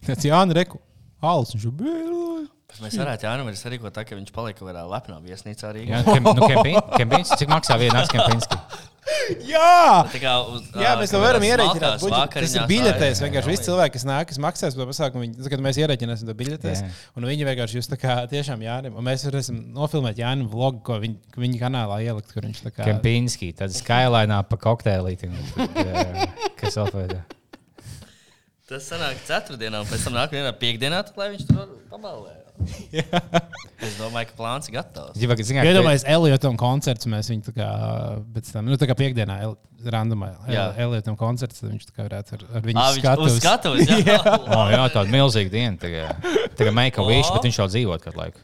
[0.06, 0.82] Tas Jānis Reku.
[1.26, 2.46] Alus viņš bija.
[2.82, 6.02] Mēs varētu Jānis arī sarīkot tā, ka viņš palika kaut kādā lepnā viesnīcā Rīgā.
[6.04, 8.60] Jā, nu, kempin, kempins, cik maksā viena nakts Kempinski?
[9.52, 10.06] Jā!
[10.10, 12.02] Tā kā uz, Jā, mēs to varam ierēķināt.
[12.34, 13.22] Tas ir biļetēs.
[13.24, 16.34] Vienkārši visi cilvēki, kas nāk, kas maksās par to pasākumu, viņi, kad mēs ierēķināsim to
[16.38, 16.90] biļetēs, Jā.
[17.18, 18.96] un viņi vienkārši jūs tā kā tiešām Jānim.
[18.98, 22.74] Un mēs varēsim nofilmēt Jānim vlogu, ko viņi, ko viņa kanālā ielikt, kur viņš tā
[22.74, 22.88] kā.
[22.90, 25.30] Kempinski, tad skailēnā pa kokteilīti.
[26.58, 27.36] Kas vēl vajag?
[28.66, 32.45] Tas sanāk ceturtdienā, un pēc tam nākamajā dienā piekdienā, lai viņš tur pabalē.
[32.56, 35.18] Es domāju, ka plāns ir gatavs.
[35.20, 37.68] Kad zināt, Iedomājieties, Eliotam koncerts, mēs viņu tā kā
[38.36, 39.56] pēc tam, nu tā kā piekdienā, El-
[39.92, 40.70] randumā, Jā.
[40.82, 42.86] Eliotam koncerts, tad viņš tā kā varētu ar, ar viņu
[43.26, 44.18] uz skatuves, jā.
[44.56, 45.76] Oh, jā, tāda milzīga diena.
[45.80, 46.26] Tagad,
[46.58, 47.36] tagad make a wish, O.
[47.36, 48.42] bet viņš jau dzīvo kādu laiku.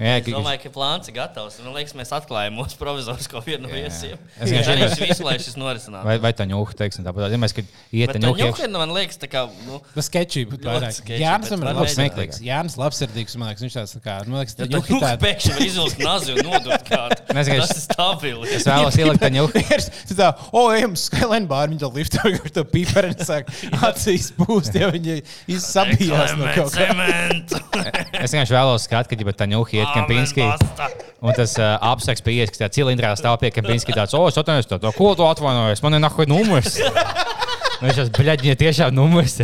[0.00, 1.58] Jā, Es domāju, ka plāns ir gatavs.
[1.62, 4.16] Man liekas, mēs atklājām mūsu provizorisko vienu no viesiem.
[4.40, 6.06] Es Es vienkārši- darīšu visu, lai šis norisinātos.
[6.08, 7.30] Vai, vai tā ņūka, teiksim, tāpat.
[7.30, 10.80] Ja mēs, kad iet ņūka, ņūka, man liekas, tā kā, nu, Tas sketčī būtu Ļoti
[10.80, 10.96] vairāk.
[10.96, 11.82] sketchy, Jānis man mēģināt.
[11.82, 12.40] labsirdīgs.
[12.42, 15.18] Jānis labsirdīgs, man liekas, viņš tāds tā kā, man liekas, tā ņūka tāda.
[15.22, 17.20] pēkšņi var izvilkt nazi un nodot kādu.
[17.32, 18.48] Tas ir stabili.
[18.56, 19.62] es vēlos ielikt tā ņūka.
[20.08, 23.46] Tu tā, o, ejam, Skyline bar, viņa tā liftā ar to pīperi un sāk
[23.88, 26.88] acīs pūst, ja viņa izsabījās no kaut kā.
[28.22, 30.46] Es vienkārši vēlos skatīt, kad jau tā ņūka iet Kempinski.
[31.22, 34.38] Un tas uh, apsaks pie ielas, ka tā cilindrā stāv pie Kempinski tāds, o, es
[34.40, 36.80] atvainojos, tā, tā, ko tu atvainojies, man ir nahuj numurs.
[37.82, 39.40] Un viņš tas, bļaļ, viņa tiešām numurs.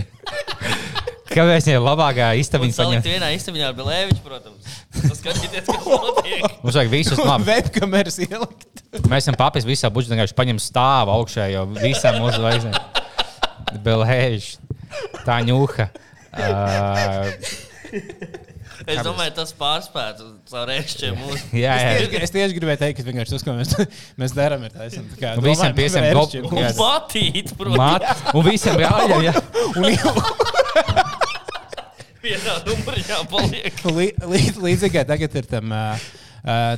[1.28, 2.64] Kāpēc viņa ir labākā istabā?
[2.64, 4.76] Viņa salikt vienā istabā ar Belēviču, protams.
[4.96, 6.44] Paskatieties, kas notiek.
[6.62, 7.48] Mums vajag visus labi.
[7.50, 8.82] Webkameras ielikt.
[9.10, 12.76] Mēs esam papis visā budžetā, vienkārši paņem stāvu augšā, jo visam mūsu zvaigznēm.
[13.84, 14.54] Belēž,
[15.26, 15.90] tā ņūka.
[16.38, 17.26] Uh,
[18.88, 21.42] Es domāju, tas pārspētu caur rēšķiem mūsu.
[21.60, 21.90] jā, Es jā.
[22.08, 23.74] tieši, es tieši gribēju teikt, ka vienkārši tas, ko mēs,
[24.22, 26.70] mēs darām, ir tas, ka Un visiem piesiem gop- Un Jā.
[26.78, 27.78] batīt, protams.
[27.82, 29.34] Māt, un visiem brāļiem, jā.
[32.24, 33.82] Vienā numuriņā paliek.
[33.94, 36.08] Lī- lī- Līdzīgi kā tagad ir tam, uh,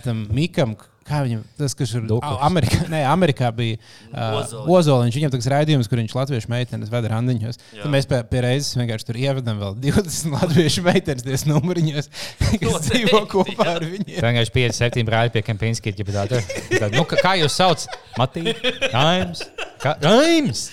[0.05, 0.75] tam Mikam.
[1.11, 2.05] Kā viņam tas, kas ir.
[2.47, 3.79] Amerikā, ne, Amerikā bija
[4.13, 5.17] uh, Ozoliņš.
[5.19, 7.59] Viņam tas raidījums, kur viņš latviešu meitenes veda randiņos.
[7.73, 12.11] Tad mēs pie, pie reizes vienkārši tur ievedam vēl 20 latviešu meitenes tajos numuriņos,
[12.63, 14.21] kas dzīvo kopā ar viņiem.
[14.21, 15.97] Vienkārši 5, 7 brāļi pie Kempinski.
[16.11, 17.89] Tā, tā, nu, kā, jūs sauc?
[18.21, 18.55] Matī,
[18.95, 19.43] Raims.
[19.83, 20.69] Raims!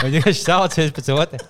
[0.00, 1.44] Viņi vienkārši sauc viens pēc otra.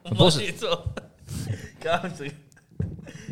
[0.19, 0.77] būs- lasīt to.
[1.81, 2.37] Kā viņš to-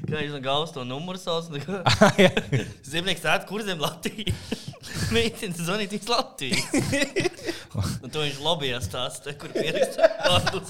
[0.09, 1.49] kā viņš no galvas to numuru sauc?
[1.51, 2.31] un tā kā- Jā.
[2.87, 4.33] Zemnieks tāda, kur zem Latvijas?
[5.15, 6.63] Meitenes zvanīt viņas Latvijas.
[8.03, 10.61] Un to viņš lobbyjas tās, te, kur vārdu.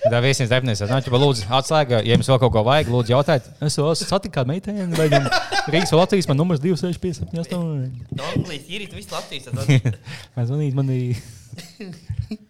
[0.00, 3.48] Tā viesiem darbinieks nāca, lūdzu, atslēga, ja jums vēl kaut ko vajag, lūdzu, jautājiet.
[3.66, 5.28] Es jau esmu satikts kā meitene, vai viņam
[5.72, 8.12] Rīgas Latvijas, man numurs 265, 8.
[8.20, 9.48] Donglīs, īrīt visu Latvijas.
[10.36, 12.40] Man zvanīt, man ir.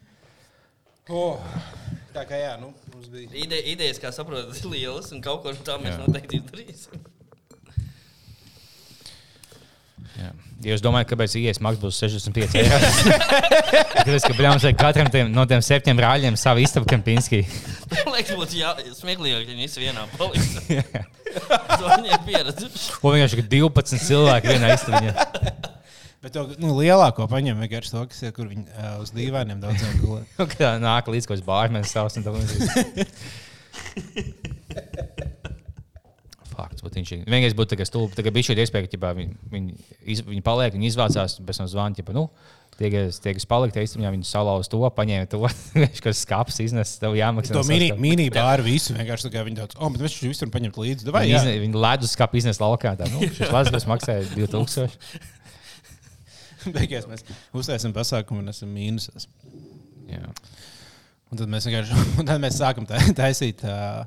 [1.11, 1.41] Oh,
[2.15, 3.31] tā kā jā, nu, mums bija.
[3.43, 6.05] Ide, idejas, kā saprotat, ir lielas, un kaut ko no tā mēs Jā.
[6.05, 7.09] noteikti izdarīsim.
[10.21, 10.31] Jā.
[10.61, 12.79] Ja jūs domājat, kāpēc ienākas maksas būs 65 eiro?
[13.95, 17.41] Tāpēc, ka bļāvis vajag katram tiem, no tiem septiņiem brāļiem savu istabu Kempinski.
[18.05, 20.83] Man liekas, būtu jā, smieklīgi, ja viņi vienā paliktu.
[21.31, 22.81] To viņi ir pieraduši.
[23.07, 25.13] Un vienkārši ka 12 cilvēki vienā istabā.
[26.21, 30.03] Bet to nu, lielāko paņem vienkārši to, kas ir, kur viņi uh, uz dīvainiem daudziem
[30.03, 30.35] gulēt.
[30.59, 33.07] Kā nāk līdz kaut kāds bārmenis savs un tā līdzīgi.
[36.53, 37.15] Fakts, bet viņš.
[37.25, 39.77] Vienīgais būtu tāds stulbs, ka bija šī iespēja, ka viņi, viņi,
[40.13, 42.27] iz, viņi paliek, viņi izvācās, pēc tam zvana, nu,
[42.77, 45.41] tie, kas, tie, kas palika, īstenībā viņi salauz to, paņēma to,
[45.83, 47.57] viņš kas skāps iznes, tev jāmaksā.
[47.57, 50.53] To no mini, mini bāru visu vienkārši tā kā viņi tāds, oh, bet viņš visur
[50.53, 51.13] paņemt līdzi.
[51.13, 52.93] Vai, Viņi, izne, viņi ledus skāpi iznes laukā.
[53.01, 55.39] Tā, nu, šis ledus maksāja 2000.
[56.77, 57.25] beigās mēs
[57.57, 59.29] uztaisām pasākumu un esam mīnusos.
[60.11, 60.27] Jā.
[61.31, 64.03] Un tad mēs vienkārši tad mēs sākam taisīt uh,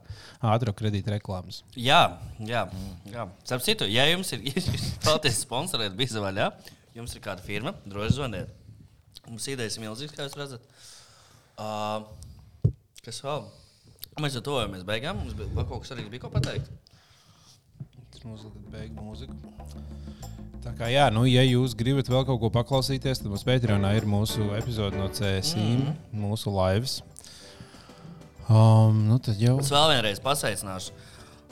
[0.53, 1.61] ātrā kredīta reklāmas.
[1.79, 2.01] Jā,
[2.43, 2.65] jā.
[3.13, 3.27] jā.
[3.45, 4.43] Starp citu, ja jums ir
[5.05, 6.49] vēlaties sponsorēt biznesu vaļā,
[6.97, 8.59] jums ir kāda firma, droši zvaniet.
[9.23, 10.71] Mums idejas ir milzīgas, kā jūs redzat.
[11.55, 12.03] Uh,
[13.05, 13.45] kas vēl?
[14.21, 15.21] Mēs jau tojamies beigām.
[15.21, 16.67] Mums bija kaut kas arī bija ko pateikt.
[18.23, 19.35] Ir beigu mūzika.
[20.63, 24.07] Tā kā jā, nu, ja jūs gribat vēl kaut ko paklausīties, tad mums Patreonā ir
[24.07, 25.97] mūsu epizode no CSI, mm.
[26.21, 27.01] mūsu lives.
[28.47, 29.57] Um, nu, tad jau.
[29.59, 30.95] Es vēl vienreiz pasveicināšu.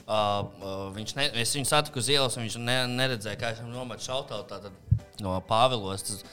[0.02, 0.16] Uh,
[0.64, 4.02] uh, viņš ne, es viņu satiku uz ielas, un viņš ne, neredzēja, kā viņš nomet
[4.04, 4.72] šautautu
[5.22, 6.08] no Pāvilos.
[6.08, 6.24] Tas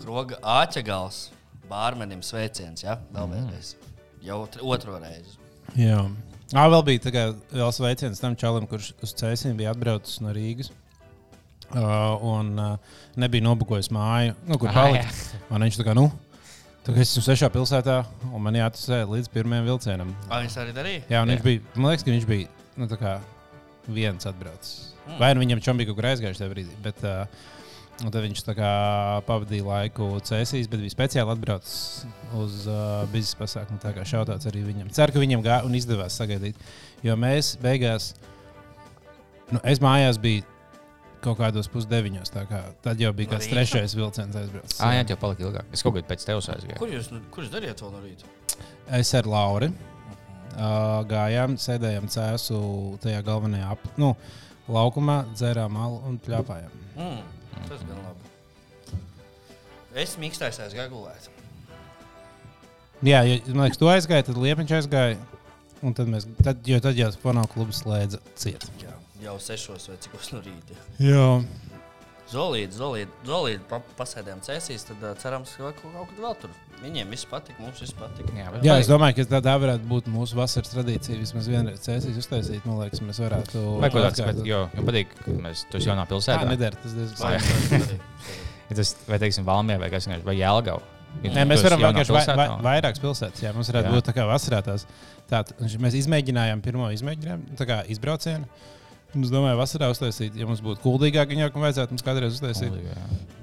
[0.00, 1.26] kroga āķegals
[1.68, 2.96] bārmenim sveiciens, ja?
[3.12, 3.76] Vēl vienreiz.
[4.24, 5.36] Jau tr- otro reizi.
[5.78, 6.00] Jā.
[6.52, 7.22] Ā, vēl bija tā kā,
[7.52, 10.68] vēl sveiciens tam čalam, kurš uz CSI bija atbraucis no Rīgas.
[11.72, 15.22] Uh, un uh, nebija nobukojis māju, nu, kur Ah, palikt.
[15.48, 16.10] Un viņš tā kā, nu,
[16.84, 20.12] tā kā es esmu svešā pilsētā, un man jāatsē līdz pirmajam vilcienam.
[20.28, 21.06] Ah, viņš arī darīja?
[21.08, 23.14] Jā, un viņš bija, man liekas, ka viņš bija nu, kā
[23.88, 24.92] viens atbraucis.
[25.06, 25.16] Mm.
[25.24, 26.76] Vai nu viņam čom bija kaut kur aizgājis tajā brīdī.
[26.84, 27.48] Bet, uh,
[28.00, 28.44] un tad viņš
[29.28, 32.06] pavadīja laiku cēsīs, bet bija speciāli atbraucis
[32.38, 33.82] uz uh, biznesa pasākumu.
[33.82, 34.90] Tā kā šautāts arī viņam.
[34.96, 36.58] Ceru, ka viņam gāja un izdevās sagaidīt.
[37.04, 38.12] Jo mēs beigās,
[39.52, 40.48] nu, es mājās biju
[41.22, 42.32] kaut kādos pusdeviņos.
[42.50, 44.80] Kā, tad jau bija kāds trešais vilciens aizbraucis.
[44.82, 45.68] Ah, jā, jau palika ilgāk.
[45.74, 46.80] Es kaut kādā pēc tevis aizgāju.
[46.80, 48.30] Kur jūs, nu, kurš darījāt to no rīta?
[48.98, 52.58] Es ar Lauru uh, gājām, sēdējām cēsu
[53.04, 54.12] tajā galvenajā ap, nu,
[54.72, 56.74] laukumā, dzērām alu un pļāpājām.
[56.96, 57.22] Mm,
[57.68, 58.98] tas gan labi.
[60.02, 61.28] Es mīkstājos aizgāju gulēt.
[63.02, 65.18] Jā, jo, man liekas, tu aizgāji, tad Liepiņš aizgāja.
[65.82, 68.68] Un tad mēs, tad, jo tad jau fonā klubs slēdza ciet.
[68.78, 68.92] Jā,
[69.24, 70.76] jau sešos vai cikos no rīta.
[71.02, 71.26] Jā.
[72.32, 76.54] Zolīti, zolīti, zolīti pa, pasēdējām cēsīs, tad uh, cerams, ka kaut, kaut kad vēl tur.
[76.82, 78.32] Viņiem viss patika, mums viss patika.
[78.34, 81.18] Jā, Jā, es domāju, ka tā varētu būt mūsu vasaras tradīcija.
[81.20, 83.60] Vismaz vienreiz cēsīs uztaisīt, man liekas, mēs varētu.
[83.84, 86.48] Vajag kaut kāds, bet, jo, jo patīk, ka mēs tur jaunā Tā pilsētā.
[86.48, 86.80] nedara.
[86.82, 88.00] Tas diezgan Vai- vai-
[88.80, 90.80] tas, vai, teiksim, Valmie vai kas vienkārši, vai Jelgau.
[91.22, 93.42] Nē, mēs varam vienkārši vai, vai, vairākas pilsētas.
[93.44, 93.92] Jā, mums varētu Jā.
[93.92, 93.98] jā.
[94.00, 94.86] būt tā kā vasarā tās.
[95.28, 95.42] Tā,
[95.84, 98.48] mēs izmēģinājām pirmo izmēģinājumu, tā kā izbraucienu.
[99.12, 102.78] Es domāju, vasarā uztaisīt, ja mums būtu kuldīgāk, viņa jau vajadzētu mums kādreiz uztaisīt.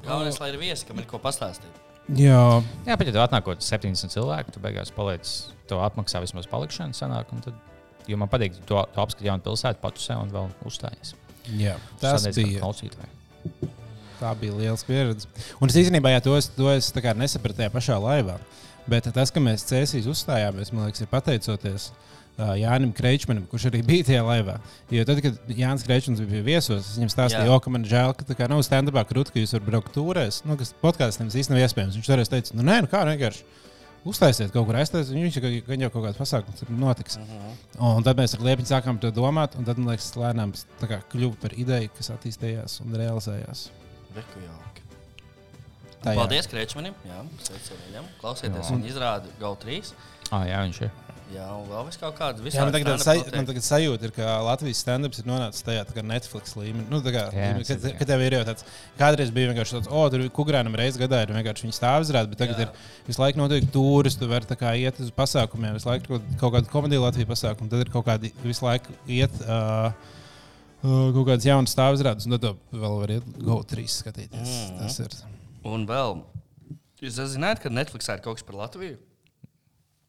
[0.02, 1.76] Galvenais, lai ir viesi, kam ir ko pastāstīt.
[2.18, 2.40] Jā,
[2.88, 5.30] Jā, bet ja tu atnākot 70 cilvēku, tu beigās paliec,
[5.70, 7.30] to apmaksā vismaz palikšanu sanāk.
[7.46, 7.60] Tad,
[8.10, 11.14] jo man patīk, to, to apskatīt jaunu pilsētu, patusē un vēl uzstājies.
[11.60, 11.78] jā.
[12.02, 12.64] tas bija.
[12.64, 13.70] klausītāji.
[14.20, 15.30] Tā bija liela pieredze.
[15.62, 18.40] Un es īstenībā jā, to es, to es nesapratu tajā pašā laivā.
[18.90, 22.10] Bet tas, ka mēs cēsīs uzstājāmies, man liekas, ir pateicoties uh,
[22.60, 24.60] Jānis Kreičmanim, kurš arī bija tajā laivā.
[24.92, 27.62] Jo tad, kad Jānis Kreičmans bija viesos, es viņam stāstīju, Jā.
[27.64, 30.42] ka man žēl, ka tā kā nav stand-upā krūtis, ka jūs varat braukt turēs.
[30.46, 31.98] Nu, kas podkāstiem īstenībā iespējams.
[32.00, 33.44] Viņš toreiz teica, nu nē, nu kā vienkārši.
[34.08, 37.18] Uztaisiet kaut kur aiztaisiet, viņš jau gan jau kaut kāds pasākums notiks.
[37.18, 37.50] Uh Mhm.
[37.80, 37.98] -huh.
[37.98, 41.02] Un tad mēs ar Liepiņu sākām to domāt, un tad, man liekas, lēnām tā kā
[41.12, 43.70] kļuva par ideju, kas attīstījās un realizējās.
[44.16, 44.82] Reku jauki.
[46.02, 46.16] Tā, jā.
[46.16, 46.94] Paldies Krečmanim.
[47.06, 48.06] Jā, sveicu viņam.
[48.22, 49.94] Klausieties, viņa izrāda GO3.
[50.32, 50.92] Ah, jā, viņš ir.
[51.30, 54.14] Jā, un vēl vis kaut kāda Jā, man tagad, stand-up saj, man tagad sajūta, ir,
[54.16, 56.88] ka Latvijas stand-ups ir nonācis tajā tā kā Netflix līmenī.
[56.90, 57.98] Nu, tā kā, Jā, kad, ir, jā.
[58.00, 58.66] kad tev ir jau tāds,
[58.98, 62.64] kādreiz bija vienkārši tāds, o, tur kukurēnam reizes gadā ir vienkārši viņa stāvzrāde, bet tagad
[62.64, 62.70] Jā.
[62.72, 66.32] ir visu laiku notiek turis, tu vari tā kā iet uz pasākumiem, visu laiku kaut,
[66.42, 69.44] kaut kāda komēdija Latvijas pasākuma, tad ir kaut kādi visu laiku iet.
[69.46, 70.16] Uh,
[70.80, 74.48] Uh, kaut kādas jaunas stāvzrādes, un tad vēl vari iet GO3 skatīties.
[74.48, 74.78] Mhm.
[74.78, 74.78] Mm.
[74.80, 75.16] Tas ir.
[75.68, 76.22] Un vēl,
[77.04, 78.96] jūs zināt, ka Netflixā ir kaut kas par Latviju?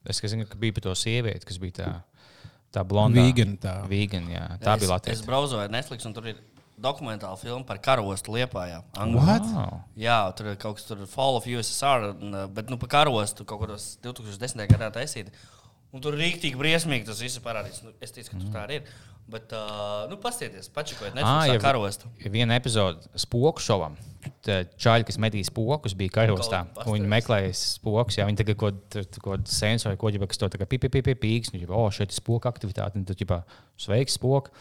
[0.09, 1.89] Es zinu, ka bija par to sievieti, kas bija tā,
[2.73, 3.21] tā blonda.
[3.21, 3.75] Vegan tā.
[3.91, 4.47] Vegan, jā.
[4.63, 5.25] Tā es, bija Es Latvijas.
[5.27, 6.39] brauzoju ar Netflix, un tur ir
[6.81, 8.33] dokumentāla filma par karostu.
[8.33, 9.45] What?
[9.53, 9.81] Wow.
[9.95, 13.61] Jā, tur ir kaut kas tāds, Fall of USSR, uh, bet nu, par karostu kaut
[13.61, 14.65] kādos 2010.
[14.71, 15.29] gadā taisīt.
[15.91, 17.83] Un tur ir rīktīgi briesmīgi tas viss parādīts.
[17.83, 18.91] Nu, es ticu, ka tur tā arī ir.
[19.31, 22.09] Bet, uh, nu, paskatieties, pačakojiet, Netflixā ja- karostu.
[22.33, 23.95] Viena epizode spoku šovam.
[24.45, 26.65] Tad Čaļi, kas medīja spokus, bija karostā.
[26.83, 28.19] Viņi meklēja spokus.
[28.19, 31.53] Jā, viņi tagad kaut kādu sensoru, ko jau kas to pīpīgi pīks.
[31.55, 32.99] Viņi jau, oh, šeit ir spoka aktivitāte.
[32.99, 33.41] Un tad, ģipā,
[33.79, 34.51] sveiks, spoku.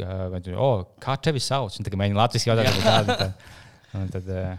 [0.00, 1.74] Kā- oh, kā tevi sauc?
[1.74, 3.16] Viņi tagad mēģina latviešu jautāt, ko tādu.
[3.18, 3.34] tad-
[3.94, 4.58] un Tad, eh,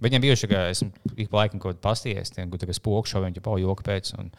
[0.00, 3.42] Viņam bijuši, ka esmu ik pa laikam kaut kādā pasties, kur tagad spoku šoviem, jau
[3.44, 4.14] pauju joku pēc.
[4.18, 4.30] Un,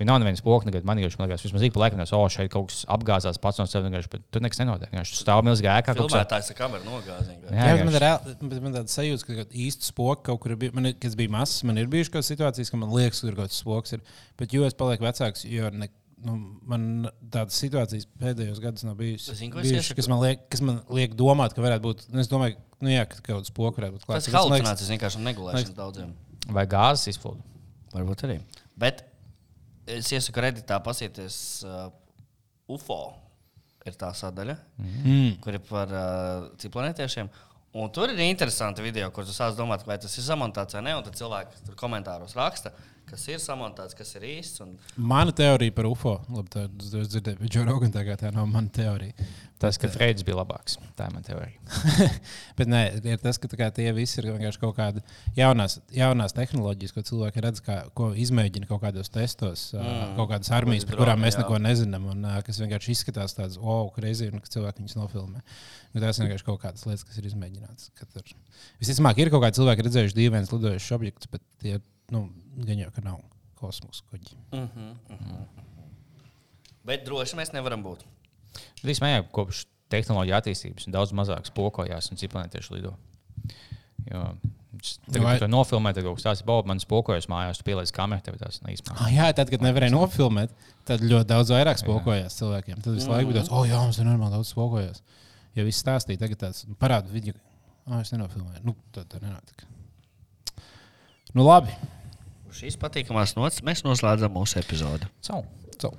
[0.00, 1.18] Viņa nav nevienas nekad manījuši.
[1.20, 3.84] Man liekas, vismaz ik pa laikam, tas, oh, šeit kaut kas apgāzās pats no sevis.
[3.84, 4.88] vienkārši, Bet tur nekas nenotiek.
[4.96, 5.92] Viņš stāv milzīgā ēkā.
[5.92, 7.36] kaut kas- Filmētājs ar kameru nogāziņā.
[7.52, 10.72] Jā, Jā, man ir man tāds sajūta, ka kaut īsti spoki kaut kur ir bijis.
[10.72, 13.26] Man, ir- kas bija mazs, man ir bijušas kaut kādas situācijas, ka man liekas, ka
[13.28, 14.00] tur kaut kāds spoks ir.
[14.38, 15.88] Bet jo es palieku vecāks, jo ne,
[16.24, 20.80] nu, man tādas situācijas pēdējos gados nav ko es bijušas kas, man liek, kas man
[20.88, 22.08] liek domāt, ka varētu būt.
[22.08, 24.24] Nu, es domāju, nu, jā, ka kaut kāds spoks varētu būt klāts.
[24.24, 26.12] Tas ir halucinācijas vienkārši negulēšanas daudziem.
[26.48, 27.44] Vai gāzes izplūde?
[27.92, 28.40] Varbūt arī.
[28.80, 29.04] Bet
[29.86, 31.88] es iesaku redītā pasieties uh,
[32.70, 33.00] UFO.
[33.88, 35.38] Ir tā sadaļa, Mm.
[35.40, 37.30] kur ir par uh, ciklonētiešiem.
[37.80, 40.96] Un tur ir interesanti video, kur tu sāc domāt, vai tas ir samontāts vai nē.
[40.98, 42.72] Un tad cilvēki tur komentāros raksta,
[43.10, 44.62] kas ir samontāts, kas ir īsts.
[44.64, 44.74] Un...
[44.96, 46.16] Mana teorija par UFO.
[46.30, 49.28] Labi, tā es dzirdēju, bet Džo Rogan tagad tā nav mana teorija.
[49.60, 50.78] Tas, ka Freids bija labāks.
[50.96, 52.06] Tā ir mana teorija.
[52.58, 56.94] Bet nē, ir tas, ka kā, tie visi ir vienkārši kaut kādas jaunās, jaunās tehnoloģijas,
[56.96, 60.16] ko cilvēki redz, kā, ko izmēģina kaut kādos testos, mm.
[60.16, 61.42] Kaut kādas armijas, par kurām mēs jā.
[61.42, 65.44] neko nezinām, un kas vienkārši izskatās tādas, wow, greizi, un ka cilvēki viņus nofilmē.
[65.92, 67.92] Bet tās ir vienkārši kaut kādas lietas, kas ir izmēģinātas.
[68.80, 71.76] Visticamāk, ir kaut kādi cilvēki redzējuši dīvainus lidojušus objektus, bet tie,
[72.10, 72.28] nu,
[72.66, 73.18] gan jau, ka nav
[73.60, 74.36] kosmosa kuģi.
[74.52, 75.66] Uh -huh, uh -huh.
[76.84, 78.06] Bet droši mēs nevaram būt.
[78.82, 82.94] Mājā kopš tehnoloģija attīstības un daudz mazāk spokojās un ciplanētieši lido.
[84.10, 84.34] Jo,
[84.72, 87.64] viņš Tagad, Vai- kad to nofilmē, tad kaut kas tāds- Bob, man spokojas mājās, tu
[87.64, 88.96] pieliec kameru, tev tas neizmēr.
[88.96, 90.50] Ah, jā, tad, kad nevarēja nofilmēt,
[90.84, 92.82] tad ļoti daudz vairāk spokojās cilvēkiem.
[92.82, 95.02] Tad visu laiku bija tāds, oh, jā, mums ir normāli daudz spokojās.
[95.54, 97.34] Ja viss stāstīja, tagad tāds nu, parāda video,
[97.86, 98.64] ah, es nenofilmēju.
[98.64, 99.64] Nu, tad tā nenotika.
[101.34, 101.74] Nu, labi.
[102.54, 105.08] Šīs patīkamās nots mēs noslēdzam mūsu epizodi.
[105.26, 105.44] Cau!
[105.80, 105.94] Cau.